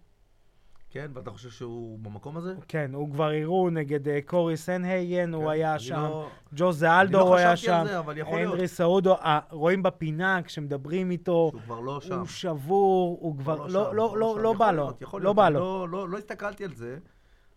כן, 0.94 1.12
ואתה 1.14 1.32
חושב 1.32 1.50
שהוא 1.50 2.00
במקום 2.00 2.38
הזה? 2.38 2.54
כן, 2.68 2.91
הוא 2.94 3.12
כבר 3.12 3.30
הראו 3.41 3.70
נגד 3.70 4.08
אה, 4.08 4.20
קורי 4.26 4.58
סנהייגן, 4.58 5.34
הוא 5.34 5.44
כן, 5.44 5.50
היה 5.50 5.72
אני 5.74 5.80
שם. 5.80 5.96
לא- 5.96 6.28
ג'וזה 6.56 6.91
אני 6.94 7.02
אלדו 7.02 7.18
לא 7.18 7.24
הוא 7.28 7.36
היה 7.36 7.54
חשבתי 7.54 7.72
על 7.72 7.86
שם. 7.86 7.91
זה, 7.91 8.00
אבל 8.00 8.18
יכול 8.18 8.38
להיות 8.38 8.54
הנרי 8.54 8.68
סעודו, 8.68 9.14
אה, 9.16 9.39
רואים 9.52 9.84
בפינה 9.84 10.39
כשמדברים 10.44 11.12
איתו, 11.12 11.48
שהוא 11.52 11.62
כבר 11.62 11.80
לא 11.80 12.02
שם. 12.02 12.20
הוא 12.20 12.28
שבור, 12.28 13.18
הוא 13.22 13.38
כבר, 13.38 13.56
לא 13.56 13.68
לא, 13.68 13.70
שם, 13.89 13.96
לא, 13.96 14.18
לא 14.18 14.20
לא, 14.20 14.34
שם. 14.36 14.41
לא 14.41 14.50
יכול 14.50 14.58
בא 14.58 14.72
לו, 14.72 14.84
להיות, 14.84 15.02
יכול 15.02 15.22
לא 15.22 15.26
להיות. 15.26 15.36
בא 15.36 15.48
אני 15.48 15.54
לו. 15.54 15.60
לא- 15.60 15.89
לא 15.89 16.10
לא 16.10 16.18
הסתכלתי 16.18 16.64
על 16.64 16.74
זה, 16.74 16.98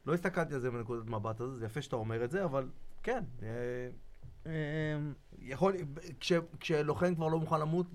לא 0.07 0.14
הסתכלתי 0.14 0.55
על 0.55 0.61
זה 0.61 0.70
מנקודת 0.70 1.07
מבט 1.07 1.41
הזאת, 1.41 1.57
זה 1.59 1.66
יפה 1.66 1.82
שאתה 1.82 1.97
אומר 1.97 2.24
את 2.24 2.30
זה, 2.30 2.45
אבל 2.45 2.66
כן. 3.03 3.22
אה, 3.43 3.49
יכול, 5.38 5.72
כש, 6.20 6.32
כשלוחם 6.61 7.14
כבר 7.14 7.28
לא 7.28 7.38
מוכן 7.38 7.61
למות 7.61 7.86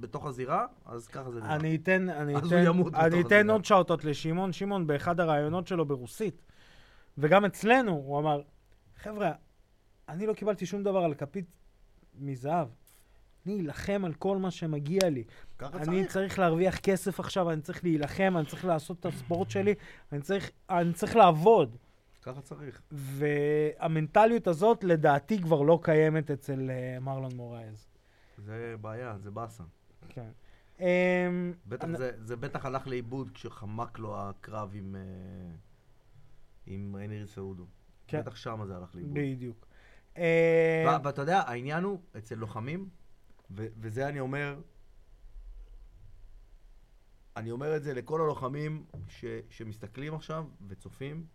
בתוך 0.00 0.26
הזירה, 0.26 0.66
אז 0.86 1.08
ככה 1.08 1.30
זה 1.30 1.40
נראה. 1.40 1.54
אני 1.56 1.76
אתן, 1.76 2.08
אני 2.08 2.36
אז 2.36 2.46
אתן, 2.46 2.66
אני 2.94 3.20
אתן. 3.20 3.50
עוד 3.50 3.64
שאוטות 3.64 4.04
לשמעון. 4.04 4.52
שמעון, 4.52 4.86
באחד 4.86 5.20
הראיונות 5.20 5.66
שלו 5.66 5.84
ברוסית, 5.84 6.42
וגם 7.18 7.44
אצלנו, 7.44 7.92
הוא 7.92 8.18
אמר, 8.18 8.42
חבר'ה, 8.96 9.32
אני 10.08 10.26
לא 10.26 10.32
קיבלתי 10.32 10.66
שום 10.66 10.82
דבר 10.82 10.98
על 10.98 11.14
כפית 11.14 11.46
מזהב. 12.18 12.68
אני 13.46 13.60
אלחם 13.60 14.02
על 14.04 14.14
כל 14.14 14.36
מה 14.36 14.50
שמגיע 14.50 15.10
לי. 15.10 15.24
ככה 15.58 15.76
אני 15.76 15.84
צריך. 15.84 16.12
צריך 16.12 16.38
להרוויח 16.38 16.78
כסף 16.78 17.20
עכשיו, 17.20 17.50
אני 17.50 17.60
צריך 17.60 17.84
להילחם, 17.84 18.34
אני 18.36 18.46
צריך 18.46 18.64
לעשות 18.64 19.00
את 19.00 19.06
הספורט 19.06 19.50
שלי, 19.50 19.74
אני 20.12 20.20
צריך, 20.20 20.50
אני 20.70 20.92
צריך 20.92 21.16
לעבוד. 21.16 21.76
ככה 22.22 22.40
צריך. 22.40 22.82
והמנטליות 22.92 24.46
הזאת, 24.46 24.84
לדעתי, 24.84 25.42
כבר 25.42 25.62
לא 25.62 25.78
קיימת 25.82 26.30
אצל 26.30 26.70
אה, 26.70 27.00
מרלון 27.00 27.34
מורייז. 27.36 27.86
זה 28.38 28.74
בעיה, 28.80 29.18
זה 29.18 29.30
באסה. 29.30 29.64
כן. 30.08 30.30
אמ, 30.80 30.84
בטח 31.66 31.84
אני- 31.84 31.96
זה, 31.98 32.10
זה 32.22 32.36
בטח 32.36 32.64
הלך 32.66 32.86
לאיבוד 32.86 33.30
כשחמק 33.34 33.98
לו 33.98 34.16
הקרב 34.20 34.70
עם, 34.74 34.96
אה, 34.96 35.00
עם 36.66 36.96
הנרי 37.00 37.26
סעודו. 37.26 37.66
כן. 38.06 38.20
בטח 38.20 38.36
שמה 38.36 38.66
זה 38.66 38.76
הלך 38.76 38.94
לאיבוד. 38.94 39.14
בדיוק. 39.14 39.66
ו- 40.18 40.22
ואתה 41.04 41.22
יודע, 41.22 41.38
העניין 41.40 41.84
הוא, 41.84 42.00
אצל 42.18 42.34
לוחמים, 42.34 42.88
וזה 43.50 44.08
אני 44.08 44.20
אומר, 44.20 44.60
אני 47.36 47.50
אומר 47.50 47.76
את 47.76 47.82
זה 47.82 47.94
לכל 47.94 48.20
הלוחמים 48.20 48.84
ש- 49.08 49.24
שמסתכלים 49.50 50.14
עכשיו 50.14 50.44
וצופים, 50.68 51.26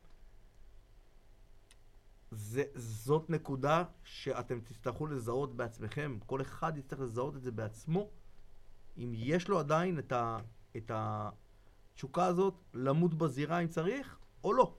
זה, 2.32 2.63
זאת 2.75 3.30
נקודה 3.30 3.84
שאתם 4.03 4.59
תצטרכו 4.59 5.07
לזהות 5.07 5.55
בעצמכם. 5.55 6.17
כל 6.25 6.41
אחד 6.41 6.78
יצטרך 6.78 6.99
לזהות 6.99 7.36
את 7.36 7.41
זה 7.41 7.51
בעצמו, 7.51 8.09
אם 8.97 9.11
יש 9.15 9.47
לו 9.47 9.59
עדיין 9.59 9.99
את, 9.99 10.11
ה, 10.11 10.38
את 10.78 10.91
התשוקה 10.93 12.25
הזאת 12.25 12.53
למות 12.73 13.13
בזירה 13.13 13.59
אם 13.59 13.67
צריך, 13.67 14.17
או 14.43 14.53
לא. 14.53 14.75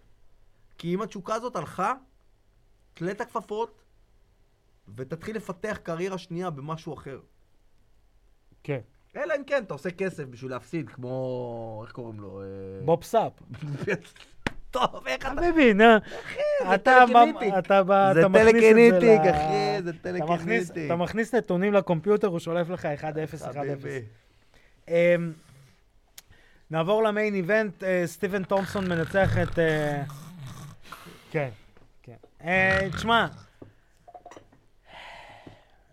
כי 0.79 0.95
אם 0.95 1.03
התשוקה 1.03 1.35
הזאת 1.35 1.57
הלכה, 1.57 1.95
תלה 2.95 3.11
את 3.11 3.21
הכפפות 3.21 3.83
ותתחיל 4.97 5.37
לפתח 5.37 5.79
קריירה 5.83 6.19
שנייה 6.19 6.51
במשהו 6.51 6.95
אחר. 6.95 7.21
כן. 8.63 8.81
אלא 9.17 9.35
אם 9.37 9.45
כן, 9.45 9.63
אתה 9.63 9.75
עושה 9.75 9.91
כסף 9.91 10.25
בשביל 10.25 10.51
להפסיד, 10.51 10.89
כמו... 10.89 11.83
איך 11.85 11.93
קוראים 11.93 12.21
לו? 12.21 12.41
אה, 12.41 12.47
בוב 12.85 13.05
סאפ. 13.05 13.33
טוב, 14.71 15.07
איך 15.07 15.27
אתה... 15.27 15.41
זה 15.41 16.75
אתה. 16.75 17.05
ב- 17.15 17.43
אתה 17.59 17.83
ב- 17.83 18.11
זה 18.15 18.21
אתה 18.21 18.29
מכניס 18.29 18.65
את 18.95 19.01
זה 19.01 19.17
ל- 19.17 19.31
אחי, 19.31 19.83
זה 19.83 19.91
אתה 19.91 20.13
מכניס- 20.25 20.69
telekinetic. 20.69 20.87
אתה 20.87 20.97
מכניס 20.97 21.35
נתונים 21.35 21.73
ל 21.73 21.78
computer, 21.78 22.27
הוא 22.27 22.39
שולף 22.39 22.69
לך 22.71 22.85
1-0, 22.85 23.05
1-0. 23.45 23.55
חביבי. 23.55 24.01
אמ, 24.89 25.33
נעבור 26.71 27.03
ל 27.03 27.09
main 27.09 27.35
event, 27.35 27.83
אה, 27.85 28.03
סטיבן 28.07 28.43
תומפסון 28.45 28.89
מנצח 28.89 29.39
את... 29.43 29.59
אה, 29.59 30.03
כן, 31.31 31.49
כן. 32.03 32.17
אה, 32.45 32.89
תשמע, 32.97 33.27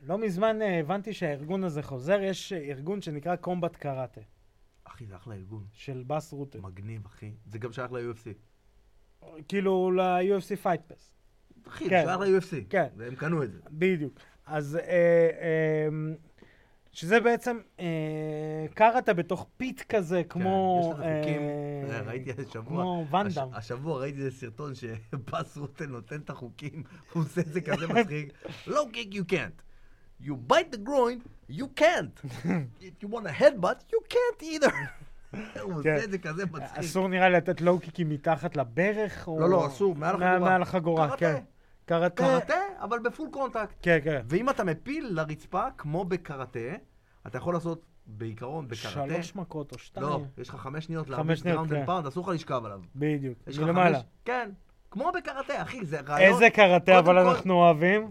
לא 0.07 0.17
מזמן 0.17 0.61
אה, 0.61 0.80
הבנתי 0.80 1.13
שהארגון 1.13 1.63
הזה 1.63 1.84
חוזר, 1.84 2.19
יש 2.21 2.53
אה, 2.53 2.57
ארגון 2.57 3.01
שנקרא 3.01 3.36
Combat 3.36 3.76
Karate, 3.76 4.22
אחי, 4.84 5.05
זה 5.05 5.15
אחלה 5.15 5.36
ארגון. 5.36 5.63
של 5.73 6.03
בס 6.07 6.34
רוטן. 6.34 6.59
מגניב, 6.61 7.05
אחי. 7.05 7.32
זה 7.45 7.59
גם 7.59 7.71
שייך 7.73 7.91
ל-UFC. 7.91 8.28
כאילו 9.47 9.91
ל- 9.91 10.17
UFC 10.17 10.56
Fight 10.64 10.82
Pass. 10.88 11.10
אחי, 11.68 11.89
כן. 11.89 12.03
שייך 12.05 12.20
ל-UFC. 12.20 12.66
כן. 12.70 12.88
והם 12.97 13.16
קנו 13.16 13.43
את 13.43 13.51
זה. 13.51 13.59
בדיוק. 13.72 14.13
אז 14.45 14.76
אה, 14.76 14.82
אה, 15.41 15.88
שזה 16.91 17.20
בעצם 17.20 17.59
אה, 17.80 17.86
קראטה 18.74 19.13
בתוך 19.13 19.47
pit 19.58 19.82
כזה, 19.82 20.24
כמו... 20.30 20.82
כן, 20.84 20.89
יש 20.89 21.07
לזה 21.07 21.20
חוקים. 21.22 21.41
אה, 21.41 21.95
אה, 21.95 22.01
ראיתי 22.01 22.32
השבוע. 22.47 22.63
כמו 22.84 23.05
ואנדאם. 23.11 23.47
הש- 23.53 23.57
השבוע 23.57 23.99
ראיתי 23.99 24.18
איזה 24.20 24.38
סרטון 24.38 24.74
שבאס 24.76 25.57
רוטן 25.57 25.86
נותן 25.89 26.20
את 26.20 26.30
החוקים, 26.30 26.84
הוא 27.13 27.24
עושה 27.24 27.41
את 27.41 27.53
זה 27.53 27.61
כזה 27.61 27.88
מצחיק. 27.88 28.34
low 28.68 28.86
kick, 28.93 29.14
you 29.13 29.32
can't. 29.34 29.61
You 30.26 30.34
bite 30.51 30.76
the 30.76 30.89
groin, 30.89 31.20
you 31.51 31.66
can't. 31.82 32.26
If 32.82 33.03
you 33.03 33.07
want 33.13 33.28
a 33.28 33.41
headbutt, 33.41 33.80
you 33.93 33.99
can't 34.09 34.43
either. 34.43 34.74
הוא 35.62 35.84
כן. 35.84 35.94
עושה 35.94 36.04
את 36.04 36.12
זה 36.12 36.18
כזה 36.18 36.46
מצחיק. 36.46 36.78
אסור 36.80 37.08
נראה 37.08 37.30
לי 37.30 37.36
לתת 37.38 37.62
low 37.62 37.80
kick 37.80 37.99
ים 37.99 38.10
מתחת 38.10 38.56
לברך? 38.58 39.28
או- 39.28 39.40
לא, 39.40 39.50
לא, 39.50 39.68
אסור, 39.68 39.96
מעל 39.96 40.16
החגורה. 40.16 40.40
מעל 40.40 40.62
החגורה. 40.62 41.18
כן. 41.18 41.44
קראטה. 41.86 42.24
קראטה, 42.24 42.56
אבל 42.82 43.00
ב 42.99 43.06
full 43.06 43.30
contact. 43.32 43.76
כן, 43.82 44.00
כן. 44.04 44.22
ואם 44.30 44.50
אתה 44.50 44.64
מפיל 44.64 45.08
לרצפה, 45.12 45.64
כמו 45.78 46.06
בקראטה, 46.06 46.60
אתה 47.28 47.38
יכול 47.38 47.54
לעשות 47.54 47.86
בעיקרון 48.08 48.68
בקראטה. 48.68 49.14
שלוש 49.14 49.36
מכות 49.36 49.72
או 49.72 49.78
שתיים. 49.78 50.06
לא, 50.08 50.22
יש 50.38 50.50
לך 50.50 50.56
חמש 50.56 50.86
שניות 50.86 51.06
שניות, 51.06 51.20
ground 51.20 51.70
כן. 51.70 51.76
and 51.78 51.86
pound, 51.86 52.08
אסור 52.08 52.24
לך 52.24 52.36
לשכב 52.36 52.62
עליו. 52.66 52.80
בדיוק. 52.96 53.38
מלמעלה. 53.60 54.00
כן, 54.26 54.50
כמו 54.96 55.12
בקראטה, 55.18 55.62
אחי, 55.62 55.86
זה 55.86 56.00
רעיון... 56.08 56.34
איזה 56.34 56.50
קראטה 56.50 57.00
אבל 57.00 57.14
כל- 57.14 57.28
אנחנו 57.28 57.54
אוהבים? 57.54 58.10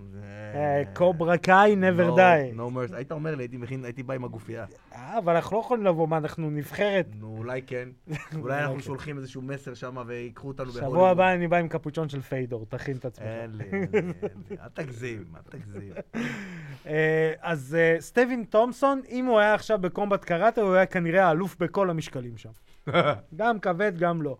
אה, 0.54 0.82
Cobra 0.94 1.36
Kai, 1.38 1.76
never 1.80 2.10
No, 2.10 2.16
die. 2.16 2.56
No 2.58 2.90
mercy. 2.92 2.96
היית 2.96 3.12
אומר 3.12 3.34
לי, 3.34 3.42
הייתי 3.42 3.56
מכין, 3.56 3.84
הייתי 3.84 4.02
בא 4.02 4.14
עם 4.14 4.24
הגופייה. 4.24 4.64
אה, 4.94 5.18
אבל 5.18 5.34
אנחנו 5.36 5.56
לא 5.56 5.62
יכולים 5.62 5.84
לבוא, 5.84 6.08
מה, 6.08 6.16
אנחנו 6.16 6.50
נבחרת. 6.50 7.06
נו, 7.14 7.34
אולי 7.38 7.62
כן. 7.62 7.88
אולי 8.40 8.60
אנחנו 8.62 8.80
שולחים 8.80 9.16
איזשהו 9.18 9.42
מסר 9.42 9.74
שם 9.74 9.96
ויקחו 10.06 10.48
אותנו 10.48 10.72
שבוע 10.72 11.10
הבא 11.10 11.32
אני 11.32 11.48
בא 11.48 11.56
עם 11.56 11.68
קפוצ'ון 11.68 12.08
של 12.08 12.20
פיידור, 12.20 12.66
תכין 12.68 12.96
את 12.96 13.04
עצמך. 13.04 13.26
אין 13.26 13.50
לי, 13.56 13.64
אין 13.72 14.12
לי. 14.50 14.56
אל 14.62 14.68
תגזים, 14.74 15.24
אל 15.36 15.58
תגזים. 15.58 15.92
אה, 16.86 17.32
אז 17.40 17.76
סטיבן 17.98 18.44
תומפסון, 18.50 19.00
אם 19.10 19.24
הוא 19.26 19.38
היה 19.38 19.54
עכשיו 19.54 19.78
ב 19.78 19.85
Combat 19.85 20.24
Karate, 20.24 20.60
הוא 20.60 20.74
היה 20.74 20.86
כנראה 20.86 21.24
האלוף 21.24 21.56
בכל 21.60 21.90
המשקלים 21.90 22.36
שם. 22.36 22.50
גם 23.36 23.58
כבד, 23.58 23.98
גם 23.98 24.22
לא. 24.22 24.36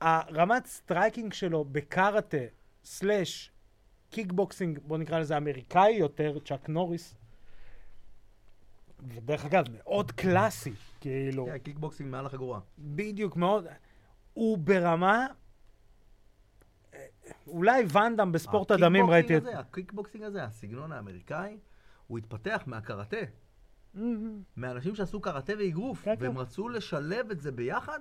הרמת 0.00 0.66
striking 0.66 1.32
שלו 1.32 1.64
בקראטה, 1.64 2.36
slash, 2.84 3.52
קיקבוקסינג, 4.10 4.78
בוא 4.78 4.98
נקרא 4.98 5.18
לזה 5.18 5.36
אמריקאי 5.36 5.90
יותר, 5.90 6.38
צ'אק 6.44 6.68
נוריס. 6.68 7.14
ודרך 9.08 9.44
אגב, 9.44 9.64
מאוד 9.76 10.10
קלאסי, 10.10 10.72
כאילו, 11.00 11.46
כן, 11.46 11.58
קיקבוקסינג 11.58 12.10
מעל 12.10 12.26
החגורה. 12.26 12.60
בדיוק 12.78 13.36
מאוד, 13.36 13.66
הוא 14.32 14.58
ברמה, 14.58 15.26
אולי 17.46 17.84
ואנדאם 17.88 18.32
בספורט 18.32 18.70
הדמים 18.70 19.10
ראיתי 19.10 19.36
את... 19.36 19.42
הקיקבוקסינג 19.54 20.24
הזה, 20.24 20.44
הסגנון 20.44 20.92
האמריקאי, 20.92 21.58
הוא 22.06 22.18
התפתח 22.18 22.62
מהקראטה. 22.66 23.16
מאנשים 24.56 24.94
שעשו 24.94 25.20
קראטה 25.20 25.52
ואגרוף, 25.58 26.02
כן, 26.02 26.14
והם 26.18 26.32
כן. 26.32 26.38
רצו 26.38 26.68
לשלב 26.68 27.30
את 27.30 27.40
זה 27.40 27.52
ביחד, 27.52 28.00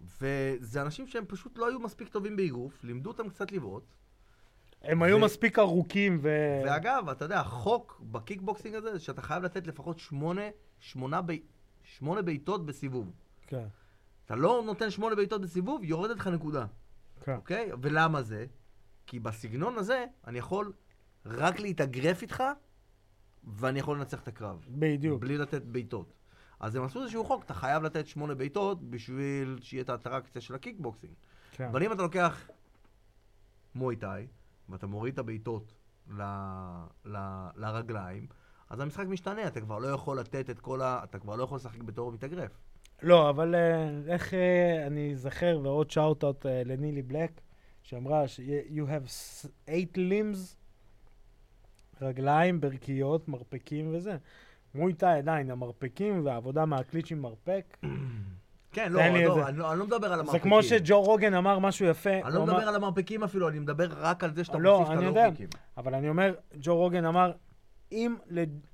וזה 0.00 0.82
אנשים 0.82 1.06
שהם 1.06 1.24
פשוט 1.28 1.58
לא 1.58 1.68
היו 1.68 1.80
מספיק 1.80 2.08
טובים 2.08 2.36
באגרוף, 2.36 2.84
לימדו 2.84 3.10
אותם 3.10 3.28
קצת 3.28 3.52
לבעוט. 3.52 3.94
הם 4.82 5.02
היו 5.02 5.16
ו- 5.16 5.20
מספיק 5.20 5.58
ארוכים 5.58 6.18
ו... 6.22 6.28
ואגב, 6.64 7.08
אתה 7.08 7.24
יודע, 7.24 7.40
החוק 7.40 8.02
בקיקבוקסינג 8.10 8.74
הזה, 8.74 8.92
זה 8.92 9.00
שאתה 9.00 9.22
חייב 9.22 9.42
לתת 9.42 9.66
לפחות 9.66 9.98
שמונה, 9.98 10.42
שמונה, 10.78 11.22
ב... 11.22 11.32
שמונה 11.82 12.22
בעיטות 12.22 12.66
בסיבוב. 12.66 13.12
כן, 13.46 13.66
אתה 14.24 14.36
לא 14.36 14.62
נותן 14.66 14.90
שמונה 14.90 15.14
בעיטות 15.14 15.40
בסיבוב, 15.40 15.84
יורדת 15.84 16.16
לך 16.16 16.26
נקודה, 16.26 16.66
כן. 17.20 17.34
אוקיי? 17.36 17.70
ולמה 17.82 18.22
זה? 18.22 18.46
כי 19.06 19.20
בסגנון 19.20 19.78
הזה, 19.78 20.04
אני 20.26 20.38
יכול 20.38 20.72
רק 21.26 21.60
להתאגרף 21.60 22.22
איתך, 22.22 22.42
ואני 23.44 23.78
יכול 23.78 23.96
לנצח 23.96 24.22
את 24.22 24.28
הקרב. 24.28 24.64
בדיוק. 24.68 25.20
בלי 25.20 25.38
לתת 25.38 25.62
בעיטות. 25.62 26.12
אז 26.60 26.76
הם 26.76 26.84
עשו 26.84 27.02
איזשהו 27.02 27.24
חוק, 27.24 27.44
אתה 27.44 27.54
חייב 27.54 27.82
לתת 27.82 28.06
שמונה 28.06 28.34
בעיטות 28.34 28.90
בשביל 28.90 29.58
שיהיה 29.62 29.82
את 29.82 29.88
האטרקציה 29.88 30.40
של 30.40 30.54
הקיקבוקסינג. 30.54 31.12
כן. 31.52 31.64
אבל 31.68 31.82
אם 31.82 31.92
אתה 31.92 32.02
לוקח 32.02 32.48
מויטאי, 33.74 34.26
ואתה 34.68 34.86
מוריד 34.86 35.12
את 35.12 35.18
הבעיטות 35.18 35.74
ל, 36.10 36.22
ל, 37.04 37.16
לרגליים, 37.56 38.26
אז 38.70 38.80
המשחק 38.80 39.06
משתנה, 39.06 39.46
אתה 39.46 39.60
כבר 39.60 39.78
לא 39.78 39.86
יכול 39.88 40.18
לתת 40.18 40.50
את 40.50 40.60
כל 40.60 40.82
ה... 40.82 41.00
אתה 41.04 41.18
כבר 41.18 41.36
לא 41.36 41.42
יכול 41.44 41.56
לשחק 41.56 41.82
בתור 41.82 42.12
מתאגרף. 42.12 42.50
לא, 43.02 43.30
אבל 43.30 43.54
אה, 43.54 43.88
איך 44.12 44.34
אה, 44.34 44.86
אני 44.86 45.12
אזכר, 45.12 45.60
ועוד 45.62 45.90
שאוט-אוט 45.90 46.46
אה, 46.46 46.62
לנילי 46.64 47.02
בלק, 47.02 47.40
שאמרה 47.82 48.28
ש- 48.28 48.40
you 48.68 48.82
have 48.88 49.08
eight 49.68 49.96
limbs, 49.96 50.38
רגליים, 52.02 52.60
ברכיות, 52.60 53.28
מרפקים 53.28 53.94
וזה. 53.94 54.16
מויטאי 54.74 55.18
עדיין, 55.18 55.50
המרפקים 55.50 56.26
והעבודה 56.26 56.64
מהקליץ' 56.66 57.10
עם 57.10 57.22
מרפק. 57.22 57.76
כן, 58.72 58.92
לא, 58.92 59.00
לא, 59.00 59.06
אני 59.06 59.24
לא- 59.58 59.70
אני 59.70 59.78
לא 59.78 59.86
מדבר 59.86 60.06
על 60.12 60.14
זה 60.14 60.20
המרפקים. 60.20 60.40
כמו 60.40 60.62
שג'ו 60.62 61.00
רוגן 61.02 61.34
אמר 61.34 61.58
משהו 61.58 61.86
יפה. 61.86 62.10
אני 62.24 62.34
לא 62.34 62.42
מדבר 62.42 62.56
אמר- 62.58 62.68
על 62.68 62.74
המרפקים 62.74 63.22
אפילו, 63.24 63.48
אני 63.48 63.58
מדבר 63.58 63.86
רק 63.96 64.24
על 64.24 64.34
זה 64.34 64.44
שאתה 64.44 64.58
לא, 64.58 64.78
מוסיף 64.80 64.92
את. 64.98 64.98
הלואו-קיקים. 65.02 65.48
אבל 65.76 65.94
אני 65.94 66.08
אומר, 66.08 66.34
ג'ו 66.60 66.76
רוגן 66.76 67.04
אמר, 67.04 67.32
אם 67.92 68.14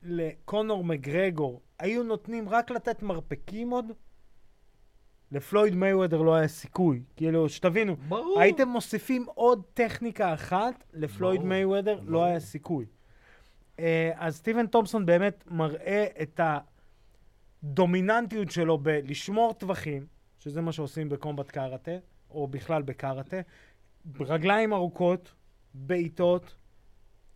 לקונור 0.02 0.84
מגרגור 0.84 1.60
היו 1.78 2.02
נותנים 2.02 2.48
רק 2.48 2.70
לתת 2.70 3.02
מרפקים 3.02 3.70
עוד, 3.70 3.84
לפלויד 5.32 5.74
מייוודר 5.74 6.22
לא 6.22 6.34
היה 6.34 6.48
סיכוי. 6.48 7.02
כאילו, 7.16 7.48
שתבינו, 7.48 7.96
ברור. 8.08 8.40
הייתם 8.40 8.68
מוסיפים 8.68 9.26
עוד 9.34 9.62
טכניקה 9.74 10.34
אחת, 10.34 10.84
לפלויד 10.92 11.42
מייוודר 11.42 12.00
לא. 12.04 12.24
היה 12.24 12.40
סיכוי. 12.40 12.86
אה, 13.80 14.10
אז 14.14 14.36
סטיבן 14.36 14.66
תומפסון 14.66 15.06
באמת 15.06 15.44
מראה 15.50 16.06
את 16.22 16.40
הדומיננטיות 17.62 18.50
שלו 18.50 18.78
בלשמור 18.78 19.54
טווחים, 19.54 20.06
שזה 20.38 20.60
מה 20.60 20.72
שעושים 20.72 21.08
ב 21.08 21.14
Combat 21.14 21.50
Karate, 21.50 21.96
או 22.30 22.46
בכלל 22.46 22.82
בקראטה, 22.82 23.36
רגליים 24.20 24.72
ארוכות, 24.72 25.34
בעיטות, 25.74 26.54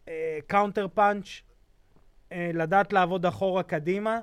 אה, 0.09 0.39
counter 0.47 0.89
punch, 0.89 1.27
אה, 2.33 2.51
לדעת 2.55 2.93
לעבוד 2.93 3.27
אחורה 3.27 3.63
קדימה, 3.63 4.21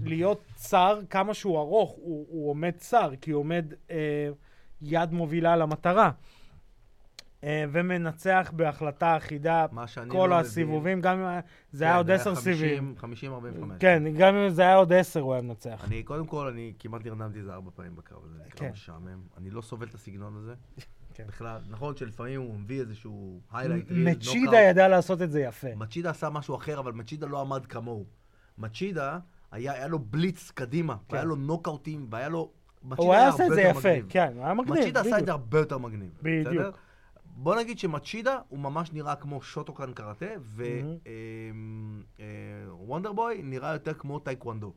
להיות 0.00 0.40
צר, 0.54 1.00
כמה 1.10 1.34
שהוא 1.34 1.58
ארוך, 1.58 1.90
הוא, 1.90 2.26
הוא 2.28 2.50
עומד 2.50 2.76
צר, 2.76 3.10
כי 3.20 3.30
הוא 3.30 3.40
עומד 3.40 3.74
אה, 3.90 4.28
יד 4.82 5.12
מובילה 5.12 5.56
למטרה. 5.56 6.10
אה, 7.44 7.64
ומנצח 7.72 8.52
בהחלטה 8.56 9.16
אחידה 9.16 9.66
כל 10.08 10.26
לא 10.30 10.38
הסיבובים, 10.40 11.00
גם 11.00 11.18
אם 11.18 11.24
זה 11.72 11.86
מבין- 11.86 11.88
היה 11.88 11.92
כן, 11.92 11.96
עוד 11.96 12.10
עשר 12.10 12.34
50, 12.34 12.54
סיבובים. 12.54 12.94
50-45. 12.98 13.78
כן, 13.80 14.02
גם 14.18 14.34
אם 14.34 14.50
זה 14.50 14.62
היה 14.62 14.74
עוד 14.74 14.92
עשר 14.92 15.20
הוא 15.20 15.32
היה 15.32 15.42
מנצח. 15.42 15.84
אני, 15.84 16.02
קודם 16.02 16.26
כל, 16.26 16.46
אני 16.46 16.72
כמעט 16.78 17.04
נרדמתי 17.04 17.38
איזה 17.38 17.54
ארבע 17.54 17.70
פעמים 17.74 17.96
בקרב 17.96 18.18
הזה. 18.24 18.34
זה 18.44 18.50
כן. 18.50 18.56
קרב 18.64 18.72
משעמם. 18.72 19.20
אני 19.38 19.50
לא 19.50 19.60
סובל 19.62 19.86
את 19.86 19.94
הסגנון 19.94 20.36
הזה. 20.36 20.54
כן. 21.14 21.24
בכלל. 21.26 21.60
נכון 21.70 21.96
שלפעמים 21.96 22.40
הוא 22.40 22.54
מביא 22.58 22.80
איזשהו 22.80 23.40
reel, 23.52 23.56
מצ'ידה. 23.90 24.60
ידע 24.60 24.88
לעשות 24.88 25.22
את 25.22 25.30
זה 25.30 25.40
יפה. 25.40 25.74
מצ'ידה 25.76 26.10
עשה 26.10 26.30
משהו 26.30 26.56
אחר, 26.56 26.78
אבל 26.78 26.92
מצ'ידה 26.92 27.26
לא 27.26 27.40
עמד 27.40 27.66
כמוהו. 27.66 28.04
מצ'ידה, 28.58 29.18
היה, 29.52 29.72
היה 29.72 29.86
לו 29.88 29.98
בליץ 29.98 30.50
קדימה, 30.50 30.96
כן. 31.08 31.14
והיה 31.14 31.24
לו 31.24 31.36
נוקאוטים, 31.36 32.06
והיה 32.10 32.28
לו... 32.28 32.50
הוא 32.96 33.14
היה 33.14 33.28
עושה 33.30 33.46
את 33.46 33.50
זה 33.54 33.60
יפה, 33.62 33.78
מגניב. 33.88 34.06
כן, 34.08 34.32
הוא 34.36 34.44
היה 34.44 34.54
מגניב, 34.54 34.78
מצ'ידה 34.78 35.00
עשה 35.00 35.18
את. 35.18 35.24
זה 35.26 35.30
הרבה 35.32 35.58
יותר 35.58 35.78
מגניב. 35.78 36.10
בדיוק. 36.22 36.78
בוא 37.40 37.56
נגיד 37.56 37.78
שמצ'ידה 37.78 38.38
הוא 38.48 38.58
ממש 38.58 38.92
נראה 38.92 39.16
כמו 39.16 39.42
שוטוקן 39.42 39.92
קראטה, 39.92 40.26
מהמם. 40.56 42.02
וונדרבוי 42.68 43.40
נראה 43.42 43.72
יותר 43.72 43.94
כמו 43.94 44.18
טייקוונדו. 44.18 44.72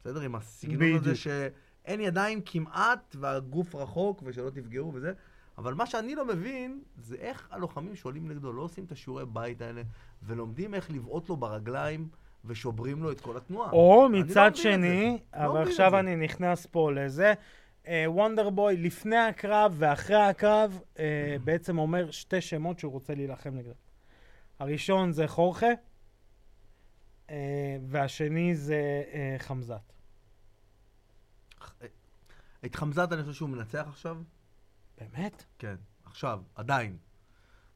בסדר? 0.00 0.20
עם 0.20 0.34
הסגנון 0.34 0.94
הזה. 0.94 1.14
שאין 1.14 2.00
ידיים 2.00 2.40
כמעט, 2.44 3.16
והגוף 3.18 3.74
רחוק, 3.74 4.22
ושלא 4.24 4.50
תפגעו 4.50 4.92
וזה. 4.94 5.12
אבל 5.58 5.74
מה 5.74 5.86
שאני 5.86 6.14
לא 6.14 6.24
מבין, 6.24 6.80
זה 6.96 7.16
איך 7.16 7.48
הלוחמים 7.50 7.94
שעולים 7.94 8.28
נגדו 8.28 8.52
לא 8.52 8.62
עושים 8.62 8.84
את 8.84 8.92
השיעורי 8.92 9.24
בית 9.26 9.62
האלה, 9.62 9.82
ולומדים 10.22 10.74
איך 10.74 10.90
לבעוט 10.90 11.28
לו 11.28 11.36
ברגליים, 11.36 12.08
ושוברים 12.44 13.02
לו 13.02 13.10
את 13.10 13.20
כל 13.20 13.36
התנועה. 13.36 13.70
או 13.70 14.08
לא 14.12 14.18
מצד 14.18 14.46
את 14.46 14.56
שני. 14.56 15.18
לא 15.34 15.44
אבל 15.44 15.62
את 15.62 15.68
עכשיו. 15.68 15.98
אני 15.98 16.16
נכנס 16.16 16.66
פה 16.66 16.92
לזה, 16.92 17.34
וונדרבוי 18.06 18.76
לפני 18.76 19.16
הקרב 19.16 19.74
ואחרי 19.78 20.22
הקרב 20.22 20.80
אה, 20.98 21.36
בעצם 21.44 21.78
אומר 21.78 22.10
שתי 22.10 22.40
שמות 22.40 22.78
שהוא 22.78 22.92
רוצה 22.92 23.14
להילחם 23.14 23.54
נגדם. 23.54 23.72
הראשון 24.58 25.12
זה 25.12 25.28
חורכה, 25.28 25.66
אה, 27.30 27.76
והשני 27.86 28.56
זה 28.56 29.02
אה, 29.12 29.36
חמזת. 29.38 29.92
את 32.64 32.74
חמזת 32.74 33.08
אני 33.12 33.22
חושב 33.22 33.34
שהוא 33.34 33.48
מנצח 33.48 33.86
עכשיו. 33.88 34.16
באמת? 34.98 35.44
כן, 35.58 35.76
עכשיו, 36.04 36.42
עדיין. 36.54 36.96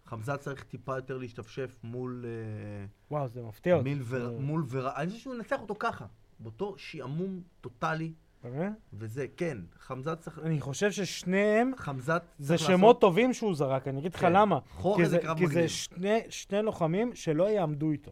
חמזת 0.07 0.41
צריך 0.41 0.65
טיפה 0.65 0.97
יותר 0.97 1.19
להשתפשף 1.19 1.79
מול... 1.83 2.25
אה, 2.29 2.87
וואו, 3.11 3.29
זה 3.29 3.43
מפתיע 3.43 3.75
אותי. 3.75 3.95
מול 4.39 4.65
ור... 4.69 4.97
אני 4.97 5.11
חושב 5.11 5.23
שהוא 5.23 5.35
ינצח 5.35 5.61
אותו 5.61 5.75
ככה. 5.79 6.07
באותו 6.39 6.79
שעמום 6.79 7.43
טוטאלי, 7.61 8.13
באמת? 8.45 8.73
וזה, 8.93 9.27
כן, 9.37 9.59
חמזת 9.79 10.19
צריך... 10.21 10.39
אני 10.39 10.61
חושב 10.61 10.91
ששניהם 10.91 11.73
חמזת 11.77 12.23
זה 12.39 12.57
צריך 12.57 12.67
שמות 12.71 12.81
לעשות- 12.83 13.01
טובים 13.01 13.33
שהוא 13.33 13.55
זרק, 13.55 13.89
אני 13.89 13.99
אגיד 14.01 14.15
לך 14.15 14.21
כן. 14.21 14.33
למה. 14.33 14.59
חורכה 14.77 15.03
כי 15.03 15.09
זה 15.09 15.11
זה, 15.11 15.19
קרב 15.19 15.39
כי 15.39 15.47
זה 15.47 15.53
מגניב. 15.53 15.69
שני, 15.69 16.19
שני 16.29 16.63
לוחמים 16.63 17.15
שלא 17.15 17.51
יעמדו 17.51 17.91
איתו. 17.91 18.11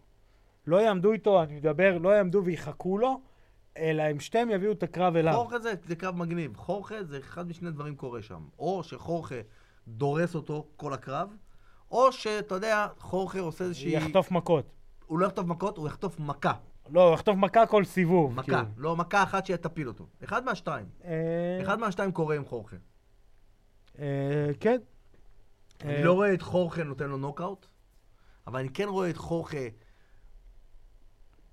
לא 0.67 0.77
יעמדו 0.77 1.13
איתו, 1.13 1.43
אני 1.43 1.55
מדבר, 1.57 1.99
לא 1.99 2.09
יעמדו 2.09 2.43
ויחכו 2.45 2.99
לו, 2.99 3.21
אלא 3.79 4.03
הם 4.03 4.21
שתיהם 4.21 4.51
יביאו 4.51 4.73
את 4.73 4.83
הקרב 4.83 5.17
אליו. 5.17 5.35
חורכה 5.35 5.59
זה, 5.59 5.75
זה 5.87 5.97
קרב 5.97 6.17
מגניב. 6.17 6.57
חורכה 6.57 7.05
זה 7.05 7.19
אחד 7.19 7.49
משני 7.49 7.71
דברים 7.71 7.97
קורה 7.97 8.23
שם. 8.23 8.41
או 8.59 8.83
שחורכה 8.83 9.35
דורס 9.89 10.35
אותו 10.35 10.67
כל 10.77 10.93
הקרב, 10.93 11.29
או 11.91 12.13
שאתה 12.13 12.55
יודע, 12.55 12.87
חורכה 12.99 13.41
עושה 13.41 13.65
איזושהי... 13.65 13.91
יחטוף 13.97 14.31
מכות. 14.31 14.65
הוא 15.07 15.19
לא 15.19 15.27
יחטוף 15.27 15.47
מכות, 15.47 15.77
הוא 15.77 15.87
יחטוף 15.89 16.21
מכה. 16.21 16.53
לא, 16.91 17.07
הוא 17.09 17.15
יחטוף 17.15 17.37
מכה 17.37 17.67
כל 17.67 17.85
סיבוב. 17.85 18.35
מכה. 18.35 18.43
כאילו. 18.43 18.59
לא, 18.77 18.97
מכה 18.97 19.23
אחת 19.23 19.47
שתפיל 19.47 19.89
אותו. 19.89 20.07
אחד 20.25 20.45
מהשתיים. 20.45 20.87
אה, 21.05 21.59
אחד 21.63 21.79
מהשתיים 21.79 22.13
קורה 22.13 22.37
עם 22.37 22.45
חורכה. 22.45 22.77
אה, 23.99 24.51
כן. 24.61 24.79
אני 25.85 25.95
אה, 25.95 26.05
לא 26.05 26.13
רואה 26.13 26.35
את 26.35 26.43
חורכה 26.43 26.83
נותן 26.83 27.09
לו 27.09 27.17
נוקאוט, 27.17 27.67
אבל 28.47 28.61
אני 28.61 28.69
כן 28.69 28.89
רואה 28.89 29.11
את 29.11 29.17
חורכה 29.17 29.67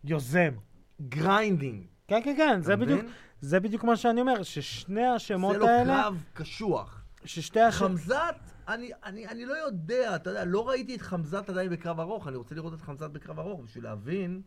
יוזם. 0.03 0.53
grinding. 1.01 1.85
כן, 2.07 2.21
כן, 2.23 2.33
כן, 2.37 2.61
זה 2.61 2.75
בדיוק? 2.75 3.01
זה 3.41 3.59
בדיוק 3.59 3.83
מה 3.83 3.95
שאני 3.95 4.21
אומר, 4.21 4.43
ששני 4.43 5.05
השמות 5.05 5.53
זה 5.53 5.59
לא 5.59 5.69
האלה, 5.69 6.03
קרב 6.03 6.23
קשוח. 6.33 7.05
ששתי 7.25 7.61
השמות... 7.61 7.91
חמזת, 7.91 8.35
אני, 8.67 8.91
אני, 9.03 9.27
אני 9.27 9.45
לא 9.45 9.53
יודע, 9.53 10.15
אתה 10.15 10.29
יודע, 10.29 10.45
לא 10.45 10.69
ראיתי 10.69 10.95
את 10.95 11.01
חמזת 11.01 11.49
עדיין 11.49 11.69
בקרב 11.69 11.99
ארוך, 11.99 12.27
אני 12.27 12.37
רוצה 12.37 12.55
לראות 12.55 12.73
את 12.73 12.81
חמזת 12.81 13.09
בקרב 13.09 13.39
ארוך 13.39 13.61
בשביל 13.61 13.83
להבין. 13.83 14.41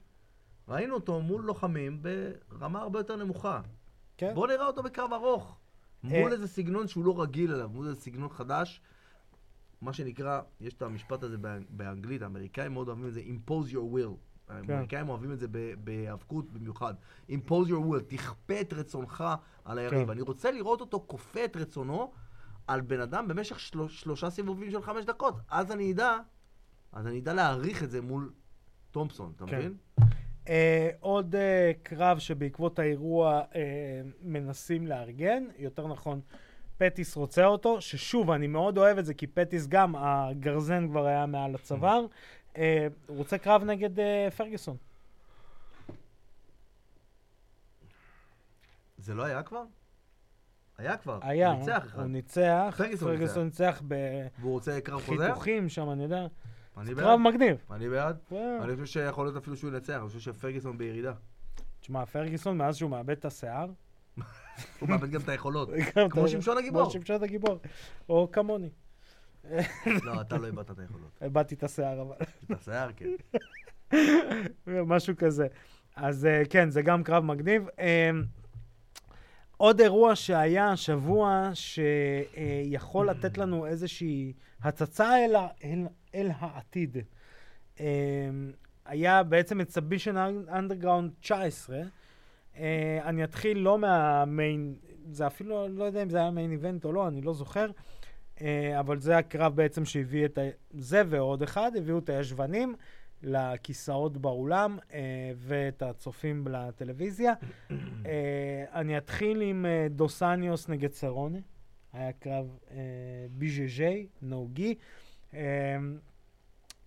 ראינו 0.68 0.94
אותו 0.94 1.20
מול 1.20 1.42
לוחמים 1.42 2.02
ברמה 2.48 2.80
הרבה 2.80 2.98
יותר 3.00 3.16
נמוכה. 3.16 3.60
כן. 4.16 4.34
בוא 4.34 4.46
נראה 4.46 4.66
אותו 4.66 4.82
בקרב 4.82 5.12
ארוך. 5.12 5.58
מול 6.02 6.14
אה. 6.14 6.32
איזה 6.32 6.48
סגנון 6.48 6.88
שהוא 6.88 7.04
לא 7.04 7.22
רגיל 7.22 7.54
אליו, 7.54 7.68
מול 7.68 7.88
איזה 7.88 8.00
סגנון 8.00 8.28
חדש. 8.28 8.80
מה 9.80 9.92
שנקרא, 9.92 10.40
יש 10.60 10.74
את 10.74 10.82
המשפט 10.82 11.22
הזה 11.22 11.36
באנ- 11.36 11.66
באנגלית, 11.70 12.22
האמריקאים 12.22 12.72
מאוד 12.72 12.88
אוהבים 12.88 13.06
את 13.06 13.12
זה, 13.12 13.20
impose 13.20 13.72
your 13.72 13.94
will. 13.96 14.14
כן. 14.46 14.54
האמריקאים 14.54 15.08
אוהבים 15.08 15.32
את 15.32 15.38
זה 15.38 15.46
בהיאבקות 15.84 16.52
במיוחד. 16.52 16.94
impose 17.30 17.66
your 17.68 17.92
will, 17.92 18.02
תכפה 18.06 18.60
את 18.60 18.72
רצונך 18.72 19.24
על 19.64 19.78
היריב. 19.78 20.04
כן. 20.04 20.10
אני 20.10 20.20
רוצה 20.20 20.50
לראות 20.50 20.80
אותו 20.80 21.04
כופה 21.06 21.44
את 21.44 21.56
רצונו 21.56 22.12
על 22.66 22.80
בן 22.80 23.00
אדם 23.00 23.28
במשך 23.28 23.60
של... 23.60 23.88
שלושה 23.88 24.30
סיבובים 24.30 24.70
של 24.70 24.82
חמש 24.82 25.04
דקות. 25.04 25.34
אז 25.48 25.72
אני 25.72 25.92
אדע, 25.92 26.18
אז 26.92 27.06
אני 27.06 27.18
אדע 27.20 27.34
להעריך 27.34 27.82
את 27.82 27.90
זה 27.90 28.00
מול 28.00 28.32
תומפסון, 28.90 29.32
אתה 29.36 29.46
כן. 29.46 29.58
מבין? 29.58 29.76
אה, 30.48 30.90
עוד 31.00 31.34
אה, 31.34 31.72
קרב 31.82 32.18
שבעקבות 32.18 32.78
האירוע 32.78 33.42
אה, 33.54 33.62
מנסים 34.22 34.86
לארגן, 34.86 35.44
יותר 35.58 35.86
נכון, 35.86 36.20
פטיס 36.78 37.16
רוצה 37.16 37.44
אותו, 37.44 37.80
ששוב, 37.80 38.30
אני 38.30 38.46
מאוד 38.46 38.78
אוהב 38.78 38.98
את 38.98 39.06
זה, 39.06 39.14
כי 39.14 39.26
פטיס 39.26 39.66
גם, 39.66 39.94
הגרזן 39.96 40.88
כבר 40.88 41.06
היה 41.06 41.26
מעל 41.26 41.54
הצוואר. 41.54 42.06
הוא 43.06 43.16
רוצה 43.16 43.38
קרב 43.38 43.64
נגד 43.64 44.00
אה, 44.00 44.28
פרגוסון. 44.36 44.76
זה 48.98 49.14
לא 49.14 49.24
היה 49.24 49.42
כבר? 49.42 49.62
היה 50.78 50.96
כבר. 50.96 51.18
היה, 51.22 51.50
הוא 51.50 51.58
ניצח. 51.58 51.94
הוא 51.94 52.04
ניצח, 52.04 52.74
פרגוסון 52.76 53.08
פרגוסון 53.08 53.44
ניצח 53.44 53.82
והוא 54.38 54.52
רוצה 54.52 54.80
קרב 54.80 55.00
חוזר? 55.00 55.24
בחיתוכים 55.24 55.68
שם, 55.68 55.90
אני 55.90 56.02
יודע. 56.02 56.26
אני 56.80 56.94
קרב 56.94 57.04
בעד. 57.04 57.34
מגניב. 57.34 57.56
אני 57.70 57.88
בעד. 57.88 58.18
אה. 58.32 58.64
אני 58.64 58.72
חושב 58.72 58.86
שיכול 58.86 59.26
להיות 59.26 59.36
אפילו 59.36 59.56
שהוא 59.56 59.70
ינצח, 59.70 59.94
אני 59.94 60.08
חושב 60.08 60.20
שפרגוסון 60.20 60.78
בירידה. 60.78 61.12
תשמע, 61.80 62.06
פרגוסון, 62.06 62.58
מאז 62.58 62.76
שהוא 62.76 62.90
מאבד 62.90 63.16
את 63.18 63.24
השיער, 63.24 63.66
הוא 64.80 64.88
מאבד 64.88 65.10
גם 65.10 65.20
את 65.20 65.28
היכולות. 65.28 65.68
כמו 66.10 66.28
שמשון 66.28 66.58
הגיבור. 66.58 66.82
כמו 66.82 66.90
שמשון 66.90 67.22
הגיבור. 67.22 67.58
או 68.08 68.28
כמוני. 68.32 68.70
לא, 70.04 70.20
אתה 70.20 70.38
לא 70.38 70.46
איבדת 70.46 70.70
את 70.70 70.78
היכולות. 70.78 71.10
איבדתי 71.22 71.54
את 71.54 71.62
השיער, 71.62 72.00
אבל... 72.00 72.14
את 72.44 72.50
השיער, 72.50 72.90
כן. 72.96 73.06
משהו 74.66 75.14
כזה. 75.16 75.46
אז 75.96 76.26
אה, 76.26 76.42
כן, 76.50 76.70
זה 76.70 76.82
גם 76.82 77.02
קרב 77.02 77.24
מגניב. 77.24 77.68
עוד 79.58 79.80
אירוע 79.80 80.16
שהיה 80.16 80.70
השבוע, 80.70 81.50
שיכול 81.54 83.10
לתת 83.10 83.38
לנו 83.38 83.66
איזושהי 83.66 84.32
הצצה 84.62 85.24
אל, 85.24 85.36
ה- 85.36 85.48
אל, 85.64 85.86
אל 86.14 86.30
העתיד. 86.38 86.96
אה, 87.80 87.86
היה 88.86 89.22
בעצם 89.22 89.60
את 89.60 89.70
Submission 89.70 90.16
Underground 90.52 91.10
19. 91.20 91.80
אה, 92.56 92.98
אני 93.04 93.24
אתחיל 93.24 93.58
לא 93.58 93.78
מה 93.78 94.05
main, 94.05 94.74
זה 95.10 95.26
אפילו, 95.26 95.68
לא 95.68 95.84
יודע 95.84 96.02
אם 96.02 96.10
זה 96.10 96.18
היה 96.18 96.30
main 96.30 96.52
event 96.52 96.84
או 96.84 96.92
לא, 96.92 97.08
אני 97.08 97.22
לא 97.22 97.34
זוכר. 97.34 97.70
אה, 98.40 98.80
אבל 98.80 99.00
זה 99.00 99.18
הקרב 99.18 99.56
בעצם 99.56 99.84
שהביא 99.84 100.24
את. 100.24 100.38
זה 100.70 101.02
ועוד 101.08 101.42
אחד, 101.42 101.72
הביאו 101.76 101.98
את 101.98 102.08
הישבנים. 102.08 102.74
לכיסאות 103.22 104.16
באולם 104.16 104.78
אה, 104.92 105.32
ואת 105.36 105.82
הצופים 105.82 106.48
לטלוויזיה. 106.48 107.34
אה, 108.06 108.64
אני 108.72 108.98
אתחיל 108.98 109.40
עם 109.40 109.66
אה, 109.66 109.86
דוסניוס 109.90 110.68
נגד 110.68 110.92
סרונה. 110.92 111.38
היה 111.92 112.12
קרב 112.12 112.58
BJJ, 113.30 114.06
no-gi. 114.22 114.74
אה, 115.34 115.76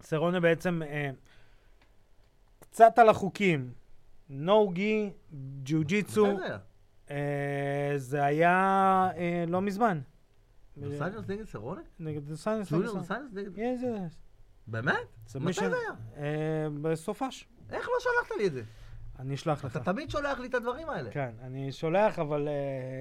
סרונה 0.02 0.40
בעצם 0.40 0.82
קצת 2.60 3.00
על 3.00 3.10
החוקים. 3.10 3.74
no-gi, 4.30 5.10
ג'יו-ג'יצו, 5.64 6.28
מתי 6.34 7.14
זה 7.98 8.24
היה? 8.24 9.10
לא 9.48 9.62
מזמן. 9.62 10.02
דוסניוס 10.78 11.30
נגד 11.30 11.46
סרונה? 11.46 11.82
נגד 12.00 12.26
דוסניוס. 12.26 12.72
נגד... 13.34 13.58
יש. 13.58 13.82
באמת? 14.68 14.96
מתי 15.36 15.54
זה 15.54 15.76
היה? 15.76 15.92
אה, 16.18 16.68
בסופש. 16.82 17.48
איך 17.70 17.88
לא 17.90 17.94
שלחת 18.00 18.38
לי 18.38 18.48
את 18.48 18.54
זה? 18.54 18.64
אני 19.20 19.34
אשלח 19.36 19.66
לך. 19.66 19.72
אתה 19.78 19.94
תמיד 19.94 20.10
שולח 20.10 20.40
לי 20.40 20.48
את 20.48 20.54
הדברים 20.56 20.90
האלה. 20.90 21.12
כן, 21.12 21.32
אני 21.42 21.72
שולח, 21.72 22.20
אבל 22.20 22.48
אה, 22.48 22.54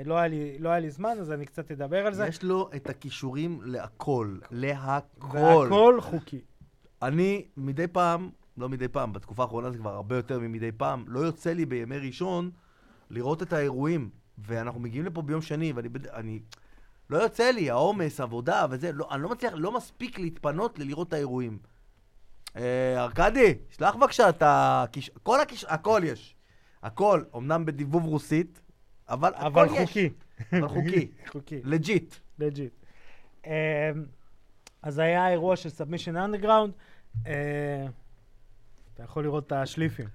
לא 0.04 0.18
היה 0.18 0.28
לי- 0.28 0.58
לא 0.58 0.68
היה 0.68 0.78
לי 0.80 0.90
זמן, 0.90 1.16
אז 1.20 1.32
אני 1.32 1.46
קצת 1.46 1.70
אדבר 1.70 2.06
על 2.06 2.14
זה. 2.14 2.26
יש 2.26 2.42
לו 2.42 2.70
את 2.76 2.88
הכישורים 2.90 3.60
להכל, 3.64 4.36
להכל. 4.50 5.28
והכל 5.32 5.98
חוקי. 6.00 6.40
אני 7.02 7.46
מדי 7.56 7.86
פעם, 7.86 8.30
לא 8.56 8.68
מדי 8.68 8.88
פעם, 8.88 9.12
בתקופה 9.12 9.42
האחרונה 9.42 9.70
זה 9.70 9.78
כבר 9.78 9.94
הרבה 9.94 10.16
יותר 10.16 10.38
ממדי 10.38 10.72
פעם, 10.72 11.04
לא 11.08 11.20
יוצא 11.20 11.52
לי 11.52 11.66
בימי 11.66 11.98
ראשון 11.98 12.50
לראות 13.10 13.42
את 13.42 13.52
האירועים. 13.52 14.10
ואנחנו 14.38 14.80
מגיעים 14.80 15.04
לפה 15.06 15.22
ביום 15.22 15.42
שני, 15.42 15.72
ואני... 15.72 15.88
בד- 15.88 16.06
אני... 16.06 16.40
לא 17.10 17.18
יוצא 17.18 17.50
לי, 17.50 17.70
העומס, 17.70 18.20
עבודה 18.20 18.66
וזה, 18.70 18.92
לא, 18.92 19.08
אני 19.10 19.22
לא 19.22 19.28
מצליח, 19.28 19.52
לא 19.56 19.72
מספיק 19.72 20.18
להתפנות 20.18 20.78
ללראות 20.78 21.08
את 21.08 21.12
האירועים. 21.12 21.58
אה, 22.56 23.02
ארכדי, 23.02 23.54
שלח 23.70 23.94
בבקשה 23.94 24.28
את 24.28 24.42
הכיש... 24.46 25.10
כל 25.22 25.40
הכיש... 25.40 25.64
הכל 25.64 26.00
יש. 26.04 26.36
הכל, 26.82 27.22
אמנם 27.36 27.64
בדיבוב 27.64 28.04
רוסית, 28.04 28.60
אבל, 29.08 29.32
אבל 29.34 29.64
הכל 29.64 29.74
יש. 29.74 29.88
חוקי. 29.88 30.10
אבל 30.52 30.68
חוקי. 30.68 31.10
חוקי, 31.32 31.60
legit. 31.64 32.14
legit. 32.38 32.84
אז 34.82 34.98
היה 34.98 35.30
אירוע 35.30 35.56
של 35.56 35.68
Submission 35.68 36.16
Underground. 36.16 36.72
אתה 38.94 39.02
יכול 39.02 39.24
לראות 39.24 39.46
את 39.46 39.52
הקליפים. 39.52 40.08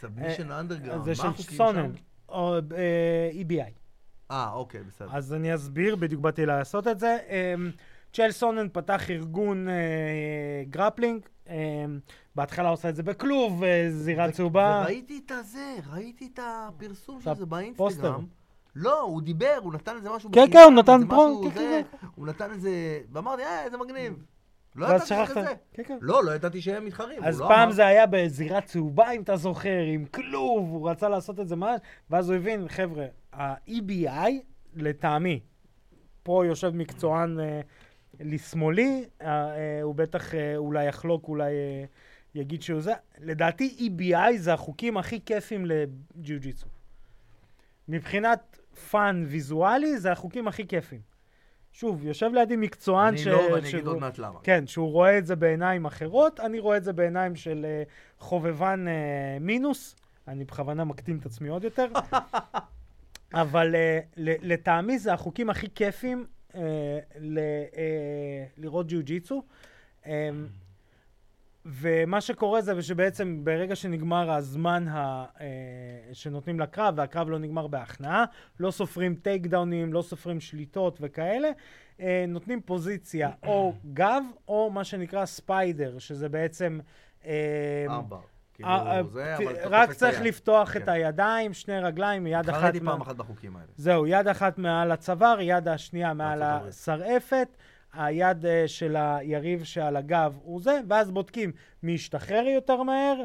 Submission 0.00 0.52
אה, 0.52 0.60
Underground, 0.60 1.04
זה 1.04 1.10
מה 1.10 1.16
של 1.16 1.26
החוקים 1.26 1.56
סונן, 1.56 1.96
שם? 1.96 2.02
או 2.28 2.54
אה, 2.54 3.30
EBI. 3.32 3.85
אה, 4.30 4.50
אוקיי, 4.52 4.80
בסדר. 4.82 5.08
אז 5.12 5.34
אני 5.34 5.54
אסביר, 5.54 5.96
בדיוק 5.96 6.20
באתי 6.20 6.46
לעשות 6.46 6.88
את 6.88 6.98
זה. 6.98 7.16
אמ, 7.28 7.70
צ'ל 8.12 8.30
סונן 8.30 8.66
פתח 8.72 9.10
ארגון 9.10 9.68
אה, 9.68 9.74
grappling, 10.70 11.20
אמ, 11.48 11.54
בהתחלה 12.34 12.68
עושה 12.68 12.88
את 12.88 12.96
זה 12.96 13.02
בכלוב, 13.02 13.64
אה, 13.64 13.86
זירה 13.90 14.30
צהובה. 14.32 14.80
וראיתי 14.84 15.20
את 15.26 15.30
הזה, 15.30 15.74
ראיתי 15.92 16.28
את 16.34 16.40
הפרסום 16.42 17.20
של 17.20 17.34
זה. 17.34 17.46
באינסטגרם. 17.46 18.24
לא, 18.76 19.00
הוא 19.00 19.22
דיבר, 19.22 19.58
הוא 19.62 19.72
נתן 19.74 19.96
איזה 19.96 20.10
משהו 20.10 20.30
כן, 20.32 20.46
כן, 20.52 20.58
הוא 20.58 20.72
נתן 20.72 20.94
איזה 20.94 21.06
פרו- 21.06 21.38
משהו 21.40 21.50
כן, 21.50 21.58
זה, 21.58 21.80
כן, 22.00 22.06
הוא 22.14 22.26
נתן 22.26 22.50
איזה... 22.50 22.70
ואמרתי, 23.12 23.42
אה, 23.42 23.64
איזה 23.64 23.76
מגניב. 23.78 24.12
לא 24.76 24.86
ידעתי. 24.86 25.06
שזה. 25.06 25.44
כן, 25.72 25.82
כן. 25.86 25.98
לא, 26.00 26.24
לא 26.24 26.30
ידעתי 26.34 26.60
שהם 26.60 26.84
מתחרים. 26.84 27.24
אז 27.24 27.40
לא 27.40 27.48
פעם 27.48 27.60
אמר. 27.62 27.72
זה 27.72 27.86
היה 27.86 28.06
בזירה 28.06 28.60
צהובה, 28.60 29.10
אם 29.12 29.22
אתה 29.22 29.36
זוכר, 29.36 29.78
עם 29.94 30.04
כלוב, 30.04 30.68
הוא 30.70 30.90
רצה 30.90 31.08
לעשות 31.08 31.40
את 31.40 31.48
זה 31.48 31.56
ממש, 31.56 31.80
ואז 32.10 32.28
הוא 32.30 32.36
הבין, 32.36 32.68
חבר'ה, 32.68 33.06
ה-EBI, 33.36 34.30
לטעמי, 34.76 35.40
פה 36.22 36.42
יושב 36.46 36.70
מקצוען 36.74 37.40
אה, 37.40 37.60
לשמאלי, 38.20 39.04
אה, 39.22 39.26
אה, 39.56 39.82
הוא 39.82 39.94
בטח 39.94 40.34
אה, 40.34 40.56
אולי 40.56 40.84
יחלוק, 40.86 41.28
אולי 41.28 41.44
אה, 41.52 41.84
יגיד 42.34 42.62
שהוא 42.62 42.80
זה. 42.80 42.92
לדעתי 43.18 43.90
EBI 43.98 44.16
זה 44.36 44.54
החוקים 44.54 44.96
הכי 44.96 45.20
כיפים 45.26 45.66
לג'יוג'יצו. 45.66 46.66
מבחינת 47.88 48.58
fun 48.90 49.24
ויזואלי, 49.28 49.98
זה 49.98 50.12
החוקים 50.12 50.48
הכי 50.48 50.66
כיפים. 50.66 51.00
שוב, 51.72 52.04
יושב 52.04 52.30
לידי 52.34 52.56
מקצוען 52.56 53.14
אני 53.14 53.24
לא, 53.24 53.36
ואני 53.38 53.58
אגיד 53.58 53.64
שהוא- 53.70 53.88
עוד 53.88 53.98
מעט 53.98 54.18
למה. 54.18 54.40
כן, 54.42 54.66
שהוא 54.66 54.92
רואה 54.92 55.18
את 55.18 55.26
זה 55.26 55.36
בעיניים 55.36 55.84
אחרות, 55.86 56.40
אני 56.40 56.58
רואה 56.58 56.76
את 56.76 56.84
זה 56.84 56.92
בעיניים 56.92 57.36
של 57.36 57.64
אה, 57.68 57.82
חובבן 58.18 58.84
אה, 58.88 59.38
מינוס. 59.40 59.96
אני 60.28 60.44
בכוונה 60.44 60.84
מקטין 60.84 61.18
את 61.18 61.26
עצמי 61.26 61.48
עוד 61.48 61.64
יותר. 61.64 61.86
אבל 63.34 63.74
אה, 63.74 64.00
לטעמי 64.16 64.98
זה 64.98 65.12
החוקים 65.12 65.50
הכי 65.50 65.66
כיפים 65.74 66.26
אה, 66.54 66.60
אה, 66.60 68.44
לראות 68.56 68.86
ג'יוג'יצו. 68.86 69.42
אה, 70.06 70.30
ומה 71.68 72.20
שקורה 72.20 72.60
זה 72.60 72.82
שבעצם 72.82 73.40
ברגע 73.44 73.76
שנגמר 73.76 74.30
הזמן 74.30 74.88
ה, 74.88 75.24
אה, 75.40 75.46
שנותנים 76.12 76.60
לקרב, 76.60 76.94
והקרב 76.96 77.28
לא 77.30 77.38
נגמר 77.38 77.66
בהכנעה, 77.66 78.24
לא 78.60 78.70
סופרים 78.70 79.14
טייק 79.14 79.46
דאונים, 79.46 79.92
לא 79.92 80.02
סופרים 80.02 80.40
שליטות 80.40 80.98
וכאלה, 81.00 81.48
אה, 82.00 82.24
נותנים 82.28 82.60
פוזיציה 82.60 83.30
או 83.46 83.74
גב, 83.92 84.22
או 84.48 84.70
מה 84.70 84.84
שנקרא 84.84 85.26
ספיידר, 85.26 85.98
שזה 85.98 86.28
בעצם... 86.28 86.78
אה, 87.24 87.86
ארבע. 87.88 88.16
כאילו, 88.56 88.68
אה, 88.68 88.96
אה, 88.96 89.02
זה, 89.12 89.36
אבל 89.36 89.54
אתה 89.54 89.68
רק 89.68 89.92
צריך. 89.92 90.20
לפתוח 90.20 90.72
כן. 90.72 90.82
את 90.82 90.88
הידיים, 90.88 91.54
שני 91.54 91.80
רגליים, 91.80 92.26
יד 92.26 92.48
אחת... 92.50 92.74
מה- 92.74 92.90
פעם 92.92 93.00
אחת 93.00 93.16
בחוקים 93.16 93.56
האלה. 93.56 93.68
זהו, 93.76 94.06
יד 94.06 94.28
אחת 94.28 94.58
מעל 94.58 94.92
הצוואר, 94.92 95.40
יד 95.40 95.68
השנייה 95.68 96.14
מעל. 96.14 96.42
השרעפת, 96.42 97.48
היד 97.92 98.46
אה, 98.46 98.64
של 98.66 98.96
היריב 98.96 99.64
שעל 99.64 99.96
הגב 99.96 100.38
הוא 100.42 100.60
זה, 100.62 100.80
ואז 100.88 101.10
בודקים 101.10 101.52
מי 101.82 101.94
השתחרר 101.94 102.44
יותר 102.46 102.82
מהר, 102.82 103.22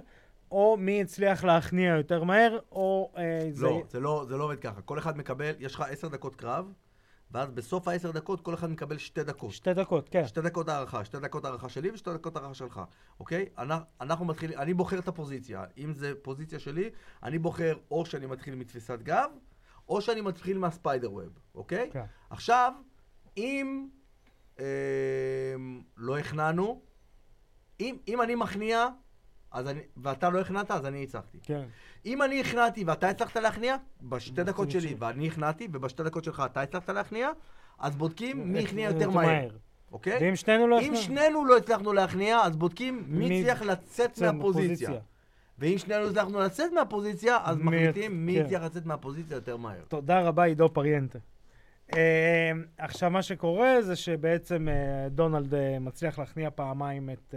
או 0.51 0.75
מי 0.79 1.01
הצליח 1.01 1.43
להכניע 1.43 1.95
יותר 1.95 2.23
מהר, 2.23 2.59
או 2.71 3.11
אה, 3.17 3.47
זה... 3.51 3.65
לא, 3.65 3.83
זה 3.89 3.99
לא, 3.99 4.25
זה 4.27 4.37
לא 4.37 4.43
עובד 4.43 4.59
ככה. 4.59 4.81
כל 4.81 4.97
אחד 4.99 5.17
מקבל, 5.17 5.51
יש 5.59 5.75
לך 5.75 5.83
עשר 5.89 6.07
דקות 6.07 6.35
קרב, 6.35 6.65
ואז 7.31 7.51
בסוף 7.51 7.87
העשר 7.87 8.11
דקות 8.11 8.41
כל 8.41 8.53
אחד 8.53 8.69
מקבל 8.69 8.97
שתי 8.97 9.23
דקות. 9.23 9.51
שתי 9.51 9.73
דקות, 9.73 10.09
כן. 10.09 10.27
שתי 10.27 10.41
דקות 10.41 10.69
הערכה, 10.69 11.05
שתי 11.05 11.19
דקות 11.19 11.45
הערכה 11.45 11.69
שלי 11.69 11.91
ושתי 11.91 12.13
דקות 12.13 12.35
הערכה 12.35 12.53
שלך, 12.53 12.81
אוקיי? 13.19 13.45
אנחנו, 13.57 13.85
אנחנו 14.01 14.25
מתחילים, 14.25 14.59
אני 14.59 14.73
בוחר 14.73 14.99
את 14.99 15.07
הפוזיציה. 15.07 15.63
אם 15.77 15.93
זה 15.93 16.13
פוזיציה 16.21 16.59
שלי, 16.59 16.89
אני 17.23 17.39
בוחר 17.39 17.77
או 17.91 18.05
שאני 18.05 18.25
מתחיל 18.25 18.55
מתפיסת 18.55 18.99
גב, 19.01 19.29
או 19.89 20.01
שאני 20.01 20.21
מתחיל 20.21 20.57
מהספיידר 20.57 21.13
ווב, 21.13 21.39
אוקיי? 21.55 21.89
כן. 21.93 22.03
עכשיו, 22.29 22.73
אם 23.37 23.87
אה, 24.59 24.65
לא 25.97 26.17
הכנענו, 26.17 26.81
אם, 27.79 27.97
אם 28.07 28.21
אני 28.21 28.35
מכניע, 28.35 28.87
אז 29.51 29.67
אני, 29.67 29.79
ואתה 29.97 30.29
לא 30.29 30.39
הכנעת, 30.39 30.71
אז 30.71 30.85
אני 30.85 31.03
הצלחתי. 31.03 31.37
כן. 31.43 31.63
אם 32.05 32.21
אני 32.21 32.41
הכנעתי 32.41 32.83
ואתה 32.83 33.09
הצלחת 33.09 33.37
להכניע, 33.37 33.75
בשתי 34.01 34.43
דקות 34.43 34.71
שלי. 34.71 34.95
ואני 34.99 35.27
הכנעתי, 35.27 35.67
ובשתי 35.73 36.03
דקות 36.03 36.23
שלך 36.23 36.43
אתה 36.45 36.61
הצלחת 36.61 36.89
להכניע, 36.89 37.29
אז 37.79 37.95
בודקים 37.95 38.53
מי 38.53 38.59
את- 38.59 38.63
הכניע 38.65 38.89
את- 38.89 38.93
יותר 38.93 39.09
את 39.09 39.13
מהר, 39.15 39.49
אוקיי? 39.91 40.17
ואם 40.21 40.35
שנינו 40.35 40.67
לא... 40.67 40.79
אם 40.81 40.95
שנינו 40.95 41.45
לא 41.45 41.57
הצלחנו 41.57 41.93
להכניע, 41.93 42.37
אז 42.43 42.55
בודקים 42.55 43.03
מי 43.07 43.39
הצליח 43.39 43.61
לצאת 43.61 44.15
זה 44.15 44.31
מהפוזיציה. 44.31 44.91
ואם 45.59 45.77
שנינו 45.77 46.07
הצלחנו 46.09 46.39
לצאת 46.39 46.71
מהפוזיציה, 46.73 47.37
אז 47.43 47.57
מחליטים 47.57 48.25
מי 48.25 48.35
כן. 48.35 48.45
הצליח 48.45 48.63
לצאת 48.63 48.85
מהפוזיציה 48.85 49.35
יותר 49.35 49.57
מהר. 49.57 49.81
תודה 49.87 50.21
רבה, 50.21 50.43
עידו 50.43 50.73
פריאנטה. 50.73 51.19
עכשיו, 52.77 53.09
מה 53.11 53.21
שקורה 53.21 53.81
זה 53.81 53.95
שבעצם 53.95 54.67
דונלד 55.09 55.53
מצליח 55.79 56.19
להכניע 56.19 56.49
פעמיים 56.55 57.09
את... 57.09 57.35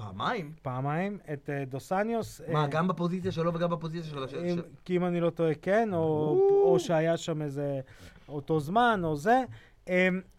פעמיים? 0.00 0.52
פעמיים 0.62 1.18
את 1.32 1.48
uh, 1.48 1.70
דוסניוס. 1.70 2.40
מה, 2.48 2.62
אה, 2.62 2.66
גם 2.66 2.88
בפוזיציה 2.88 3.32
שלו 3.32 3.54
וגם 3.54 3.70
בפוזיציה 3.70 4.10
של... 4.10 4.38
אם, 4.38 4.56
של- 4.56 4.62
כי 4.84 4.96
אם 4.96 5.04
אני 5.04 5.20
לא 5.20 5.30
טועה, 5.30 5.54
כן, 5.54 5.88
או, 5.92 6.76
שהיה 6.78 7.16
שם 7.16 7.42
איזה 7.42 7.80
אותו 8.28 8.60
זמן, 8.60 9.00
או 9.04 9.16
זה. 9.16 9.44
Um, 9.86 9.90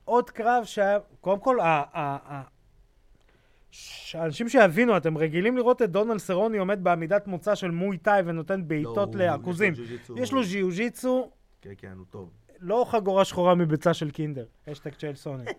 עוד 0.06 0.30
קרב 0.30 0.64
שהיה, 0.64 1.00
קודם 1.22 1.40
כל, 1.40 1.58
שאנשים 3.72 4.50
שיבינו, 4.50 4.98
אתם 4.98 5.18
רגילים 5.18 5.58
לראות 5.58 5.82
את 5.82 5.92
דונלד 5.92 6.18
סרוני 6.18 6.58
עומד 6.58 6.84
בעמידת 6.84 7.28
מוצא 7.28 7.56
של 7.56 7.72
מוי 7.72 7.98
טאי 7.98 8.22
ונותן 8.26 8.68
בעיטות 8.68 9.16
לא, 9.16 9.26
לעכוזים. 9.26 9.74
יש 9.74 9.80
לו 9.80 9.86
ג'ו-ג'יצו. 9.86 10.18
יש 10.18 10.32
לו 10.32 10.44
ז'יוג'יצו, 10.44 11.30
כן, 11.62 11.72
כן, 11.78 11.94
הוא 11.98 12.06
טוב. 12.10 12.30
לא 12.60 12.86
חגורה 12.90 13.26
שחורה 13.26 13.56
מביצה 13.56 13.94
של 13.94 14.12
קינדר, 14.12 14.46
אשטג 14.72 14.94
צ'ייל 14.94 15.16
סוני. 15.16 15.44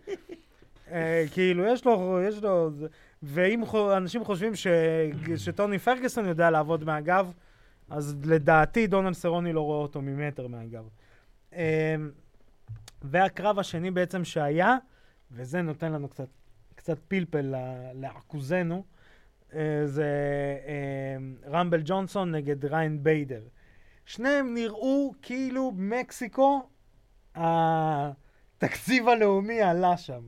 אה, 0.92 1.24
כאילו, 1.32 1.66
יש 1.66 1.84
לו, 1.84 2.18
יש 2.28 2.42
לו, 2.42 2.70
ואם 3.22 3.62
אנשים 3.96 4.24
חושבים 4.24 4.54
ש, 4.54 4.66
שטוני 5.36 5.78
פרגוסון 5.78 6.26
יודע 6.26 6.50
לעבוד 6.50 6.84
מהגב, 6.84 7.32
אז 7.90 8.16
לדעתי 8.24 8.86
דונלד 8.86 9.12
סרוני 9.12 9.52
לא 9.52 9.60
רואה 9.60 9.78
אותו 9.78 10.02
ממטר 10.02 10.46
מהגב. 10.46 10.88
אה, 11.52 11.94
והקרב 13.02 13.58
השני 13.58 13.90
בעצם 13.90 14.24
שהיה, 14.24 14.76
וזה 15.30 15.62
נותן 15.62 15.92
לנו 15.92 16.08
קצת, 16.08 16.28
קצת 16.74 16.98
פלפל 17.08 17.54
לעכוזנו, 17.94 18.84
אה, 19.54 19.82
זה 19.86 20.06
אה, 20.66 21.16
רמבל 21.50 21.82
ג'ונסון 21.84 22.30
נגד 22.30 22.64
ריין 22.64 23.02
ביידר. 23.02 23.42
שניהם 24.06 24.54
נראו 24.54 25.12
כאילו 25.22 25.72
מקסיקו, 25.76 26.68
התקציב 27.34 29.08
הלאומי 29.08 29.62
עלה 29.62 29.96
שם. 29.96 30.22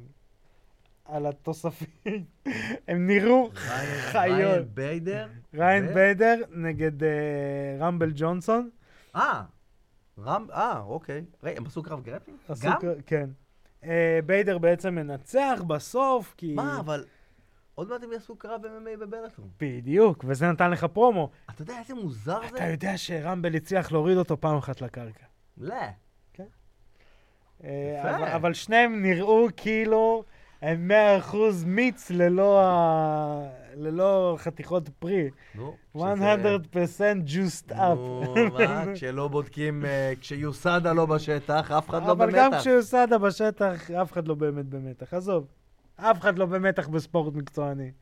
על 1.04 1.26
התוספים. 1.26 2.24
הם 2.88 3.06
נראו 3.06 3.50
חיות. 3.54 4.14
ריין 4.14 4.64
ביידר. 4.74 5.28
ריאן 5.54 5.94
ביידר 5.94 6.34
נגד 6.50 7.02
אה, 7.02 7.08
רמבל 7.78 8.12
ג'ונסון. 8.14 8.70
אה, 9.16 9.42
רם, 10.18 10.46
אה, 10.52 10.80
אוקיי. 10.80 11.24
הם 11.42 11.66
עשו 11.66 11.82
קרב 11.82 12.02
grappling? 12.02 12.38
גם? 12.62 12.78
כן. 13.06 13.30
אה, 13.84 14.18
ביידר 14.26 14.58
בעצם 14.58 14.94
מנצח 14.94 15.62
בסוף, 15.66 16.34
כי... 16.36 16.54
מה, 16.54 16.80
אבל... 16.80 17.04
עוד 17.74 17.88
מעט 17.88 18.02
הם 18.02 18.12
יעשו 18.12 18.36
קרב 18.36 18.60
MMA 18.64 19.00
בבלאטור. 19.00 19.48
בדיוק, 19.60 20.24
וזה 20.28 20.52
נתן 20.52 20.70
לך 20.70 20.84
פרומו. 20.84 21.30
אתה 21.50 21.62
יודע 21.62 21.78
איזה 21.78 21.94
מוזר 21.94 22.40
זה? 22.40 22.56
אתה 22.56 22.64
יודע 22.64 22.92
שרמבל 22.96 23.54
הצליח 23.56 23.92
להוריד 23.92 24.16
אותו 24.16 24.40
פעם 24.40 24.56
אחת 24.56 24.80
לקרקע. 24.80 25.26
לא. 25.58 25.74
אה, 27.64 27.98
יפה. 27.98 28.16
אבל, 28.16 28.28
אבל 28.28 28.54
שניהם 28.54 29.02
נראו 29.02 29.46
כאילו 29.56 30.24
הם 30.64 30.90
100% 31.30 31.36
מיץ 31.66 32.10
ללא, 32.10 32.60
ה... 32.62 33.44
ללא 33.74 34.36
חתיכות 34.38 34.88
פרי. 34.88 35.30
נו, 35.54 35.76
100% 35.96 35.98
שזה- 36.84 37.12
juiced 37.26 37.70
up. 37.72 37.76
נו, 37.76 38.34
מה, 38.52 38.84
כשלא 38.94 39.28
בודקים, 39.28 39.84
אה, 39.84 40.12
כשיוסדה 40.20 40.92
לא 40.92 41.06
בשטח, 41.06 41.70
אף 41.70 41.88
אחד 41.90 42.02
לא 42.06 42.12
אבל 42.12 42.30
גם 42.32 42.50
במתח. 42.50 42.60
כשיוסדה 42.60 43.18
בשטח, 43.18 43.90
אף 43.90 44.12
אחד 44.12 44.28
לא 44.28 44.34
באמת 44.34 44.66
במתח. 44.66 45.14
עזוב, 45.14 45.46
אף 45.96 46.20
אחד 46.20 46.38
לא 46.38 46.46
במתח 46.46 46.88
בספורט 46.88 47.34
מקצועני. 47.34 47.92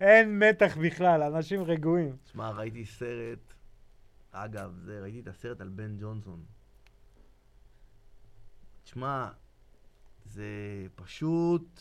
אין 0.00 0.38
מתח 0.38 0.76
בכלל, 0.76 1.22
אנשים 1.22 1.62
רגועים. 1.62 2.16
תשמע, 2.24 2.50
ראיתי 2.50 2.84
סרט, 2.84 3.52
אגב, 4.32 4.70
זה, 4.84 5.00
ראיתי 5.02 5.20
את 5.20 5.28
הסרט 5.28 5.60
על 5.60 5.68
בן 5.68 5.96
ג'ונסון. 6.00 6.40
תשמע, 8.84 9.28
זה 10.24 10.44
פשוט... 10.94 11.80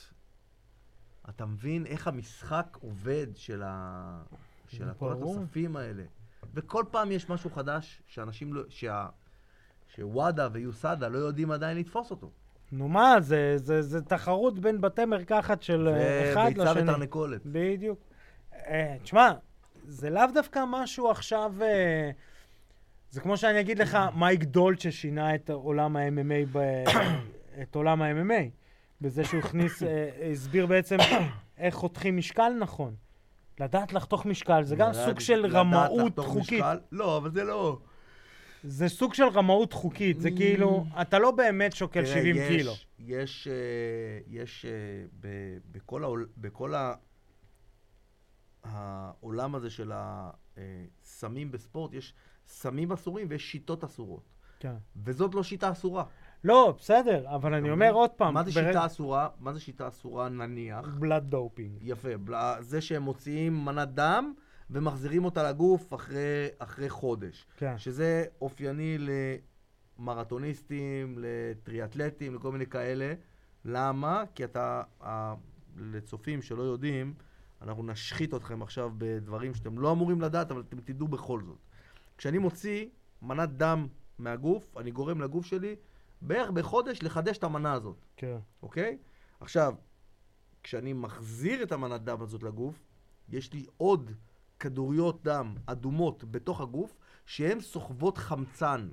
אתה 1.30 1.45
מבין 1.45 1.86
איך 1.86 2.07
המשחק 2.07 2.78
עובד 2.82 3.28
של, 3.36 3.63
ה... 3.65 4.21
של 4.67 4.93
כל. 4.97 5.11
התוספים 5.13 5.75
האלה. 5.75 6.03
וכל 6.53 6.84
פעם 6.91 7.11
יש 7.11 7.30
משהו 7.30 7.49
חדש 7.49 8.01
שאנשים 8.07 8.53
לא... 8.53 8.61
שה... 8.69 9.07
שוואדה 9.95 10.47
ויוסדה 10.51 11.07
לא 11.07 11.17
יודעים 11.17 11.51
עדיין 11.51 11.78
לתפוס 11.78 12.11
אותו. 12.11 12.32
נו 12.71 12.88
מה, 12.88 13.15
זה, 13.19 13.57
זה, 13.57 13.82
זה 13.82 14.01
תחרות 14.01 14.59
בין 14.59 14.82
בתי 14.82 15.05
מרקחת 15.05 15.63
של 15.63 15.88
אה, 15.88 16.34
אחד 16.34 16.57
לשני. 16.57 16.82
ותרנקולת. 16.82 17.41
בדיוק. 17.45 17.99
אה, 18.53 18.95
תשמע, 19.03 19.32
זה 19.86 20.09
לאו 20.09 20.23
דווקא 20.34 20.63
משהו 20.67 21.11
עכשיו... 21.11 21.53
אה, 21.61 22.11
זה 23.09 23.21
כמו 23.21 23.38
שאני 23.38 23.59
אגיד 23.59 23.80
לך, 23.80 23.97
מייק 24.15 24.43
דולצ'ה 24.43 24.91
שינה 24.91 25.36
את 25.36 25.49
עולם 25.49 25.95
ה-MMA, 25.95 26.47
ב... 26.51 26.84
את 27.61 27.75
עולם 27.75 28.01
ה-MMA, 28.01 28.66
בזה 29.02 29.24
שהוא 29.24 29.39
הכניס, 29.39 29.84
אה, 29.84 30.30
הסביר 30.32 30.66
בעצם 30.66 30.98
איך 31.58 31.76
חותכים 31.76 32.18
משקל 32.18 32.50
נכון. 32.60 32.95
לדעת 33.60 33.93
לחתוך 33.93 34.26
משקל, 34.26 34.64
זה 34.64 34.76
גם 34.76 34.93
סוג 34.93 35.20
של 35.20 35.45
רמאות 35.45 36.20
חוקית. 36.20 36.64
לא, 36.91 37.18
אבל 37.18 37.32
זה 37.32 37.43
לא. 37.43 37.80
זה 38.64 38.89
סוג 38.89 39.14
של 39.14 39.24
רמאות 39.24 39.74
חוקית, 39.74 40.20
זה 40.22 40.32
כאילו, 40.32 40.86
אתה 41.02 41.20
לא 41.20 41.32
באמת 41.32 41.74
שוקל 41.76 42.04
תראה, 42.06 42.14
70 42.16 42.36
יש- 42.36 42.48
קילו. 42.48 42.74
יש, 43.00 43.48
אה, 43.48 43.54
יש 44.28 44.66
אה, 44.66 44.70
בכל 46.41 46.74
העולם 48.64 49.56
הזה 49.56 49.70
של 49.70 49.91
הסמים 49.95 51.52
בספורט, 51.52 51.93
יש 51.93 52.14
סמים 52.48 52.91
אסורים 52.91 53.28
ויש 53.30 53.52
שיטות 53.52 53.84
אסורות. 53.84 54.30
כן. 54.60 54.74
וזאת 54.95 55.36
לא 55.36 55.43
שיטה 55.43 55.72
אסורה. 55.72 56.04
לא, 56.44 56.76
בסדר, 56.80 57.36
אבל 57.36 57.54
אני 57.54 57.72
אומר 57.72 57.92
עוד 57.92 58.10
פעם, 58.10 58.34
מה 58.34 58.44
זה 58.44 58.52
שיטה 58.52 58.86
אסורה? 58.86 59.30
מה 59.40 59.54
זה 59.54 59.60
שיטה 59.60 59.88
אסורה 59.88 60.30
נניח? 60.30 60.86
Blood 60.99 61.24
doping. 61.24 61.78
יפה, 61.82 62.10
זה 62.60 62.82
שהם 62.82 63.04
מוציאים 63.04 63.66
מנת 63.66 63.90
דם 63.94 64.34
ומחזירים 64.70 65.26
אותה 65.26 65.50
לגוף 65.50 65.94
אחרי, 65.94 66.48
אחרי 66.60 66.90
חודש. 66.90 67.48
כן. 67.58 67.78
שזה 67.78 68.26
אופייני 68.42 68.98
למרתוניסטים, 70.00 71.16
לטריאטלטים, 71.20 72.36
לכל 72.36 72.52
מיני 72.52 72.66
כאלה. 72.66 73.14
למה? 73.66 74.24
כי 74.36 74.44
אתה, 74.44 74.84
לצופים 75.78 76.42
שלא 76.42 76.64
יודעים, 76.64 77.14
אנחנו 77.62 77.84
נשחית 77.84 78.34
אתכם 78.34 78.62
עכשיו 78.62 78.92
בדברים 78.98 79.54
שאתם 79.54 79.80
לא 79.80 79.92
אמורים 79.92 80.22
לדעת, 80.22 80.52
אבל 80.52 80.62
אתם 80.62 80.80
תדעו 80.80 81.08
בכל 81.08 81.42
זאת. 81.42 81.58
כשאני 82.18 82.38
מוציא 82.38 82.86
מנת 83.22 83.50
דם 83.50 83.88
מהגוף, 84.20 84.78
אני 84.78 84.92
גורם 84.92 85.22
לגוף 85.22 85.46
שלי 85.46 85.76
בערך 86.22 86.49
בחודש 86.49 87.03
לחדש 87.03 87.38
את 87.38 87.43
המנה 87.43 87.74
הזאת. 87.74 88.05
כן. 88.18 88.38
אוקיי? 88.63 88.97
עכשיו, 89.39 89.74
כשאני 90.63 90.93
מחזיר 90.93 91.63
את 91.63 91.72
המנת 91.72 92.01
דם 92.01 92.22
הזאת 92.22 92.43
לגוף, 92.43 92.84
יש 93.30 93.53
לי 93.53 93.65
עוד 93.78 94.11
כדוריות 94.59 95.24
דם 95.24 95.55
אדומות 95.65 96.24
בתוך 96.32 96.61
הגוף, 96.61 96.97
שהן 97.26 97.59
סוחבות 97.59 98.18
חמצן. 98.18 98.89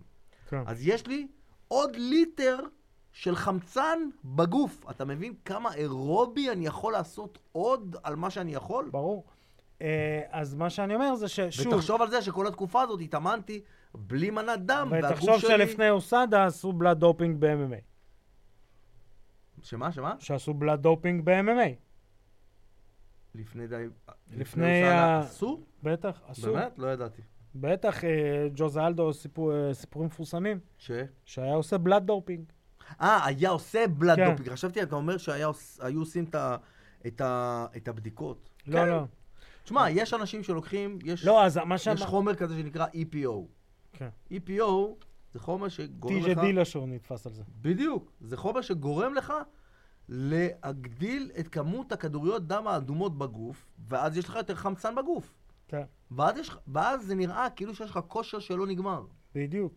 כן. 0.49 0.63
אז 0.67 0.87
יש 0.87 1.07
לי 1.07 1.29
עוד 1.69 1.97
ליטר 1.97 2.59
של 3.13 3.37
חמצן 3.37 3.99
בגוף. 4.25 4.85
אתה 4.91 5.05
מבין 5.05 5.35
כמה 5.45 5.75
אירובי 5.75 6.51
אני 6.51 6.67
יכול 6.67 6.93
לעשות 6.93 7.39
עוד 7.53 7.97
על 8.03 8.17
מה 8.17 8.31
שאני 8.31 8.55
יכול? 8.55 8.89
ברור. 8.91 9.25
אה, 9.83 10.23
אז 10.31 10.55
מה 10.55 10.71
שאני 10.71 10.95
אומר 10.95 11.15
זה 11.15 11.29
ששוב, 11.29 11.73
ותחשוב 11.73 12.03
על 12.03 12.11
זה 12.11 12.23
שכל 12.23 12.47
התקופה 12.47 12.83
הזאת 12.83 13.01
התאמנתי 13.01 13.61
בלי 13.95 14.31
מנת 14.31 14.61
דם, 14.67 14.89
והגוף 14.91 15.11
ותחשוב 15.11 15.39
שלי... 15.39 15.51
שלפני 15.51 15.91
אוסדה 15.91 16.47
עשו 16.47 16.73
blood 16.73 16.99
doping 16.99 17.37
ב-MMA. 17.41 17.81
שמה, 19.63 19.93
שמה? 19.93 20.15
שעשו 20.19 20.55
blood 20.55 20.83
doping 20.83 21.25
ב-MMA. 21.25 21.71
לפני 23.35 23.67
די... 23.67 23.87
לפני 24.37 24.83
אוסדה 24.83 25.05
ה- 25.05 25.21
עשו? 25.21 25.61
בטח, 25.83 26.21
עשו. 26.29 26.53
באמת? 26.53 26.79
לא 26.79 26.87
ידעתי. 26.87 27.23
בטח, 27.55 28.05
אה, 28.05 28.11
ג'וזה 28.55 28.87
אלדו 28.87 29.13
סיפור, 29.13 29.53
אה, 29.55 29.75
סיפורים 29.75 30.07
מפורסמים, 30.07 30.59
ש? 30.79 30.91
שהיה 31.25 31.55
עושה 31.55 31.79
blood 31.79 32.07
doping. 32.07 32.45
אה, 33.01 33.27
היה 33.27 33.51
עושה 33.51 33.87
בלאד 33.87 34.17
כן. 34.17 34.31
דופינג. 34.31 34.51
חשבתי, 34.51 34.83
אתה 34.83 34.97
אומר 34.97 35.17
שהיו 35.17 35.51
עושים 36.01 36.25
את 36.25 36.35
ה- 36.35 36.57
את 37.07 37.21
ה- 37.21 37.67
את 37.77 37.89
הבדיקות. 37.89 38.51
לא, 38.67 38.79
כן. 38.79 38.89
לא. 38.89 39.03
תשמע, 39.65 39.91
יש 39.91 40.15
אנשים 40.15 40.43
שלוקחים, 40.43 40.99
יש 41.05 41.25
לא, 41.25 41.45
אז 41.45 41.57
מה 41.57 41.75
יש 41.75 41.85
שאמר... 41.85 41.97
חומר 42.07 42.35
כזה 42.35 42.55
שנקרא 42.57 42.87
EPO. 42.87 43.29
כן. 43.95 44.09
EPO 44.33 44.63
זה 45.33 45.41
חומר 45.41 45.69
שגורם 45.69 46.17
לך... 46.17 46.39
דילשו 46.39 46.87
נתפס 46.87 47.27
על 47.27 47.33
זה. 47.33 47.43
בדיוק. 47.63 48.13
זה 48.21 48.37
חומר 48.37 48.61
שגורם 48.61 49.15
לך 49.15 49.33
להגדיל 50.09 51.31
את 51.41 51.49
כמות 51.49 51.93
הכדוריות 51.93 52.47
דם 52.47 52.67
האדומות 52.67 53.19
בגוף, 53.19 53.67
ואז 53.89 54.17
יש 54.19 54.25
לך 54.25 54.35
יותר 54.37 54.55
חמצן 54.55 54.95
בגוף. 54.95 55.35
כן, 55.69 55.83
ואז, 56.11 56.39
יש, 56.39 56.51
ואז 56.69 57.07
זה 57.07 57.15
נראה 57.15 57.51
כאילו 57.57 57.75
שיש 57.75 57.91
לך 57.91 58.01
כושר 58.09 58.39
שלא 58.39 58.67
נגמר. 58.67 59.05
בדיוק. 59.35 59.73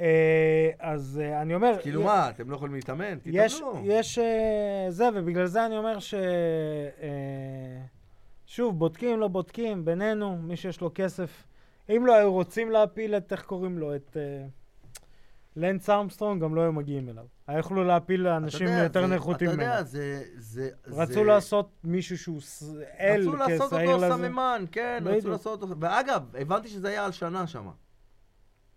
אה, 0.00 0.70
אז 0.78 1.20
אה, 1.22 1.42
אני 1.42 1.54
אומר... 1.54 1.72
כאילו 1.82 2.00
י- 2.00 2.04
מה, 2.04 2.30
אתם 2.30 2.50
לא 2.50 2.56
יכולים 2.56 2.74
להתאמן? 2.74 3.18
יש, 3.24 3.54
תתאמנו. 3.54 3.82
יש 3.86 4.18
אה, 4.18 4.86
זה, 4.88 5.08
ובגלל 5.14 5.46
זה 5.46 5.66
אני 5.66 5.78
אומר 5.78 5.98
ש... 5.98 6.14
אה, 6.14 7.82
שוב, 8.46 8.78
בודקים, 8.78 9.20
לא 9.20 9.28
בודקים, 9.28 9.84
בינינו, 9.84 10.36
מי 10.36 10.56
שיש 10.56 10.80
לו 10.80 10.90
כסף. 10.94 11.44
אם 11.90 12.06
לא 12.06 12.14
היו 12.14 12.32
רוצים 12.32 12.70
להפיל 12.70 13.14
את, 13.16 13.32
איך 13.32 13.42
קוראים 13.42 13.78
לו, 13.78 13.94
את 13.96 14.16
אה, 14.16 14.46
לנס 15.56 15.90
ארמסטרונג, 15.90 16.42
גם 16.42 16.54
לא 16.54 16.60
היו 16.60 16.72
מגיעים 16.72 17.08
אליו. 17.08 17.24
היו 17.46 17.58
יכלו 17.58 17.84
להפיל 17.84 18.26
אתה 18.26 18.36
אנשים 18.36 18.66
יודע, 18.66 18.82
יותר 18.82 19.06
זה- 19.06 19.14
נחותים 19.14 19.48
אתה 19.48 19.56
ממנו. 19.56 19.68
יודע, 19.70 19.82
זה... 19.82 20.22
זה 20.36 20.68
רצו 20.86 21.12
זה... 21.12 21.24
לעשות 21.24 21.70
מישהו 21.84 22.18
שהוא 22.18 22.40
אל 23.00 23.20
רצו 23.28 23.36
לעשות 23.36 23.72
כשעיר 23.72 23.90
אותו 23.94 24.04
לזה. 24.06 24.14
סממן, 24.14 24.64
כן, 24.72 25.02
רצו. 25.06 25.28
לעשות 25.30 25.62
אותו... 25.62 25.74
ואגב, 25.80 26.22
הבנתי 26.38 26.68
שזה 26.68 26.88
היה 26.88 27.04
על 27.04 27.12
שנה 27.12 27.46
שם. 27.46 27.68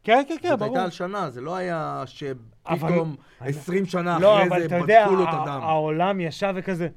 כן, 0.04 0.24
כן, 0.28 0.36
כן, 0.42 0.50
זאת 0.50 0.60
ברור. 0.60 0.72
הייתה 0.72 0.84
על 0.84 0.90
שנה, 0.92 1.30
זה 1.30 1.42
לא 1.42 1.56
היה 1.56 1.98
אבל- 1.98 2.06
שפתאום 2.08 3.16
אני- 3.42 3.50
20 3.50 3.86
שנה 3.86 4.20
לא, 4.20 4.36
אחרי 4.38 4.48
אבל 4.48 4.60
זה 4.60 4.66
אתה 4.66 4.76
יודע, 4.76 5.04
בדקו 5.06 5.16
לו 5.16 5.24
את 5.24 5.30
הדם. 5.32 5.60
העולם 5.64 6.20
ישב 6.20 6.54
וכזה, 6.56 6.88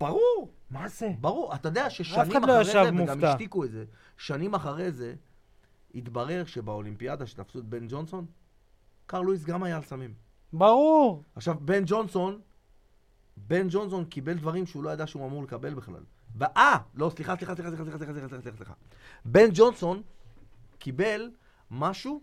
ברור, 0.00 0.48
מה 0.72 0.88
זה? 0.88 1.10
ברור. 1.20 1.54
אתה 1.54 1.68
יודע 1.68 1.90
ששנים 1.90 2.32
לא 2.32 2.38
אחרי 2.38 2.60
ישב 2.60 2.72
זה, 2.72 2.80
וגם 2.80 2.96
מופתע. 2.96 3.30
השתיקו 3.30 3.64
את 3.64 3.70
זה, 3.70 3.84
שנים 4.16 4.54
אחרי 4.54 4.92
זה, 4.92 5.14
התברר 5.94 6.44
שבאולימפיאדה 6.44 7.26
שתפסו 7.26 7.58
את 7.58 7.64
בן 7.64 7.86
ג'ונסון, 7.88 8.26
קרל 9.06 9.24
לואיס 9.24 9.44
גם 9.44 9.62
היה 9.62 9.76
על 9.76 9.82
סמים. 9.82 10.14
ברור. 10.52 11.22
עכשיו, 11.36 11.54
בן 11.60 11.82
ג'ונסון, 11.86 12.40
בן 13.36 13.66
ג'ונסון 13.70 14.04
קיבל 14.04 14.34
דברים 14.34 14.66
שהוא 14.66 14.84
לא 14.84 14.90
ידע 14.90 15.06
שהוא 15.06 15.26
אמור 15.26 15.42
לקבל 15.42 15.74
בכלל. 15.74 16.02
ואה, 16.36 16.78
לא, 16.94 17.10
סליחה, 17.16 17.36
סליחה, 17.36 17.54
סליחה, 17.54 17.70
סליחה, 17.70 17.84
סליחה, 17.84 18.12
סליחה, 18.12 18.28
סליחה, 18.28 18.56
סליחה. 18.56 18.74
בן 19.24 19.48
ג'ונסון 19.54 20.02
קיבל 20.78 21.30
משהו 21.70 22.22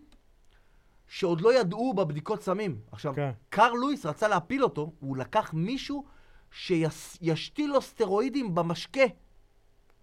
שעוד 1.08 1.40
לא 1.40 1.60
ידעו 1.60 1.94
בבדיקות 1.94 2.42
סמים. 2.42 2.80
עכשיו, 2.92 3.14
כן. 3.16 3.30
קרל 3.48 3.76
לואיס 3.76 4.06
רצה 4.06 4.28
להפיל 4.28 4.64
אותו, 4.64 4.92
הוא 5.00 5.16
לקח 5.16 5.54
מישהו 5.54 6.04
שישתיל 6.50 7.70
לו 7.70 7.82
סטרואידים 7.82 8.54
במשקה, 8.54 9.06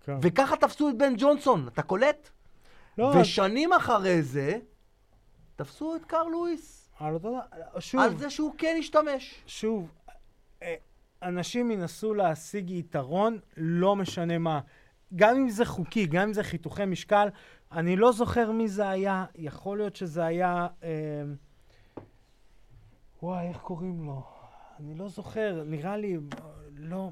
כן. 0.01 0.17
וככה 0.21 0.55
תפסו 0.55 0.89
את 0.89 0.97
בן 0.97 1.13
ג'ונסון, 1.17 1.67
אתה 1.67 1.81
קולט? 1.81 2.29
לא, 2.97 3.13
ושנים 3.21 3.73
אחרי 3.73 4.21
זה, 4.21 4.59
תפסו 5.55 5.95
את 5.95 6.05
קרל 6.05 6.27
לואיס, 6.31 6.89
אתה 6.95 7.05
יודע, 7.05 7.39
שוב, 7.79 8.01
על 8.01 8.17
זה 8.17 8.29
שהוא 8.29 8.53
כן 8.57 8.75
השתמש. 8.79 9.43
שוב, 9.47 9.91
אה, 10.63 10.75
אנשים 11.23 11.71
ינסו 11.71 12.13
להשיג 12.13 12.69
יתרון, 12.69 13.39
לא 13.57 13.95
משנה 13.95 14.37
מה. 14.37 14.59
גם 15.15 15.35
אם 15.35 15.49
זה 15.49 15.65
חוקי, 15.65 16.05
גם 16.05 16.21
אם 16.21 16.33
זה 16.33 16.43
חיתוכי 16.43 16.85
משקל, 16.85 17.27
אני 17.71 17.95
לא 17.95 18.11
זוכר 18.11 18.51
מי 18.51 18.67
זה 18.67 18.89
היה, 18.89 19.25
יכול 19.35 19.77
להיות 19.77 19.95
שזה 19.95 20.25
היה... 20.25 20.67
אה, 20.83 20.89
וואי, 23.21 23.47
איך 23.47 23.57
קוראים 23.57 24.03
לו? 24.05 24.36
אני 24.80 24.95
לא 24.95 25.09
זוכר, 25.09 25.63
נראה 25.65 25.97
לי, 25.97 26.17
לא, 26.78 27.11